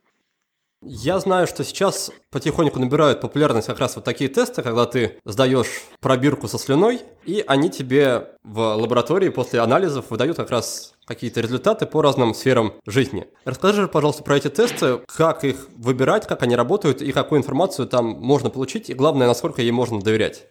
Я 0.84 1.20
знаю, 1.20 1.48
что 1.48 1.64
сейчас 1.64 2.12
потихоньку 2.30 2.80
набирают 2.80 3.20
популярность 3.20 3.66
как 3.66 3.80
раз 3.80 3.96
вот 3.96 4.06
такие 4.06 4.30
тесты, 4.30 4.62
когда 4.62 4.86
ты 4.86 5.18
сдаешь 5.26 5.68
пробирку 6.02 6.48
со 6.48 6.60
слюной, 6.60 7.02
и 7.26 7.44
они 7.48 7.72
тебе 7.72 8.36
в 8.44 8.60
лаборатории 8.76 9.30
после 9.30 9.60
анализов 9.60 10.12
выдают 10.12 10.38
как 10.38 10.52
раз 10.52 10.94
какие-то 11.06 11.42
результаты 11.42 11.88
по 11.88 12.04
разным 12.04 12.36
сферам 12.36 12.74
жизни. 12.86 13.28
Расскажи, 13.44 13.88
пожалуйста, 13.88 14.24
про 14.24 14.38
эти 14.38 14.50
тесты, 14.50 15.00
как 15.08 15.44
их 15.44 15.68
выбирать, 15.76 16.28
как 16.28 16.44
они 16.44 16.56
работают 16.56 17.02
и 17.02 17.12
какую 17.12 17.40
информацию 17.40 17.88
там 17.88 18.06
можно 18.06 18.52
получить, 18.52 18.92
и 18.92 18.94
главное, 18.94 19.26
насколько 19.26 19.64
ей 19.64 19.72
можно 19.72 20.00
доверять. 20.00 20.46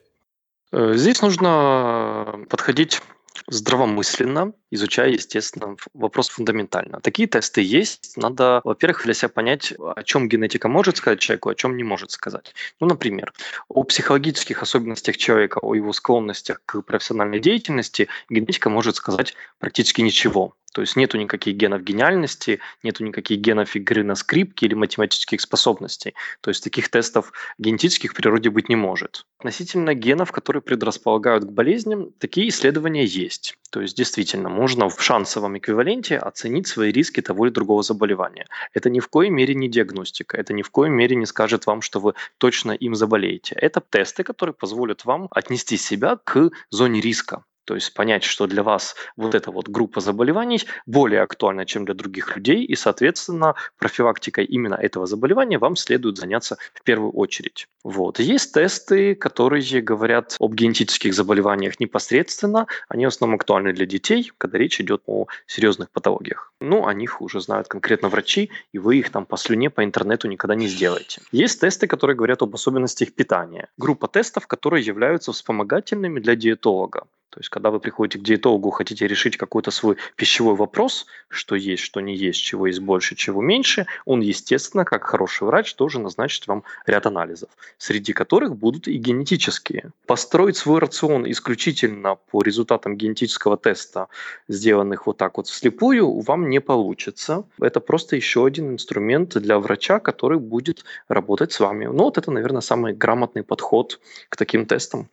Э, 0.72 0.94
здесь 0.94 1.22
нужно 1.22 2.40
подходить 2.50 3.00
здравомысленно, 3.48 4.52
изучая, 4.70 5.10
естественно, 5.10 5.76
вопрос 5.94 6.28
фундаментально. 6.28 7.00
Такие 7.00 7.28
тесты 7.28 7.62
есть. 7.62 8.16
Надо, 8.16 8.60
во-первых, 8.64 9.04
для 9.04 9.14
себя 9.14 9.28
понять, 9.28 9.72
о 9.78 10.02
чем 10.02 10.28
генетика 10.28 10.68
может 10.68 10.96
сказать 10.96 11.20
человеку, 11.20 11.48
о 11.48 11.54
чем 11.54 11.76
не 11.76 11.84
может 11.84 12.10
сказать. 12.10 12.54
Ну, 12.80 12.86
например, 12.86 13.32
о 13.68 13.82
психологических 13.84 14.62
особенностях 14.62 15.16
человека, 15.16 15.58
о 15.62 15.74
его 15.74 15.92
склонностях 15.92 16.60
к 16.66 16.82
профессиональной 16.82 17.40
деятельности 17.40 18.08
генетика 18.28 18.70
может 18.70 18.96
сказать 18.96 19.34
практически 19.58 20.00
ничего. 20.00 20.54
То 20.76 20.82
есть 20.82 20.94
нету 20.94 21.16
никаких 21.16 21.56
генов 21.56 21.84
гениальности, 21.84 22.60
нету 22.82 23.02
никаких 23.02 23.38
генов 23.38 23.74
игры 23.76 24.04
на 24.04 24.14
скрипке 24.14 24.66
или 24.66 24.74
математических 24.74 25.40
способностей. 25.40 26.12
То 26.42 26.50
есть 26.50 26.62
таких 26.62 26.90
тестов 26.90 27.32
генетических 27.56 28.10
в 28.10 28.14
природе 28.14 28.50
быть 28.50 28.68
не 28.68 28.76
может. 28.76 29.24
Относительно 29.38 29.94
генов, 29.94 30.32
которые 30.32 30.60
предрасполагают 30.60 31.44
к 31.44 31.50
болезням, 31.50 32.12
такие 32.18 32.50
исследования 32.50 33.06
есть. 33.06 33.56
То 33.70 33.80
есть 33.80 33.96
действительно 33.96 34.50
можно 34.50 34.90
в 34.90 35.02
шансовом 35.02 35.56
эквиваленте 35.56 36.18
оценить 36.18 36.66
свои 36.66 36.92
риски 36.92 37.22
того 37.22 37.46
или 37.46 37.54
другого 37.54 37.82
заболевания. 37.82 38.44
Это 38.74 38.90
ни 38.90 39.00
в 39.00 39.08
коей 39.08 39.30
мере 39.30 39.54
не 39.54 39.70
диагностика, 39.70 40.36
это 40.36 40.52
ни 40.52 40.60
в 40.60 40.70
коей 40.70 40.90
мере 40.90 41.16
не 41.16 41.24
скажет 41.24 41.64
вам, 41.64 41.80
что 41.80 42.00
вы 42.00 42.12
точно 42.36 42.72
им 42.72 42.94
заболеете. 42.94 43.54
Это 43.54 43.80
тесты, 43.80 44.24
которые 44.24 44.52
позволят 44.52 45.06
вам 45.06 45.28
отнести 45.30 45.78
себя 45.78 46.18
к 46.22 46.50
зоне 46.68 47.00
риска. 47.00 47.44
То 47.66 47.74
есть 47.74 47.92
понять, 47.92 48.22
что 48.22 48.46
для 48.46 48.62
вас 48.62 48.94
вот 49.16 49.34
эта 49.34 49.50
вот 49.50 49.68
группа 49.68 50.00
заболеваний 50.00 50.62
более 50.86 51.22
актуальна, 51.22 51.66
чем 51.66 51.84
для 51.84 51.94
других 51.94 52.36
людей, 52.36 52.64
и, 52.64 52.76
соответственно, 52.76 53.54
профилактикой 53.76 54.44
именно 54.44 54.74
этого 54.74 55.06
заболевания 55.06 55.58
вам 55.58 55.74
следует 55.74 56.16
заняться 56.16 56.58
в 56.72 56.82
первую 56.84 57.10
очередь. 57.10 57.66
Вот. 57.82 58.20
Есть 58.20 58.54
тесты, 58.54 59.16
которые 59.16 59.56
говорят 59.80 60.36
об 60.38 60.54
генетических 60.54 61.12
заболеваниях 61.12 61.80
непосредственно. 61.80 62.66
Они 62.88 63.04
в 63.04 63.08
основном 63.08 63.36
актуальны 63.36 63.72
для 63.72 63.84
детей, 63.84 64.30
когда 64.38 64.58
речь 64.58 64.80
идет 64.80 65.02
о 65.06 65.26
серьезных 65.46 65.90
патологиях. 65.90 66.52
Ну, 66.60 66.86
о 66.86 66.94
них 66.94 67.20
уже 67.20 67.40
знают 67.40 67.66
конкретно 67.66 68.08
врачи, 68.08 68.50
и 68.72 68.78
вы 68.78 68.98
их 68.98 69.10
там 69.10 69.26
по 69.26 69.36
слюне, 69.36 69.70
по 69.70 69.82
интернету 69.82 70.28
никогда 70.28 70.54
не 70.54 70.68
сделаете. 70.68 71.20
Есть 71.32 71.60
тесты, 71.60 71.88
которые 71.88 72.16
говорят 72.16 72.42
об 72.42 72.54
особенностях 72.54 73.12
питания. 73.12 73.68
Группа 73.76 74.06
тестов, 74.06 74.46
которые 74.46 74.84
являются 74.84 75.32
вспомогательными 75.32 76.20
для 76.20 76.36
диетолога. 76.36 77.06
То 77.30 77.40
есть, 77.40 77.50
когда 77.56 77.70
вы 77.70 77.80
приходите 77.80 78.18
к 78.18 78.22
диетологу, 78.22 78.68
хотите 78.68 79.06
решить 79.06 79.38
какой-то 79.38 79.70
свой 79.70 79.96
пищевой 80.14 80.54
вопрос, 80.54 81.06
что 81.28 81.54
есть, 81.54 81.82
что 81.82 82.02
не 82.02 82.14
есть, 82.14 82.42
чего 82.42 82.66
есть 82.66 82.80
больше, 82.80 83.14
чего 83.14 83.40
меньше, 83.40 83.86
он, 84.04 84.20
естественно, 84.20 84.84
как 84.84 85.04
хороший 85.04 85.44
врач, 85.44 85.74
тоже 85.74 85.98
назначит 85.98 86.46
вам 86.48 86.64
ряд 86.84 87.06
анализов, 87.06 87.48
среди 87.78 88.12
которых 88.12 88.54
будут 88.56 88.88
и 88.88 88.98
генетические. 88.98 89.92
Построить 90.06 90.58
свой 90.58 90.80
рацион 90.80 91.24
исключительно 91.30 92.16
по 92.30 92.42
результатам 92.42 92.94
генетического 92.94 93.56
теста, 93.56 94.08
сделанных 94.48 95.06
вот 95.06 95.16
так 95.16 95.38
вот 95.38 95.46
вслепую, 95.46 96.20
вам 96.20 96.50
не 96.50 96.60
получится. 96.60 97.44
Это 97.58 97.80
просто 97.80 98.16
еще 98.16 98.44
один 98.44 98.74
инструмент 98.74 99.34
для 99.34 99.58
врача, 99.58 99.98
который 99.98 100.38
будет 100.38 100.84
работать 101.08 101.52
с 101.52 101.60
вами. 101.60 101.86
Ну, 101.86 102.04
вот 102.04 102.18
это, 102.18 102.30
наверное, 102.30 102.60
самый 102.60 102.92
грамотный 102.92 103.44
подход 103.44 103.98
к 104.28 104.36
таким 104.36 104.66
тестам. 104.66 105.08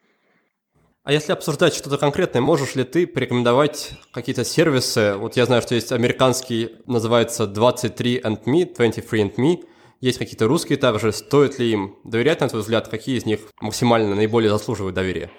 А 1.06 1.12
если 1.12 1.34
обсуждать 1.34 1.76
что-то 1.76 1.98
конкретное, 1.98 2.42
можешь 2.42 2.76
ли 2.76 2.86
ты 2.86 3.06
порекомендовать 3.06 3.92
какие-то 4.14 4.46
сервисы? 4.46 5.16
Вот 5.18 5.36
я 5.36 5.46
знаю, 5.46 5.62
что 5.62 5.76
есть 5.76 5.92
американский, 5.92 6.78
называется 6.86 7.44
23andMe, 7.44 8.74
23andMe. 8.74 9.66
Есть 10.00 10.18
какие-то 10.18 10.48
русские 10.48 10.78
также. 10.78 11.12
Стоит 11.12 11.60
ли 11.60 11.74
им 11.74 11.98
доверять, 12.06 12.40
на 12.40 12.48
твой 12.48 12.62
взгляд? 12.62 12.88
Какие 12.88 13.18
из 13.18 13.26
них 13.26 13.42
максимально 13.60 14.16
наиболее 14.16 14.50
заслуживают 14.50 14.96
доверия? 14.96 15.30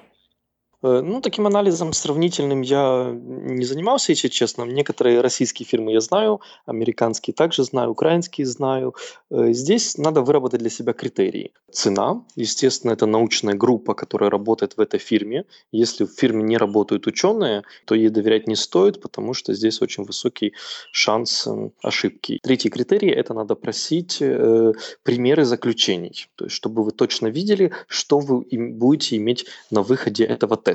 Э, 0.85 1.01
ну, 1.03 1.21
таким 1.21 1.47
анализом 1.47 1.93
сравнительным 1.95 2.61
я 2.61 3.11
не 3.11 3.65
занимался, 3.65 4.13
если 4.13 4.29
честно. 4.29 4.65
Некоторые 4.65 5.23
российские 5.23 5.67
фирмы 5.67 5.93
я 5.93 6.01
знаю, 6.01 6.41
американские 6.67 7.33
также 7.35 7.65
знаю, 7.65 7.91
украинские 7.91 8.47
знаю. 8.47 8.95
Э, 9.31 9.53
здесь 9.53 9.97
надо 9.97 10.21
выработать 10.21 10.61
для 10.61 10.71
себя 10.71 10.93
критерии. 10.93 11.53
Цена, 11.73 12.23
естественно, 12.37 12.93
это 12.93 13.07
научная 13.07 13.55
группа, 13.55 13.95
которая 13.95 14.31
работает 14.31 14.77
в 14.77 14.81
этой 14.81 15.01
фирме. 15.01 15.45
Если 15.73 16.05
в 16.05 16.11
фирме 16.11 16.43
не 16.43 16.59
работают 16.59 17.07
ученые, 17.07 17.63
то 17.87 17.95
ей 17.95 18.11
доверять 18.11 18.47
не 18.47 18.57
стоит, 18.57 19.01
потому 19.01 19.35
что 19.35 19.55
здесь 19.55 19.81
очень 19.81 20.05
высокий 20.05 20.53
шанс 20.93 21.47
э, 21.47 21.71
ошибки. 21.83 22.39
Третий 22.43 22.69
критерий– 22.69 23.11
это 23.21 23.33
надо 23.33 23.55
просить 23.55 24.19
э, 24.21 24.73
примеры 25.03 25.45
заключений, 25.47 26.27
то 26.37 26.45
есть 26.45 26.57
чтобы 26.57 26.85
вы 26.85 26.91
точно 26.91 27.29
видели, 27.29 27.73
что 27.87 28.19
вы 28.19 28.45
будете 28.51 29.17
иметь 29.17 29.47
на 29.71 29.83
выходе 29.83 30.25
этого 30.25 30.57
теста. 30.57 30.74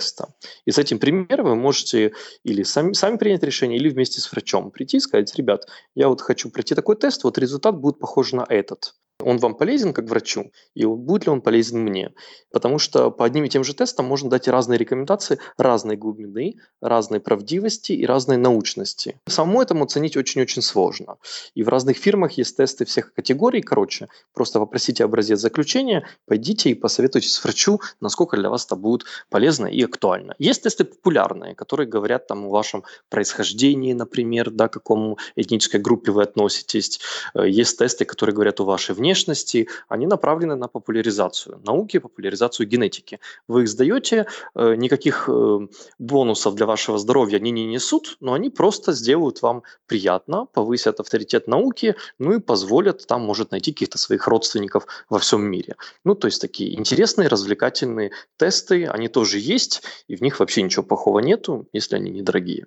И 0.66 0.72
с 0.72 0.78
этим 0.78 1.00
примером 1.00 1.46
вы 1.46 1.56
можете 1.56 2.14
или 2.44 2.64
сами, 2.64 2.94
сами 2.94 3.18
принять 3.18 3.44
решение, 3.44 3.78
или 3.78 3.90
вместе 3.90 4.22
с 4.22 4.32
врачом 4.32 4.72
прийти 4.72 4.98
и 4.98 5.00
сказать, 5.00 5.36
ребят, 5.36 5.66
я 5.96 6.08
вот 6.10 6.22
хочу 6.22 6.50
пройти 6.50 6.76
такой 6.76 6.96
тест, 6.96 7.24
вот 7.24 7.38
результат 7.38 7.78
будет 7.78 8.00
похож 8.00 8.34
на 8.34 8.46
этот 8.48 8.96
он 9.24 9.38
вам 9.38 9.56
полезен 9.56 9.94
как 9.94 10.06
врачу, 10.10 10.52
и 10.76 10.86
будет 10.86 11.26
ли 11.26 11.32
он 11.32 11.42
полезен 11.42 11.80
мне. 11.80 12.14
Потому 12.52 12.80
что 12.80 13.12
по 13.12 13.26
одним 13.26 13.46
и 13.46 13.50
тем 13.50 13.64
же 13.64 13.74
тестам 13.74 14.06
можно 14.06 14.30
дать 14.30 14.48
разные 14.48 14.78
рекомендации 14.78 15.40
разной 15.58 15.98
глубины, 15.98 16.58
разной 16.82 17.20
правдивости 17.20 17.92
и 17.92 18.06
разной 18.06 18.38
научности. 18.38 19.20
Самому 19.28 19.62
этому 19.62 19.84
оценить 19.84 20.18
очень-очень 20.18 20.62
сложно. 20.62 21.18
И 21.54 21.64
в 21.64 21.70
разных 21.70 21.98
фирмах 21.98 22.34
есть 22.34 22.58
тесты 22.58 22.86
всех 22.86 23.14
категорий. 23.14 23.62
Короче, 23.62 24.08
просто 24.34 24.60
попросите 24.60 25.04
образец 25.04 25.40
заключения, 25.40 26.08
пойдите 26.26 26.70
и 26.70 26.74
посоветуйтесь 26.74 27.34
с 27.34 27.44
врачу, 27.44 27.82
насколько 28.00 28.38
для 28.38 28.50
вас 28.50 28.66
это 28.66 28.76
будет 28.76 29.06
полезно 29.30 29.68
и 29.68 29.84
актуально. 29.84 30.36
Есть 30.40 30.64
тесты 30.64 30.86
популярные, 30.86 31.56
которые 31.56 31.88
говорят 31.88 32.28
там 32.28 32.46
о 32.46 32.50
вашем 32.50 32.84
происхождении, 33.10 33.94
например, 33.94 34.50
да, 34.50 34.68
к 34.68 34.74
какому 34.74 35.18
этнической 35.36 35.80
группе 35.80 36.12
вы 36.12 36.24
относитесь. 36.24 37.00
Э, 37.34 37.48
есть 37.48 37.78
тесты, 37.78 38.06
которые 38.06 38.34
говорят 38.34 38.60
о 38.60 38.64
вашей 38.64 38.96
внешности, 38.96 39.09
внешности, 39.10 39.68
они 39.88 40.08
направлены 40.08 40.56
на 40.56 40.68
популяризацию 40.68 41.60
науки, 41.66 42.00
популяризацию 42.00 42.68
генетики. 42.68 43.20
Вы 43.48 43.64
их 43.64 43.70
сдаете, 43.70 44.26
э, 44.56 44.76
никаких 44.76 45.28
э, 45.28 45.68
бонусов 46.00 46.54
для 46.56 46.66
вашего 46.66 47.00
здоровья 47.00 47.38
они 47.38 47.52
не 47.52 47.66
несут, 47.66 48.18
но 48.20 48.34
они 48.34 48.50
просто 48.50 48.94
сделают 48.94 49.42
вам 49.42 49.64
приятно, 49.88 50.46
повысят 50.46 51.00
авторитет 51.00 51.48
науки, 51.48 51.96
ну 52.20 52.34
и 52.34 52.40
позволят 52.40 53.08
там, 53.08 53.22
может, 53.22 53.52
найти 53.52 53.72
каких-то 53.72 53.98
своих 53.98 54.28
родственников 54.28 54.86
во 55.10 55.18
всем 55.18 55.42
мире. 55.42 55.76
Ну, 56.06 56.16
то 56.16 56.28
есть 56.28 56.42
такие 56.42 56.78
интересные, 56.78 57.30
развлекательные 57.30 58.12
тесты, 58.38 58.86
они 58.86 59.08
тоже 59.08 59.40
есть, 59.40 59.82
и 60.08 60.16
в 60.16 60.22
них 60.22 60.40
вообще 60.40 60.62
ничего 60.62 60.84
плохого 60.84 61.20
нету, 61.20 61.68
если 61.74 61.96
они 61.96 62.12
недорогие. 62.12 62.66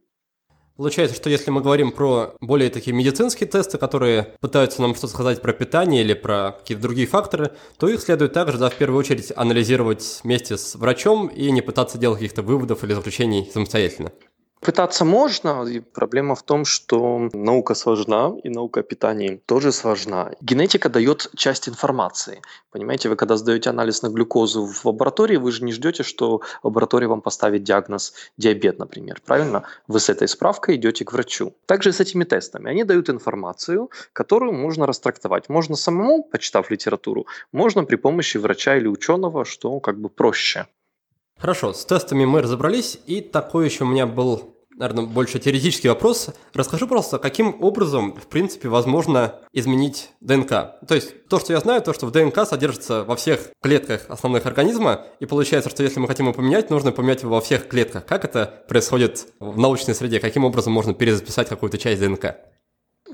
Получается, 0.76 1.16
что 1.16 1.28
если 1.28 1.50
мы 1.50 1.60
говорим 1.60 1.92
про 1.92 2.34
более 2.40 2.70
такие 2.70 2.96
медицинские 2.96 3.48
тесты, 3.48 3.76
которые 3.78 4.34
пытаются 4.40 4.80
нам 4.80 4.94
что-то 4.94 5.12
сказать 5.12 5.42
про 5.42 5.52
питание 5.52 6.02
или 6.02 6.14
про 6.14 6.52
какие-то 6.58 6.82
другие 6.82 7.06
факторы, 7.06 7.52
то 7.78 7.88
их 7.88 8.00
следует 8.00 8.32
также, 8.32 8.58
да, 8.58 8.70
в 8.70 8.74
первую 8.74 8.98
очередь, 8.98 9.32
анализировать 9.36 10.20
вместе 10.24 10.56
с 10.56 10.74
врачом 10.74 11.28
и 11.28 11.50
не 11.50 11.60
пытаться 11.60 11.98
делать 11.98 12.20
каких-то 12.20 12.42
выводов 12.42 12.84
или 12.84 12.94
заключений 12.94 13.50
самостоятельно. 13.52 14.12
Пытаться 14.62 15.04
можно, 15.04 15.64
и 15.64 15.80
проблема 15.80 16.36
в 16.36 16.44
том, 16.44 16.64
что 16.64 17.28
наука 17.32 17.74
сложна, 17.74 18.32
и 18.44 18.48
наука 18.48 18.80
о 18.80 18.82
питании 18.84 19.42
тоже 19.44 19.72
сложна. 19.72 20.30
Генетика 20.40 20.88
дает 20.88 21.28
часть 21.34 21.68
информации. 21.68 22.42
Понимаете, 22.70 23.08
вы 23.08 23.16
когда 23.16 23.36
сдаете 23.36 23.70
анализ 23.70 24.02
на 24.02 24.08
глюкозу 24.08 24.64
в 24.66 24.84
лаборатории, 24.84 25.36
вы 25.36 25.50
же 25.50 25.64
не 25.64 25.72
ждете, 25.72 26.04
что 26.04 26.42
лаборатория 26.62 27.08
вам 27.08 27.22
поставит 27.22 27.64
диагноз 27.64 28.14
диабет, 28.36 28.78
например, 28.78 29.20
правильно? 29.26 29.64
Вы 29.88 29.98
с 29.98 30.08
этой 30.08 30.28
справкой 30.28 30.76
идете 30.76 31.04
к 31.04 31.12
врачу. 31.12 31.56
Также 31.66 31.92
с 31.92 31.98
этими 31.98 32.22
тестами. 32.22 32.70
Они 32.70 32.84
дают 32.84 33.10
информацию, 33.10 33.90
которую 34.12 34.52
можно 34.52 34.86
растрактовать. 34.86 35.48
Можно 35.48 35.74
самому, 35.74 36.22
почитав 36.22 36.70
литературу, 36.70 37.26
можно 37.50 37.82
при 37.82 37.96
помощи 37.96 38.38
врача 38.38 38.76
или 38.76 38.86
ученого, 38.86 39.44
что 39.44 39.80
как 39.80 39.98
бы 39.98 40.08
проще. 40.08 40.66
Хорошо, 41.42 41.72
с 41.72 41.84
тестами 41.84 42.24
мы 42.24 42.40
разобрались, 42.40 43.00
и 43.04 43.20
такой 43.20 43.64
еще 43.64 43.82
у 43.82 43.88
меня 43.88 44.06
был 44.06 44.54
наверное, 44.78 45.06
больше 45.06 45.40
теоретический 45.40 45.88
вопрос. 45.88 46.28
Расскажи 46.54 46.86
просто, 46.86 47.18
каким 47.18 47.60
образом, 47.60 48.14
в 48.14 48.28
принципе, 48.28 48.68
возможно 48.68 49.40
изменить 49.52 50.10
ДНК? 50.20 50.50
То 50.86 50.94
есть, 50.94 51.26
то, 51.26 51.40
что 51.40 51.52
я 51.52 51.58
знаю, 51.58 51.82
то, 51.82 51.92
что 51.92 52.06
в 52.06 52.12
ДНК 52.12 52.46
содержится 52.46 53.02
во 53.02 53.16
всех 53.16 53.50
клетках 53.60 54.02
основных 54.08 54.46
организма, 54.46 55.04
и 55.18 55.26
получается, 55.26 55.68
что 55.68 55.82
если 55.82 55.98
мы 55.98 56.06
хотим 56.06 56.26
его 56.26 56.32
поменять, 56.32 56.70
нужно 56.70 56.92
поменять 56.92 57.22
его 57.22 57.34
во 57.34 57.40
всех 57.40 57.66
клетках. 57.66 58.06
Как 58.06 58.24
это 58.24 58.62
происходит 58.68 59.26
в 59.40 59.58
научной 59.58 59.96
среде? 59.96 60.20
Каким 60.20 60.44
образом 60.44 60.72
можно 60.72 60.94
перезаписать 60.94 61.48
какую-то 61.48 61.76
часть 61.76 62.00
ДНК? 62.00 62.36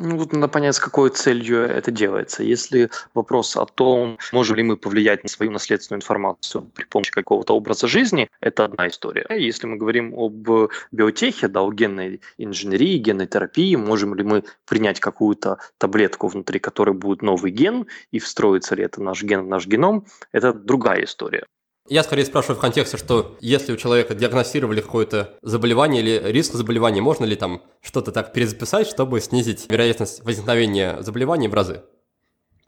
Ну, 0.00 0.16
вот 0.16 0.32
надо 0.32 0.46
понять, 0.46 0.76
с 0.76 0.80
какой 0.80 1.10
целью 1.10 1.62
это 1.62 1.90
делается. 1.90 2.44
Если 2.44 2.88
вопрос 3.14 3.56
о 3.56 3.66
том, 3.66 4.18
можем 4.32 4.56
ли 4.56 4.62
мы 4.62 4.76
повлиять 4.76 5.24
на 5.24 5.28
свою 5.28 5.50
наследственную 5.50 5.98
информацию 5.98 6.70
при 6.74 6.84
помощи 6.84 7.10
какого-то 7.10 7.56
образа 7.56 7.88
жизни, 7.88 8.28
это 8.40 8.66
одна 8.66 8.86
история. 8.86 9.26
Если 9.30 9.66
мы 9.66 9.76
говорим 9.76 10.14
об 10.16 10.70
биотехе, 10.92 11.48
да, 11.48 11.62
о 11.62 11.72
генной 11.72 12.20
инженерии, 12.38 12.98
генной 12.98 13.26
терапии, 13.26 13.74
можем 13.74 14.14
ли 14.14 14.22
мы 14.22 14.44
принять 14.66 15.00
какую-то 15.00 15.58
таблетку, 15.78 16.28
внутри 16.28 16.60
которой 16.60 16.94
будет 16.94 17.22
новый 17.22 17.50
ген, 17.50 17.86
и 18.12 18.20
встроится 18.20 18.76
ли 18.76 18.84
это 18.84 19.02
наш 19.02 19.24
ген 19.24 19.46
в 19.46 19.48
наш 19.48 19.66
геном, 19.66 20.06
это 20.30 20.52
другая 20.52 21.04
история. 21.04 21.44
Я 21.90 22.02
скорее 22.02 22.26
спрашиваю 22.26 22.58
в 22.58 22.60
контексте, 22.60 22.98
что 22.98 23.38
если 23.40 23.72
у 23.72 23.76
человека 23.78 24.14
диагностировали 24.14 24.82
какое-то 24.82 25.38
заболевание 25.40 26.02
или 26.02 26.32
риск 26.32 26.52
заболевания, 26.52 27.00
можно 27.00 27.24
ли 27.24 27.34
там 27.34 27.62
что-то 27.80 28.12
так 28.12 28.34
перезаписать, 28.34 28.86
чтобы 28.86 29.22
снизить 29.22 29.64
вероятность 29.70 30.22
возникновения 30.22 30.98
заболеваний 31.00 31.48
в 31.48 31.54
разы? 31.54 31.82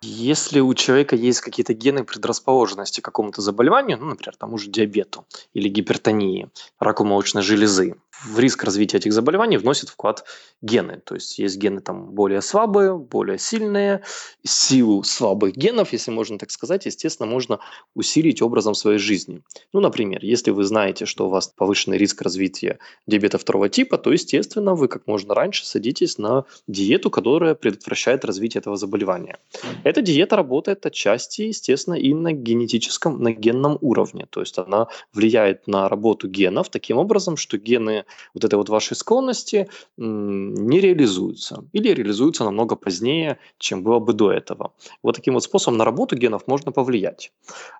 Если 0.03 0.61
у 0.61 0.73
человека 0.73 1.15
есть 1.15 1.43
какие-то 1.43 1.75
гены 1.75 2.05
предрасположенности 2.05 3.03
к 3.03 3.05
какому-то 3.05 3.43
заболеванию, 3.43 3.99
ну, 3.99 4.07
например, 4.07 4.35
тому 4.37 4.57
же 4.57 4.71
диабету 4.71 5.27
или 5.53 5.69
гипертонии, 5.69 6.49
раку 6.79 7.05
молочной 7.05 7.43
железы, 7.43 7.97
в 8.25 8.39
риск 8.39 8.65
развития 8.65 8.99
этих 8.99 9.13
заболеваний 9.13 9.57
вносит 9.57 9.89
вклад 9.89 10.25
гены. 10.63 11.01
То 11.05 11.15
есть 11.15 11.39
есть 11.39 11.57
гены 11.57 11.81
там 11.81 12.11
более 12.13 12.43
слабые, 12.43 12.97
более 12.97 13.39
сильные. 13.39 14.03
Силу 14.45 15.03
слабых 15.03 15.57
генов, 15.57 15.93
если 15.93 16.11
можно 16.11 16.39
так 16.39 16.51
сказать, 16.51 16.87
естественно, 16.87 17.29
можно 17.29 17.61
усилить 17.95 18.43
образом 18.43 18.75
своей 18.75 18.99
жизни. 18.99 19.43
Ну, 19.73 19.81
например, 19.81 20.21
если 20.23 20.51
вы 20.51 20.65
знаете, 20.65 21.07
что 21.07 21.27
у 21.27 21.31
вас 21.31 21.49
повышенный 21.49 21.99
риск 21.99 22.23
развития 22.23 22.79
диабета 23.07 23.39
второго 23.39 23.69
типа, 23.69 23.99
то, 23.99 24.13
естественно, 24.13 24.75
вы 24.75 24.89
как 24.89 25.07
можно 25.07 25.35
раньше 25.35 25.67
садитесь 25.67 26.19
на 26.19 26.45
диету, 26.67 27.11
которая 27.11 27.55
предотвращает 27.55 28.25
развитие 28.25 28.61
этого 28.61 28.77
заболевания. 28.77 29.39
Эта 29.85 30.03
диета 30.03 30.37
работает 30.37 30.85
отчасти, 30.87 31.43
естественно, 31.43 31.95
и 31.95 32.13
на 32.15 32.33
генетическом, 32.33 33.23
на 33.23 33.33
генном 33.33 33.79
уровне. 33.81 34.27
То 34.29 34.41
есть 34.41 34.59
она 34.59 34.89
влияет 35.13 35.67
на 35.67 35.89
работу 35.89 36.29
генов 36.29 36.69
таким 36.69 36.99
образом, 36.99 37.37
что 37.37 37.57
гены 37.57 38.05
вот 38.35 38.45
этой 38.45 38.55
вот 38.57 38.69
вашей 38.69 38.97
склонности 38.97 39.69
не 39.97 40.81
реализуются 40.81 41.65
или 41.73 41.89
реализуются 41.89 42.45
намного 42.45 42.77
позднее, 42.77 43.39
чем 43.59 43.83
было 43.83 43.99
бы 43.99 44.13
до 44.13 44.33
этого. 44.33 44.73
Вот 45.03 45.17
таким 45.17 45.35
вот 45.35 45.45
способом 45.45 45.79
на 45.79 45.85
работу 45.85 46.17
генов 46.17 46.47
можно 46.47 46.73
повлиять. 46.73 47.33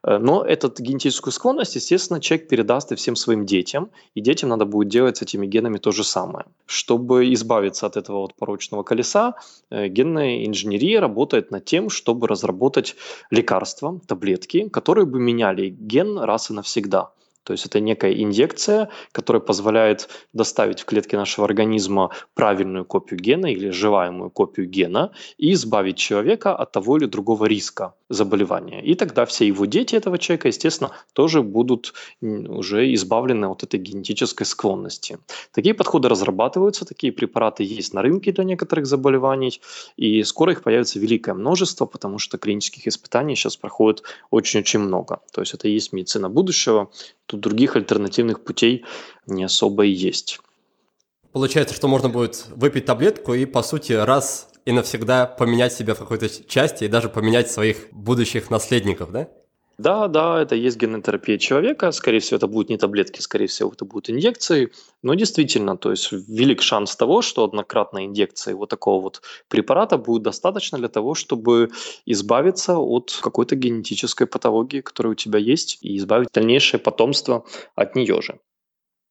Э, 0.03 0.19
но 0.19 0.45
эту 0.45 0.73
генетическую 0.79 1.33
склонность, 1.33 1.77
естественно, 1.77 2.21
человек 2.21 2.49
передаст 2.49 2.93
и 2.93 2.97
всем 2.97 3.17
своим 3.17 3.47
детям, 3.47 3.91
и 4.15 4.21
детям 4.21 4.51
надо 4.51 4.65
будет 4.65 4.89
делать 4.89 5.17
с 5.17 5.23
этими 5.23 5.47
генами 5.47 5.79
то 5.79 5.93
же 5.93 6.05
самое. 6.05 6.47
Чтобы 6.67 7.33
избавиться 7.33 7.87
от 7.87 7.97
этого 7.97 8.19
вот 8.19 8.35
порочного 8.35 8.83
колеса, 8.83 9.35
э, 9.71 9.89
генная 9.89 10.47
инженерия 10.47 11.01
работает 11.01 11.51
над 11.51 11.65
тем, 11.65 11.91
чтобы 11.91 12.27
разработать 12.27 12.97
лекарства, 13.31 14.01
таблетки, 14.07 14.69
которые 14.69 15.07
бы 15.07 15.21
меняли 15.21 15.69
ген 15.69 16.19
раз 16.19 16.51
и 16.51 16.55
навсегда. 16.55 17.11
То 17.51 17.55
есть 17.55 17.67
это 17.67 17.81
некая 17.81 18.13
инъекция, 18.13 18.91
которая 19.11 19.41
позволяет 19.41 20.09
доставить 20.33 20.83
в 20.83 20.85
клетки 20.85 21.17
нашего 21.17 21.47
организма 21.47 22.11
правильную 22.35 22.85
копию 22.85 23.19
гена 23.19 23.47
или 23.47 23.71
желаемую 23.71 24.31
копию 24.31 24.69
гена 24.69 25.11
и 25.37 25.53
избавить 25.55 25.97
человека 25.97 26.55
от 26.55 26.71
того 26.71 26.97
или 26.97 27.07
другого 27.07 27.47
риска 27.47 27.95
заболевания. 28.09 28.85
И 28.85 28.95
тогда 28.95 29.25
все 29.25 29.49
его 29.49 29.67
дети 29.67 29.97
этого 29.97 30.17
человека, 30.19 30.47
естественно, 30.49 30.91
тоже 31.13 31.43
будут 31.43 31.93
уже 32.21 32.95
избавлены 32.95 33.47
от 33.47 33.65
этой 33.65 33.81
генетической 33.81 34.45
склонности. 34.45 35.19
Такие 35.53 35.75
подходы 35.75 36.09
разрабатываются, 36.09 36.85
такие 36.85 37.13
препараты 37.13 37.65
есть 37.65 37.95
на 37.95 38.03
рынке 38.03 38.31
для 38.31 38.45
некоторых 38.45 38.87
заболеваний, 38.87 39.61
и 39.97 40.23
скоро 40.23 40.53
их 40.53 40.63
появится 40.63 41.01
великое 41.01 41.35
множество, 41.35 41.87
потому 41.87 42.19
что 42.19 42.39
клинических 42.39 42.87
испытаний 42.87 43.35
сейчас 43.35 43.57
проходит 43.57 44.05
очень-очень 44.31 44.79
много. 44.81 45.19
То 45.33 45.41
есть 45.41 45.55
это 45.55 45.67
и 45.67 45.73
есть 45.73 45.93
медицина 45.93 46.29
будущего, 46.29 46.91
тут 47.31 47.41
других 47.41 47.77
альтернативных 47.77 48.43
путей 48.43 48.85
не 49.27 49.45
особо 49.45 49.87
и 49.87 49.91
есть. 49.91 50.41
Получается, 51.33 51.75
что 51.75 51.87
можно 51.87 52.09
будет 52.09 52.47
выпить 52.57 52.87
таблетку 52.87 53.35
и, 53.35 53.45
по 53.45 53.63
сути, 53.63 53.93
раз 53.93 54.49
и 54.65 54.73
навсегда 54.73 55.27
поменять 55.27 55.73
себя 55.73 55.95
в 55.95 55.99
какой-то 55.99 56.29
части 56.29 56.85
и 56.85 56.89
даже 56.89 57.09
поменять 57.09 57.51
своих 57.51 57.89
будущих 57.93 58.51
наследников, 58.51 59.13
да? 59.13 59.29
Да, 59.81 60.09
да, 60.09 60.43
это 60.43 60.57
есть 60.57 60.77
генотерапия 60.77 61.39
человека. 61.39 61.91
Скорее 61.93 62.19
всего, 62.19 62.37
это 62.37 62.47
будут 62.47 62.69
не 62.69 62.77
таблетки, 62.77 63.23
скорее 63.23 63.47
всего, 63.47 63.73
это 63.73 63.87
будут 63.87 64.11
инъекции. 64.11 64.73
Но 65.03 65.15
действительно, 65.15 65.79
то 65.79 65.91
есть 65.91 66.13
велик 66.13 66.61
шанс 66.61 66.97
того, 66.97 67.23
что 67.23 67.45
однократная 67.45 68.05
инъекция 68.05 68.55
вот 68.55 68.69
такого 68.69 69.01
вот 69.01 69.23
препарата 69.49 69.97
будет 69.97 70.23
достаточно 70.23 70.77
для 70.77 70.89
того, 70.89 71.15
чтобы 71.15 71.71
избавиться 72.05 72.77
от 72.77 73.19
какой-то 73.23 73.57
генетической 73.57 74.27
патологии, 74.27 74.83
которая 74.83 75.13
у 75.13 75.17
тебя 75.17 75.39
есть, 75.39 75.79
и 75.81 75.97
избавить 75.97 76.29
дальнейшее 76.35 76.79
потомство 76.79 77.47
от 77.75 77.97
нее 77.97 78.21
же. 78.21 78.39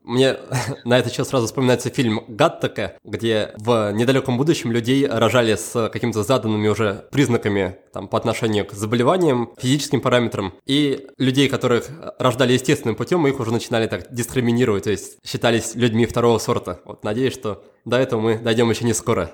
Мне 0.04 0.38
на 0.86 0.98
это 0.98 1.10
сейчас 1.10 1.30
сразу 1.30 1.48
вспоминается 1.48 1.90
фильм 1.90 2.24
«Гаттака», 2.28 2.98
где 3.04 3.54
в 3.58 3.92
недалеком 3.92 4.38
будущем 4.38 4.72
людей 4.72 5.06
рожали 5.08 5.56
с 5.56 5.90
какими-то 5.90 6.24
заданными 6.24 6.68
уже 6.68 7.08
признаками 7.12 7.78
там, 7.94 8.08
по 8.08 8.18
отношению 8.18 8.66
к 8.66 8.74
заболеваниям, 8.74 9.52
физическим 9.58 10.02
параметрам, 10.02 10.54
и 10.66 11.08
людей, 11.18 11.50
которых 11.50 11.90
рождали 12.18 12.54
естественным 12.54 12.96
путем, 12.96 13.26
их 13.28 13.40
уже 13.40 13.52
начинали 13.52 13.88
так 13.88 14.14
дискриминировать, 14.14 14.86
то 14.86 14.92
есть 14.92 15.18
считались 15.26 15.76
людьми 15.76 16.06
второго 16.06 16.38
сорта. 16.38 16.80
Вот 16.86 17.04
надеюсь, 17.04 17.34
что 17.34 17.64
до 17.86 17.98
этого 17.98 18.22
мы 18.22 18.38
дойдем 18.38 18.70
еще 18.70 18.86
не 18.86 18.94
скоро. 18.94 19.32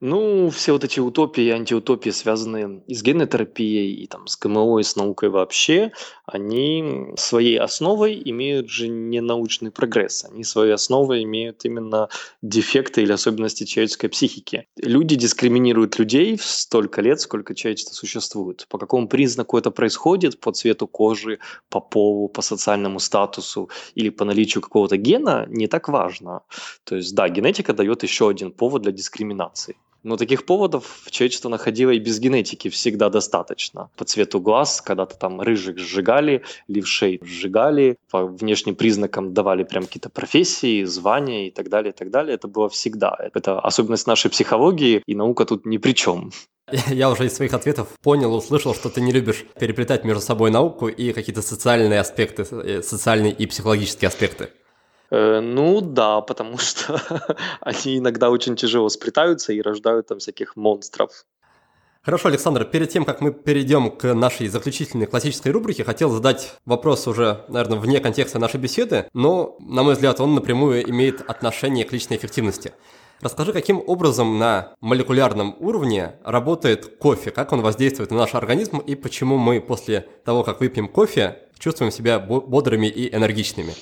Ну, 0.00 0.48
все 0.50 0.72
вот 0.72 0.84
эти 0.84 1.00
утопии 1.00 1.44
и 1.44 1.50
антиутопии, 1.50 2.10
связанные 2.10 2.82
и 2.86 2.94
с 2.94 3.02
генотерапией, 3.02 3.94
и 3.94 4.06
там, 4.06 4.28
с 4.28 4.38
ГМО, 4.38 4.78
и 4.78 4.84
с 4.84 4.94
наукой 4.94 5.28
вообще, 5.28 5.90
они 6.30 7.14
своей 7.16 7.58
основой 7.58 8.20
имеют 8.22 8.68
же 8.68 8.88
не 8.88 9.20
научный 9.20 9.70
прогресс. 9.70 10.26
Они 10.30 10.44
своей 10.44 10.72
основой 10.72 11.22
имеют 11.24 11.64
именно 11.64 12.08
дефекты 12.42 13.02
или 13.02 13.12
особенности 13.12 13.64
человеческой 13.64 14.08
психики. 14.08 14.66
Люди 14.76 15.16
дискриминируют 15.16 15.98
людей 15.98 16.38
столько 16.38 17.00
лет, 17.00 17.20
сколько 17.20 17.54
человечество 17.54 17.94
существует. 17.94 18.66
По 18.68 18.78
какому 18.78 19.08
признаку 19.08 19.56
это 19.56 19.70
происходит? 19.70 20.38
По 20.38 20.52
цвету 20.52 20.86
кожи, 20.86 21.38
по 21.70 21.80
полу, 21.80 22.28
по 22.28 22.42
социальному 22.42 23.00
статусу 23.00 23.70
или 23.94 24.10
по 24.10 24.24
наличию 24.24 24.60
какого-то 24.60 24.98
гена 24.98 25.46
не 25.48 25.66
так 25.66 25.88
важно. 25.88 26.42
То 26.84 26.96
есть, 26.96 27.14
да, 27.14 27.28
генетика 27.28 27.72
дает 27.72 28.02
еще 28.02 28.28
один 28.28 28.52
повод 28.52 28.82
для 28.82 28.92
дискриминации. 28.92 29.76
Но 30.02 30.16
таких 30.16 30.46
поводов 30.46 31.06
человечество 31.10 31.48
находило 31.48 31.90
и 31.90 31.98
без 31.98 32.18
генетики 32.20 32.68
всегда 32.68 33.10
достаточно. 33.10 33.90
По 33.96 34.04
цвету 34.04 34.40
глаз, 34.40 34.80
когда-то 34.80 35.16
там 35.16 35.40
рыжих 35.40 35.78
сжигали, 35.78 36.42
левшей 36.68 37.20
сжигали, 37.22 37.96
по 38.10 38.26
внешним 38.26 38.76
признакам 38.76 39.34
давали 39.34 39.64
прям 39.64 39.84
какие-то 39.84 40.10
профессии, 40.10 40.84
звания 40.84 41.48
и 41.48 41.50
так 41.50 41.68
далее, 41.68 41.92
и 41.92 41.96
так 41.96 42.10
далее. 42.10 42.34
Это 42.34 42.48
было 42.48 42.68
всегда. 42.68 43.16
Это 43.34 43.60
особенность 43.60 44.06
нашей 44.06 44.30
психологии, 44.30 45.02
и 45.06 45.14
наука 45.14 45.44
тут 45.44 45.66
ни 45.66 45.78
при 45.78 45.92
чем. 45.92 46.30
Я 46.88 47.10
уже 47.10 47.26
из 47.26 47.34
своих 47.34 47.54
ответов 47.54 47.88
понял, 48.02 48.34
услышал, 48.34 48.74
что 48.74 48.88
ты 48.90 49.00
не 49.00 49.12
любишь 49.12 49.44
переплетать 49.58 50.04
между 50.04 50.20
собой 50.20 50.50
науку 50.50 50.88
и 50.88 51.12
какие-то 51.12 51.42
социальные 51.42 52.00
аспекты, 52.00 52.42
э, 52.50 52.82
социальные 52.82 53.32
и 53.32 53.46
психологические 53.46 54.08
аспекты. 54.08 54.50
Э, 55.10 55.40
ну 55.40 55.80
да, 55.80 56.20
потому 56.20 56.58
что 56.58 57.00
они 57.60 57.98
иногда 57.98 58.30
очень 58.30 58.56
тяжело 58.56 58.88
сплетаются 58.88 59.52
и 59.52 59.60
рождают 59.60 60.08
там 60.08 60.18
всяких 60.18 60.56
монстров. 60.56 61.24
Хорошо, 62.02 62.28
Александр, 62.28 62.64
перед 62.64 62.88
тем, 62.88 63.04
как 63.04 63.20
мы 63.20 63.32
перейдем 63.32 63.90
к 63.90 64.14
нашей 64.14 64.48
заключительной 64.48 65.06
классической 65.06 65.52
рубрике, 65.52 65.84
хотел 65.84 66.10
задать 66.10 66.54
вопрос 66.64 67.06
уже, 67.06 67.44
наверное, 67.48 67.78
вне 67.78 68.00
контекста 68.00 68.38
нашей 68.38 68.58
беседы, 68.58 69.08
но, 69.12 69.56
на 69.60 69.82
мой 69.82 69.94
взгляд, 69.94 70.18
он 70.20 70.34
напрямую 70.34 70.88
имеет 70.88 71.20
отношение 71.28 71.84
к 71.84 71.92
личной 71.92 72.16
эффективности. 72.16 72.72
Расскажи, 73.20 73.52
каким 73.52 73.82
образом 73.84 74.38
на 74.38 74.74
молекулярном 74.80 75.56
уровне 75.58 76.14
работает 76.24 76.98
кофе, 76.98 77.32
как 77.32 77.52
он 77.52 77.62
воздействует 77.62 78.12
на 78.12 78.16
наш 78.16 78.34
организм 78.34 78.78
и 78.78 78.94
почему 78.94 79.36
мы 79.36 79.60
после 79.60 80.06
того, 80.24 80.44
как 80.44 80.60
выпьем 80.60 80.88
кофе, 80.88 81.40
чувствуем 81.58 81.90
себя 81.90 82.20
бодрыми 82.20 82.86
и 82.86 83.14
энергичными. 83.14 83.74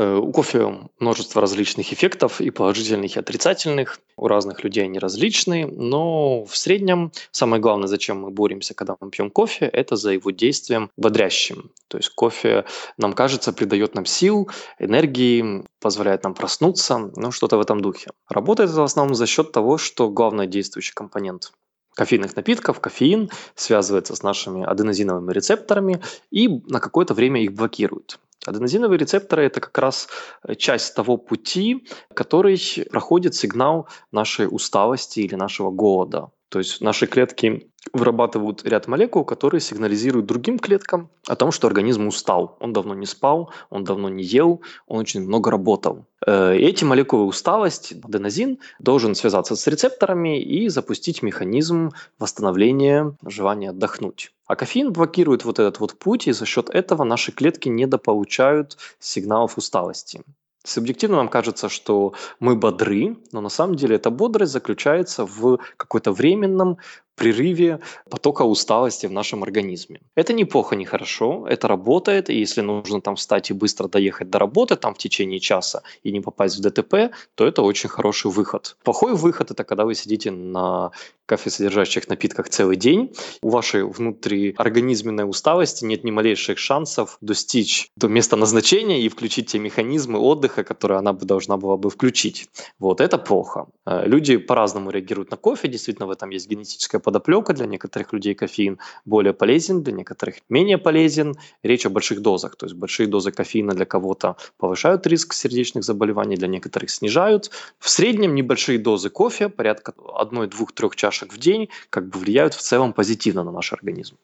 Э, 0.00 0.16
у 0.16 0.32
кофе 0.32 0.88
множество 0.98 1.42
различных 1.42 1.92
эффектов, 1.92 2.40
и 2.40 2.48
положительных, 2.48 3.16
и 3.16 3.20
отрицательных. 3.20 4.00
У 4.16 4.28
разных 4.28 4.64
людей 4.64 4.84
они 4.84 4.98
различные, 4.98 5.66
но 5.66 6.44
в 6.46 6.56
среднем 6.56 7.12
самое 7.32 7.60
главное, 7.60 7.86
зачем 7.86 8.22
мы 8.22 8.30
боремся, 8.30 8.72
когда 8.72 8.96
мы 8.98 9.10
пьем 9.10 9.30
кофе, 9.30 9.66
это 9.66 9.96
за 9.96 10.12
его 10.12 10.30
действием 10.30 10.90
бодрящим. 10.96 11.70
То 11.88 11.98
есть 11.98 12.08
кофе, 12.14 12.64
нам 12.96 13.12
кажется, 13.12 13.52
придает 13.52 13.94
нам 13.94 14.06
сил, 14.06 14.48
энергии, 14.78 15.66
позволяет 15.80 16.24
нам 16.24 16.32
проснуться, 16.32 17.10
ну 17.14 17.30
что-то 17.30 17.58
в 17.58 17.60
этом 17.60 17.82
духе. 17.82 18.10
Работает 18.30 18.70
это 18.70 18.80
в 18.80 18.84
основном 18.84 19.14
за 19.14 19.26
счет 19.26 19.52
того, 19.52 19.76
что 19.76 20.08
главный 20.08 20.46
действующий 20.46 20.94
компонент 20.94 21.52
кофейных 21.94 22.36
напитков, 22.36 22.80
кофеин, 22.80 23.28
связывается 23.54 24.16
с 24.16 24.22
нашими 24.22 24.64
аденозиновыми 24.64 25.30
рецепторами 25.34 26.00
и 26.30 26.48
на 26.48 26.80
какое-то 26.80 27.12
время 27.12 27.42
их 27.42 27.52
блокирует. 27.52 28.18
Аденозиновые 28.46 28.98
рецепторы– 28.98 29.44
это 29.44 29.60
как 29.60 29.76
раз 29.76 30.08
э, 30.42 30.54
часть 30.54 30.94
того 30.94 31.18
пути, 31.18 31.86
который 32.14 32.58
проходит 32.90 33.34
сигнал 33.34 33.88
нашей 34.12 34.46
усталости 34.50 35.20
или 35.20 35.34
нашего 35.34 35.70
голода. 35.70 36.30
То 36.50 36.58
есть 36.58 36.80
наши 36.80 37.06
клетки 37.06 37.70
вырабатывают 37.92 38.64
ряд 38.64 38.88
молекул, 38.88 39.24
которые 39.24 39.60
сигнализируют 39.60 40.26
другим 40.26 40.58
клеткам 40.58 41.08
о 41.28 41.36
том, 41.36 41.52
что 41.52 41.68
организм 41.68 42.08
устал. 42.08 42.56
Он 42.60 42.72
давно 42.72 42.94
не 42.94 43.06
спал, 43.06 43.52
он 43.70 43.84
давно 43.84 44.08
не 44.08 44.24
ел, 44.24 44.60
он 44.88 44.98
очень 44.98 45.22
много 45.22 45.52
работал. 45.52 46.06
Э, 46.26 46.54
эти 46.56 46.82
молекулы 46.84 47.24
усталости, 47.24 48.00
аденозин, 48.02 48.58
должен 48.80 49.14
связаться 49.14 49.54
с 49.54 49.64
рецепторами 49.68 50.42
и 50.42 50.68
запустить 50.68 51.22
механизм 51.22 51.90
восстановления 52.18 53.16
желания 53.24 53.70
отдохнуть. 53.70 54.32
А 54.46 54.56
кофеин 54.56 54.92
блокирует 54.92 55.44
вот 55.44 55.60
этот 55.60 55.78
вот 55.78 55.94
путь, 55.94 56.26
и 56.26 56.32
за 56.32 56.46
счет 56.46 56.68
этого 56.68 57.04
наши 57.04 57.30
клетки 57.30 57.68
недополучают 57.68 58.76
сигналов 58.98 59.56
усталости. 59.56 60.22
Субъективно 60.62 61.16
нам 61.16 61.28
кажется, 61.28 61.68
что 61.68 62.12
мы 62.38 62.54
бодры, 62.54 63.16
но 63.32 63.40
на 63.40 63.48
самом 63.48 63.76
деле 63.76 63.96
эта 63.96 64.10
бодрость 64.10 64.52
заключается 64.52 65.24
в 65.24 65.58
какой-то 65.76 66.12
временном 66.12 66.76
прерыве 67.20 67.80
потока 68.08 68.44
усталости 68.44 69.06
в 69.06 69.12
нашем 69.12 69.42
организме. 69.42 70.00
Это 70.14 70.32
неплохо, 70.32 70.74
не 70.74 70.86
хорошо, 70.86 71.46
это 71.46 71.68
работает, 71.68 72.30
и 72.30 72.34
если 72.34 72.62
нужно 72.62 73.02
там 73.02 73.14
встать 73.16 73.50
и 73.50 73.52
быстро 73.54 73.88
доехать 73.88 74.30
до 74.30 74.38
работы 74.38 74.76
там 74.76 74.94
в 74.94 74.98
течение 74.98 75.38
часа 75.38 75.82
и 76.02 76.12
не 76.12 76.20
попасть 76.22 76.56
в 76.56 76.62
ДТП, 76.62 77.12
то 77.34 77.46
это 77.46 77.60
очень 77.60 77.90
хороший 77.90 78.30
выход. 78.30 78.76
Плохой 78.84 79.14
выход– 79.14 79.50
это 79.52 79.64
когда 79.64 79.84
вы 79.84 79.94
сидите 79.94 80.30
на 80.30 80.92
кофе-содержащих 81.26 82.08
напитках 82.08 82.48
целый 82.48 82.76
день, 82.76 83.12
у 83.42 83.50
вашей 83.50 83.84
внутриорганизменной 83.84 85.28
усталости 85.28 85.84
нет 85.84 86.04
ни 86.04 86.10
малейших 86.10 86.58
шансов 86.58 87.18
достичь 87.20 87.90
до 87.96 88.08
места 88.08 88.36
назначения 88.36 89.02
и 89.02 89.08
включить 89.08 89.52
те 89.52 89.58
механизмы 89.58 90.18
отдыха, 90.18 90.64
которые 90.64 90.98
она 90.98 91.12
бы 91.12 91.26
должна 91.26 91.56
была 91.56 91.76
бы 91.76 91.90
включить. 91.90 92.48
Вот, 92.78 93.00
это 93.00 93.18
плохо. 93.18 93.66
Э, 93.86 94.06
люди 94.06 94.38
по-разному 94.38 94.90
реагируют 94.90 95.30
на 95.30 95.36
кофе, 95.36 95.68
действительно 95.68 96.06
в 96.06 96.10
этом 96.10 96.30
есть 96.30 96.48
генетическая 96.48 96.98
подоплека. 97.10 97.52
Для 97.52 97.66
некоторых 97.66 98.12
людей 98.12 98.34
кофеин 98.34 98.78
более 99.04 99.32
полезен, 99.32 99.82
для 99.82 99.92
некоторых 99.92 100.36
менее 100.48 100.78
полезен. 100.78 101.34
Речь 101.62 101.86
о 101.86 101.90
больших 101.90 102.20
дозах, 102.22 102.56
то 102.56 102.66
есть 102.66 102.76
большие 102.76 103.06
дозы 103.08 103.32
кофеина 103.32 103.74
для 103.74 103.84
кого-то 103.84 104.36
повышают 104.58 105.06
риск 105.06 105.32
сердечных 105.32 105.82
заболеваний, 105.84 106.36
для 106.36 106.48
некоторых 106.48 106.90
снижают. 106.90 107.50
В 107.78 107.88
среднем 107.88 108.34
небольшие 108.34 108.78
дозы 108.78 109.10
кофе, 109.10 109.48
порядка 109.48 109.92
1-2-3 109.96 110.90
чашек 110.94 111.32
в 111.32 111.38
день, 111.38 111.68
как 111.90 112.08
бы 112.08 112.18
влияют 112.18 112.54
в 112.54 112.60
целом 112.60 112.92
позитивно 112.92 113.42
на 113.44 113.50
наш 113.50 113.72
организм. 113.72 114.16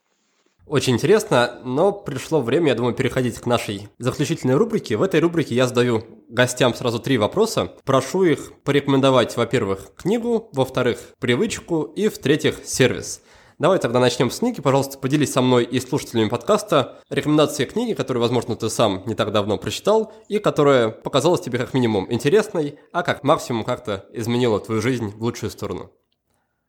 Очень 0.67 0.95
интересно, 0.95 1.61
но 1.63 1.93
пришло 1.93 2.41
время, 2.41 2.71
я 2.71 2.75
думаю, 2.75 2.93
переходить 2.93 3.39
к 3.39 3.47
нашей 3.47 3.89
заключительной 3.99 4.57
рубрике. 4.57 4.97
В 4.97 5.03
этой 5.03 5.21
рубрике 5.21 5.55
я 5.55 5.69
задаю 5.69 6.03
гостям 6.29 6.75
сразу 6.75 6.99
три 6.99 7.19
вопроса. 7.19 7.73
Прошу 7.85 8.25
их 8.25 8.53
порекомендовать, 8.65 9.37
во-первых, 9.37 9.93
книгу, 9.97 10.51
во-вторых, 10.53 10.99
привычку 11.21 11.83
и, 11.83 12.09
в-третьих, 12.09 12.65
сервис. 12.65 13.23
Давай 13.61 13.79
тогда 13.79 14.01
начнем 14.01 14.29
с 14.29 14.41
книги. 14.41 14.61
Пожалуйста, 14.61 14.99
поделись 14.99 15.33
со 15.33 15.41
мной 15.41 15.65
и 15.65 15.79
слушателями 15.79 16.29
подкаста 16.29 16.99
рекомендации 17.11 17.65
книги, 17.65 17.95
которую, 17.95 18.21
возможно, 18.21 18.57
ты 18.57 18.69
сам 18.69 19.05
не 19.07 19.15
так 19.15 19.31
давно 19.31 19.59
прочитал, 19.59 20.13
и 20.29 20.41
которая 20.41 20.91
показалась 20.91 21.43
тебе 21.43 21.59
как 21.59 21.75
минимум 21.75 22.13
интересной, 22.13 22.81
а 22.93 23.05
как 23.05 23.23
максимум 23.23 23.63
как-то 23.63 24.05
изменила 24.13 24.59
твою 24.59 24.83
жизнь 24.83 25.13
в 25.17 25.23
лучшую 25.23 25.51
сторону. 25.51 25.93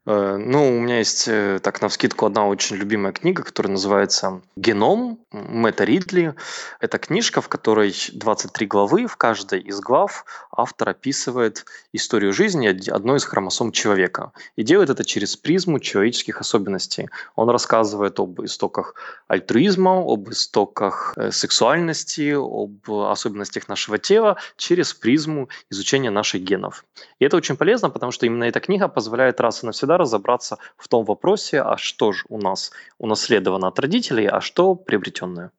Э, 0.08 0.38
ну, 0.38 0.78
у 0.78 0.80
меня 0.80 0.98
есть, 0.98 1.28
э, 1.28 1.60
так, 1.62 1.82
на 1.82 1.88
вскидку 1.88 2.24
одна 2.24 2.46
очень 2.46 2.76
любимая 2.76 3.12
книга, 3.12 3.42
которая 3.42 3.72
называется 3.72 4.40
«Геном» 4.56 5.18
Мэтта 5.32 5.84
Ридли. 5.84 6.34
Это 6.80 6.96
книжка, 6.96 7.42
в 7.42 7.48
которой 7.50 7.94
23 8.14 8.66
главы. 8.66 9.06
В 9.06 9.18
каждой 9.18 9.60
из 9.60 9.80
глав 9.80 10.24
автор 10.50 10.88
описывает 10.88 11.66
историю 11.92 12.32
жизни 12.32 12.90
одной 12.90 13.18
из 13.18 13.24
хромосом 13.24 13.70
человека. 13.70 14.32
И 14.56 14.62
делает 14.62 14.88
это 14.88 15.04
через 15.04 15.36
призму 15.36 15.78
человеческих 15.78 16.40
особенностей. 16.40 17.10
Он 17.36 17.50
рассказывает 17.50 18.18
об 18.18 18.42
истоках 18.42 18.94
альтруизма, 19.26 19.98
об 19.98 20.30
истоках 20.30 21.12
э, 21.16 21.30
сексуальности, 21.32 22.32
об 22.34 22.90
особенностях 22.90 23.68
нашего 23.68 23.98
тела 23.98 24.38
через 24.56 24.94
призму 24.94 25.50
изучения 25.68 26.08
наших 26.08 26.40
генов. 26.40 26.86
И 27.18 27.26
это 27.26 27.36
очень 27.36 27.58
полезно, 27.58 27.90
потому 27.90 28.10
что 28.10 28.24
именно 28.24 28.44
эта 28.44 28.60
книга 28.60 28.88
позволяет 28.88 29.38
раз 29.42 29.62
и 29.62 29.66
навсегда 29.66 29.97
разобраться 29.98 30.58
в 30.76 30.88
том 30.88 31.04
вопросе, 31.04 31.60
а 31.60 31.76
что 31.76 32.12
же 32.12 32.24
у 32.28 32.38
нас 32.38 32.72
унаследовано 32.98 33.68
от 33.68 33.78
родителей, 33.78 34.26
а 34.26 34.40
что 34.40 34.74
приобретенное. 34.74 35.50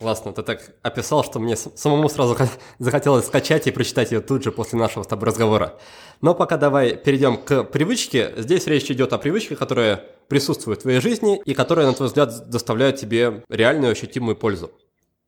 Классно, 0.00 0.32
ты 0.32 0.42
так 0.42 0.74
описал, 0.82 1.22
что 1.24 1.38
мне 1.38 1.56
самому 1.56 2.08
сразу 2.08 2.36
захотелось 2.78 3.26
скачать 3.26 3.66
и 3.66 3.70
прочитать 3.70 4.10
ее 4.10 4.20
тут 4.20 4.42
же 4.42 4.50
после 4.50 4.78
нашего 4.78 5.04
с 5.04 5.06
тобой 5.06 5.28
разговора. 5.28 5.78
Но 6.20 6.34
пока 6.34 6.56
давай 6.56 6.96
перейдем 6.96 7.36
к 7.36 7.64
привычке. 7.64 8.34
Здесь 8.36 8.66
речь 8.66 8.90
идет 8.90 9.12
о 9.12 9.18
привычке, 9.18 9.56
которая 9.56 10.04
присутствует 10.28 10.80
в 10.80 10.82
твоей 10.82 11.00
жизни 11.00 11.40
и 11.44 11.54
которая, 11.54 11.86
на 11.86 11.92
твой 11.92 12.08
взгляд, 12.08 12.50
доставляет 12.50 12.96
тебе 12.96 13.44
реальную 13.48 13.92
ощутимую 13.92 14.36
пользу. 14.36 14.72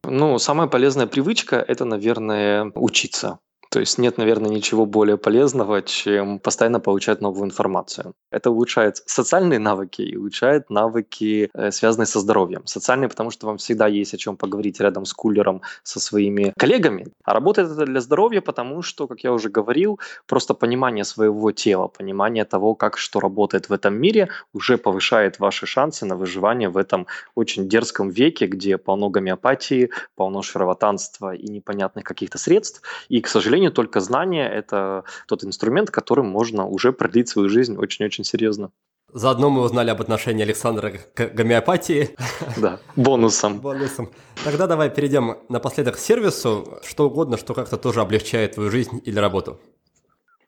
Ну, 0.04 0.38
самая 0.38 0.66
полезная 0.66 1.06
привычка– 1.06 1.56
это, 1.68 1.84
наверное, 1.84 2.70
учиться. 2.74 3.38
То 3.76 3.80
есть 3.80 3.98
нет, 3.98 4.16
наверное, 4.16 4.48
ничего 4.48 4.86
более 4.86 5.18
полезного, 5.18 5.82
чем 5.82 6.38
постоянно 6.38 6.80
получать 6.80 7.20
новую 7.20 7.44
информацию. 7.44 8.14
Это 8.30 8.50
улучшает 8.50 9.02
социальные 9.04 9.58
навыки 9.58 10.00
и 10.00 10.16
улучшает 10.16 10.70
навыки, 10.70 11.50
э, 11.52 11.70
связанные 11.70 12.06
со 12.06 12.20
здоровьем. 12.20 12.62
Социальные, 12.64 13.10
потому 13.10 13.30
что 13.30 13.46
вам 13.46 13.58
всегда 13.58 13.86
есть 13.86 14.14
о 14.14 14.16
чем 14.16 14.38
поговорить 14.38 14.80
рядом 14.80 15.04
с 15.04 15.12
кулером, 15.12 15.60
со 15.82 16.00
своими 16.00 16.54
коллегами. 16.56 17.08
А 17.22 17.34
работает 17.34 17.70
это 17.70 17.84
для 17.84 18.00
здоровья, 18.00 18.40
потому 18.40 18.80
что, 18.80 19.06
как 19.06 19.24
я 19.24 19.32
уже 19.32 19.50
говорил, 19.50 20.00
просто 20.26 20.54
понимание 20.54 21.04
своего 21.04 21.52
тела, 21.52 21.88
понимание 21.88 22.46
того, 22.46 22.74
как 22.74 22.96
что 22.96 23.20
работает 23.20 23.68
в 23.68 23.74
этом 23.74 23.94
мире, 23.94 24.30
уже 24.54 24.78
повышает 24.78 25.38
ваши 25.38 25.66
шансы 25.66 26.06
на 26.06 26.16
выживание 26.16 26.70
в 26.70 26.78
этом 26.78 27.06
очень 27.34 27.68
дерзком 27.68 28.08
веке, 28.08 28.46
где 28.46 28.78
полно 28.78 29.10
гомеопатии, 29.10 29.90
полно 30.14 30.40
шарлатанства 30.40 31.34
и 31.34 31.46
непонятных 31.46 32.04
каких-то 32.04 32.38
средств. 32.38 32.80
И, 33.10 33.20
к 33.20 33.28
сожалению, 33.28 33.65
сожалению, 33.66 33.72
только 33.72 34.00
знание– 34.00 34.48
это 34.58 35.04
тот 35.26 35.44
инструмент, 35.44 35.90
которым 35.90 36.26
можно 36.26 36.66
уже 36.66 36.92
продлить 36.92 37.28
свою 37.28 37.48
жизнь 37.48 37.76
очень-очень 37.76 38.24
серьезно. 38.24 38.70
Заодно 39.12 39.50
мы 39.50 39.62
узнали 39.62 39.90
об 39.90 40.00
отношении 40.00 40.44
Александра 40.44 40.90
к 41.14 41.34
гомеопатии. 41.34 42.10
Да, 42.56 42.78
бонусом. 42.96 43.60
Бонусом. 43.62 44.08
Тогда 44.44 44.66
давай 44.66 44.90
перейдем 44.90 45.36
напоследок 45.48 45.94
к 45.94 45.98
сервису, 45.98 46.78
что 46.84 47.06
угодно, 47.06 47.36
что 47.36 47.54
как-то 47.54 47.76
тоже 47.76 48.00
облегчает 48.00 48.54
твою 48.54 48.70
жизнь 48.70 49.00
или 49.06 49.20
работу. 49.20 49.58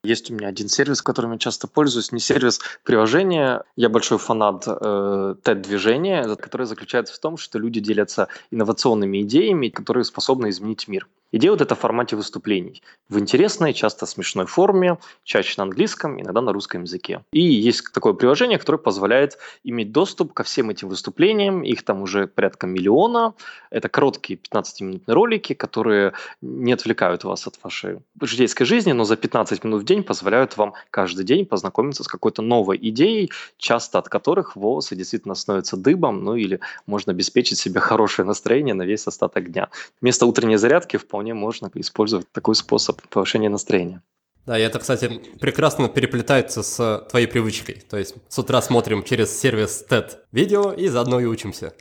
Есть 0.04 0.30
у 0.30 0.34
меня 0.34 0.48
один 0.48 0.68
сервис, 0.68 1.02
которым 1.02 1.32
я 1.32 1.38
часто 1.38 1.66
пользуюсь, 1.66 2.12
не 2.12 2.20
сервис 2.20 2.60
приложения. 2.84 3.64
Я 3.76 3.88
большой 3.88 4.18
фанат 4.18 4.64
э, 4.66 5.34
TED-движения, 5.42 6.36
которое 6.36 6.66
заключается 6.66 7.14
в 7.14 7.18
том, 7.18 7.36
что 7.36 7.58
люди 7.58 7.80
делятся 7.80 8.28
инновационными 8.52 9.22
идеями, 9.22 9.70
которые 9.70 10.04
способны 10.04 10.50
изменить 10.50 10.88
мир. 10.88 11.08
И 11.30 11.38
делают 11.38 11.60
это 11.60 11.74
в 11.74 11.78
формате 11.78 12.16
выступлений. 12.16 12.82
В 13.08 13.18
интересной, 13.18 13.74
часто 13.74 14.06
смешной 14.06 14.46
форме, 14.46 14.98
чаще 15.24 15.54
на 15.58 15.64
английском, 15.64 16.20
иногда 16.20 16.40
на 16.40 16.52
русском 16.52 16.82
языке. 16.82 17.22
И 17.32 17.40
есть 17.40 17.92
такое 17.92 18.14
приложение, 18.14 18.58
которое 18.58 18.78
позволяет 18.78 19.38
иметь 19.64 19.92
доступ 19.92 20.32
ко 20.32 20.42
всем 20.42 20.70
этим 20.70 20.88
выступлениям. 20.88 21.62
Их 21.62 21.84
там 21.84 22.02
уже 22.02 22.26
порядка 22.26 22.66
миллиона. 22.66 23.34
Это 23.70 23.88
короткие 23.88 24.38
15-минутные 24.38 25.14
ролики, 25.14 25.52
которые 25.52 26.14
не 26.40 26.72
отвлекают 26.72 27.24
вас 27.24 27.46
от 27.46 27.58
вашей 27.62 27.98
житейской 28.20 28.64
жизни, 28.64 28.92
но 28.92 29.04
за 29.04 29.16
15 29.16 29.64
минут 29.64 29.82
в 29.82 29.84
день 29.84 30.02
позволяют 30.02 30.56
вам 30.56 30.74
каждый 30.90 31.24
день 31.24 31.44
познакомиться 31.44 32.04
с 32.04 32.08
какой-то 32.08 32.42
новой 32.42 32.78
идеей, 32.80 33.30
часто 33.58 33.98
от 33.98 34.08
которых 34.08 34.56
волосы 34.56 34.96
действительно 34.96 35.34
становятся 35.34 35.76
дыбом, 35.76 36.24
ну 36.24 36.34
или 36.36 36.60
можно 36.86 37.12
обеспечить 37.12 37.58
себе 37.58 37.80
хорошее 37.80 38.26
настроение 38.26 38.74
на 38.74 38.82
весь 38.82 39.06
остаток 39.06 39.50
дня. 39.50 39.68
Вместо 40.00 40.26
утренней 40.26 40.56
зарядки 40.56 40.96
вполне 40.96 41.17
вполне 41.18 41.34
можно 41.34 41.68
использовать 41.74 42.30
такой 42.30 42.54
способ 42.54 43.02
повышения 43.08 43.48
настроения. 43.48 44.02
Да, 44.46 44.56
и 44.56 44.62
это, 44.62 44.78
кстати, 44.78 45.20
прекрасно 45.40 45.88
переплетается 45.88 46.62
с 46.62 47.06
твоей 47.10 47.26
привычкой. 47.26 47.82
То 47.90 47.98
есть 47.98 48.14
с 48.28 48.38
утра 48.38 48.62
смотрим 48.62 49.02
через 49.02 49.36
сервис 49.36 49.84
TED 49.90 50.18
видео 50.30 50.72
и 50.72 50.86
заодно 50.86 51.18
и 51.18 51.24
учимся. 51.24 51.72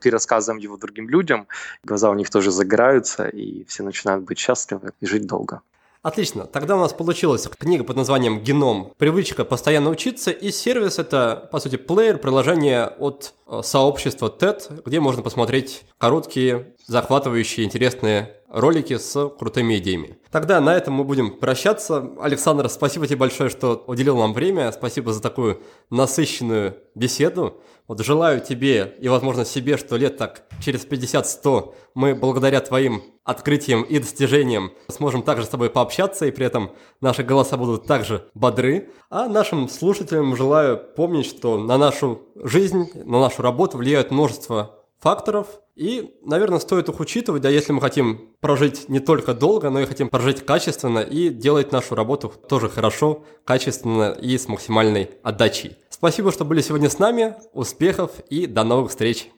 Ты 0.00 0.10
рассказываем 0.10 0.62
его 0.62 0.78
другим 0.78 1.10
людям, 1.10 1.46
глаза 1.84 2.08
у 2.08 2.14
них 2.14 2.30
тоже 2.30 2.50
загораются, 2.50 3.28
и 3.28 3.64
все 3.64 3.82
начинают 3.82 4.24
быть 4.24 4.38
счастливы 4.38 4.92
и 4.98 5.06
жить 5.06 5.26
долго. 5.26 5.60
Отлично. 6.02 6.46
Тогда 6.46 6.76
у 6.76 6.80
нас 6.80 6.94
получилась 6.94 7.46
книга 7.46 7.84
под 7.84 7.96
названием 7.96 8.40
«Геном. 8.40 8.94
Привычка 8.96 9.44
постоянно 9.44 9.90
учиться». 9.90 10.30
И 10.30 10.50
сервис– 10.50 10.98
это, 10.98 11.48
по 11.52 11.60
сути, 11.60 11.76
плеер, 11.76 12.16
приложение 12.16 12.86
от 12.86 13.34
э, 13.46 13.60
сообщества 13.62 14.34
TED, 14.34 14.82
где 14.86 15.00
можно 15.00 15.20
посмотреть 15.22 15.82
короткие, 15.98 16.74
захватывающие, 16.90 17.64
интересные 17.64 18.34
ролики 18.48 18.96
с 18.98 19.28
крутыми 19.38 19.78
идеями. 19.78 20.18
Тогда 20.32 20.60
на 20.60 20.74
этом 20.74 20.94
мы 20.94 21.04
будем 21.04 21.38
прощаться. 21.38 22.10
Александр, 22.20 22.68
спасибо 22.68 23.06
тебе 23.06 23.16
большое, 23.16 23.48
что 23.48 23.84
уделил 23.86 24.18
нам 24.18 24.32
время. 24.32 24.72
Спасибо 24.72 25.12
за 25.12 25.22
такую 25.22 25.62
насыщенную 25.90 26.78
беседу. 26.96 27.60
Вот 27.86 28.04
желаю 28.04 28.40
тебе 28.40 28.96
и, 29.00 29.08
возможно, 29.08 29.44
себе, 29.44 29.76
что 29.76 29.96
лет 29.96 30.16
так 30.16 30.46
через 30.60 30.84
50-100 30.84 31.74
мы 31.94 32.16
благодаря 32.16 32.58
твоим 32.60 33.04
открытиям 33.22 33.82
и 33.82 34.00
достижениям 34.00 34.72
сможем 34.88 35.22
также 35.22 35.44
с 35.44 35.48
тобой 35.48 35.70
пообщаться, 35.70 36.26
и 36.26 36.32
при 36.32 36.44
этом 36.44 36.72
наши 37.00 37.22
голоса 37.22 37.56
будут 37.56 37.86
также 37.86 38.28
бодры. 38.34 38.90
А 39.10 39.28
нашим 39.28 39.68
слушателям 39.68 40.34
желаю 40.34 40.76
помнить, 40.96 41.26
что 41.26 41.56
на 41.56 41.78
нашу 41.78 42.22
жизнь, 42.34 42.90
на 42.94 43.20
нашу 43.20 43.42
работу 43.42 43.78
влияют 43.78 44.10
множество 44.10 44.79
факторов, 45.00 45.60
и, 45.74 46.14
наверное, 46.22 46.58
стоит 46.58 46.88
их 46.88 47.00
учитывать, 47.00 47.42
да, 47.42 47.48
если 47.48 47.72
мы 47.72 47.80
хотим 47.80 48.34
прожить 48.40 48.88
не 48.88 49.00
только 49.00 49.32
долго, 49.32 49.70
но 49.70 49.80
и 49.80 49.86
хотим 49.86 50.10
прожить 50.10 50.44
качественно 50.44 50.98
и 50.98 51.30
делать 51.30 51.72
нашу 51.72 51.94
работу 51.94 52.28
тоже 52.28 52.68
хорошо, 52.68 53.24
качественно 53.44 54.12
и 54.12 54.36
с 54.36 54.46
максимальной 54.46 55.10
отдачей. 55.22 55.78
Спасибо, 55.88 56.32
что 56.32 56.44
были 56.44 56.60
сегодня 56.60 56.90
с 56.90 56.98
нами, 56.98 57.34
успехов 57.52 58.12
и 58.28 58.46
до 58.46 58.62
новых 58.62 58.90
встреч! 58.90 59.30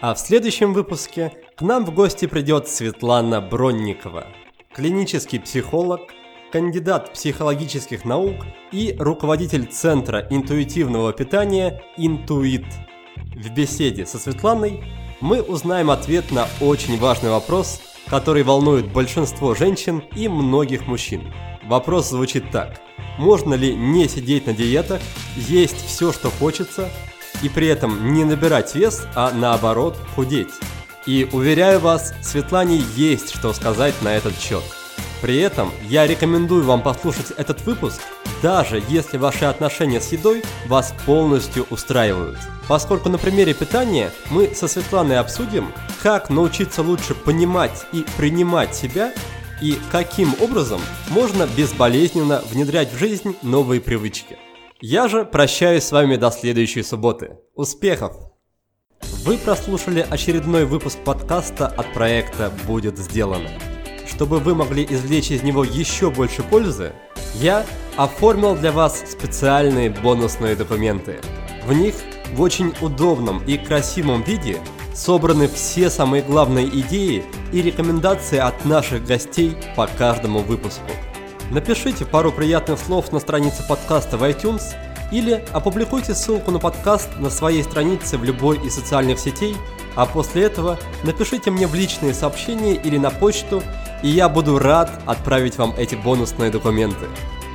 А 0.00 0.14
в 0.14 0.18
следующем 0.18 0.72
выпуске 0.74 1.32
к 1.56 1.62
нам 1.62 1.84
в 1.84 1.92
гости 1.92 2.26
придет 2.26 2.68
Светлана 2.68 3.40
Бронникова, 3.40 4.28
клинический 4.72 5.40
психолог, 5.40 6.02
кандидат 6.52 7.12
психологических 7.12 8.04
наук 8.04 8.36
и 8.72 8.94
руководитель 8.98 9.66
Центра 9.66 10.26
интуитивного 10.30 11.12
питания 11.12 11.82
«Интуит». 11.96 12.64
В 13.38 13.50
беседе 13.50 14.04
со 14.04 14.18
Светланой 14.18 14.82
мы 15.20 15.42
узнаем 15.42 15.92
ответ 15.92 16.32
на 16.32 16.48
очень 16.60 16.98
важный 16.98 17.30
вопрос, 17.30 17.80
который 18.08 18.42
волнует 18.42 18.90
большинство 18.90 19.54
женщин 19.54 20.02
и 20.16 20.26
многих 20.26 20.88
мужчин. 20.88 21.32
Вопрос 21.68 22.08
звучит 22.08 22.50
так. 22.50 22.80
Можно 23.16 23.54
ли 23.54 23.76
не 23.76 24.08
сидеть 24.08 24.48
на 24.48 24.54
диетах, 24.54 25.00
есть 25.36 25.86
все, 25.86 26.12
что 26.12 26.30
хочется, 26.30 26.88
и 27.40 27.48
при 27.48 27.68
этом 27.68 28.12
не 28.12 28.24
набирать 28.24 28.74
вес, 28.74 29.06
а 29.14 29.30
наоборот 29.30 29.96
худеть? 30.16 30.50
И 31.06 31.28
уверяю 31.30 31.78
вас, 31.78 32.14
Светлане 32.20 32.82
есть 32.96 33.32
что 33.32 33.52
сказать 33.52 33.94
на 34.02 34.16
этот 34.16 34.36
счет. 34.36 34.64
При 35.22 35.38
этом 35.38 35.70
я 35.84 36.08
рекомендую 36.08 36.64
вам 36.64 36.82
послушать 36.82 37.30
этот 37.36 37.64
выпуск, 37.64 38.00
даже 38.42 38.82
если 38.88 39.16
ваши 39.16 39.44
отношения 39.44 40.00
с 40.00 40.10
едой 40.10 40.42
вас 40.66 40.92
полностью 41.06 41.68
устраивают. 41.70 42.36
Поскольку 42.68 43.08
на 43.08 43.16
примере 43.16 43.54
питания 43.54 44.12
мы 44.30 44.54
со 44.54 44.68
Светланой 44.68 45.18
обсудим, 45.18 45.72
как 46.02 46.28
научиться 46.28 46.82
лучше 46.82 47.14
понимать 47.14 47.86
и 47.92 48.04
принимать 48.18 48.74
себя 48.74 49.14
и 49.62 49.78
каким 49.90 50.34
образом 50.40 50.80
можно 51.08 51.48
безболезненно 51.56 52.42
внедрять 52.50 52.92
в 52.92 52.98
жизнь 52.98 53.34
новые 53.42 53.80
привычки. 53.80 54.38
Я 54.80 55.08
же 55.08 55.24
прощаюсь 55.24 55.84
с 55.84 55.92
вами 55.92 56.16
до 56.16 56.30
следующей 56.30 56.82
субботы. 56.82 57.38
Успехов! 57.54 58.14
Вы 59.24 59.38
прослушали 59.38 60.06
очередной 60.08 60.64
выпуск 60.66 60.98
подкаста 61.04 61.66
от 61.66 61.92
проекта 61.94 62.52
«Будет 62.66 62.98
сделано». 62.98 63.48
Чтобы 64.06 64.38
вы 64.38 64.54
могли 64.54 64.86
извлечь 64.88 65.30
из 65.30 65.42
него 65.42 65.64
еще 65.64 66.10
больше 66.10 66.42
пользы, 66.42 66.92
я 67.34 67.66
оформил 67.96 68.54
для 68.54 68.72
вас 68.72 69.02
специальные 69.10 69.90
бонусные 69.90 70.54
документы. 70.54 71.20
В 71.66 71.72
них 71.72 71.94
в 72.34 72.40
очень 72.40 72.74
удобном 72.80 73.42
и 73.46 73.56
красивом 73.56 74.22
виде 74.22 74.58
собраны 74.94 75.48
все 75.48 75.90
самые 75.90 76.22
главные 76.22 76.66
идеи 76.80 77.24
и 77.52 77.62
рекомендации 77.62 78.38
от 78.38 78.64
наших 78.64 79.04
гостей 79.04 79.56
по 79.76 79.86
каждому 79.86 80.40
выпуску. 80.40 80.90
Напишите 81.50 82.04
пару 82.04 82.32
приятных 82.32 82.78
слов 82.78 83.12
на 83.12 83.20
странице 83.20 83.66
подкаста 83.66 84.18
в 84.18 84.24
iTunes 84.24 84.62
или 85.10 85.44
опубликуйте 85.52 86.14
ссылку 86.14 86.50
на 86.50 86.58
подкаст 86.58 87.08
на 87.18 87.30
своей 87.30 87.62
странице 87.62 88.18
в 88.18 88.24
любой 88.24 88.58
из 88.66 88.74
социальных 88.74 89.18
сетей, 89.18 89.56
а 89.94 90.04
после 90.04 90.42
этого 90.42 90.78
напишите 91.04 91.50
мне 91.50 91.66
в 91.66 91.74
личные 91.74 92.12
сообщения 92.12 92.74
или 92.74 92.98
на 92.98 93.10
почту 93.10 93.62
и 94.02 94.08
я 94.08 94.28
буду 94.28 94.58
рад 94.58 94.90
отправить 95.06 95.58
вам 95.58 95.74
эти 95.76 95.94
бонусные 95.94 96.50
документы. 96.50 97.06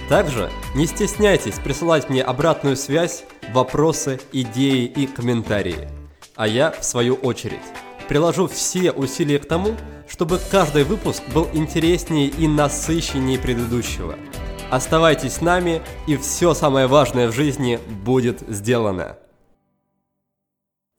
Также 0.09 0.51
не 0.75 0.85
стесняйтесь 0.85 1.59
присылать 1.59 2.09
мне 2.09 2.21
обратную 2.21 2.75
связь, 2.75 3.23
вопросы, 3.53 4.19
идеи 4.31 4.85
и 4.85 5.07
комментарии. 5.07 5.87
А 6.35 6.47
я, 6.47 6.71
в 6.71 6.83
свою 6.83 7.15
очередь, 7.15 7.61
приложу 8.09 8.47
все 8.47 8.91
усилия 8.91 9.39
к 9.39 9.47
тому, 9.47 9.75
чтобы 10.07 10.39
каждый 10.51 10.83
выпуск 10.83 11.23
был 11.33 11.47
интереснее 11.53 12.27
и 12.27 12.47
насыщеннее 12.47 13.39
предыдущего. 13.39 14.15
Оставайтесь 14.69 15.35
с 15.35 15.41
нами, 15.41 15.81
и 16.07 16.17
все 16.17 16.53
самое 16.53 16.87
важное 16.87 17.27
в 17.27 17.33
жизни 17.33 17.79
будет 18.03 18.41
сделано. 18.47 19.17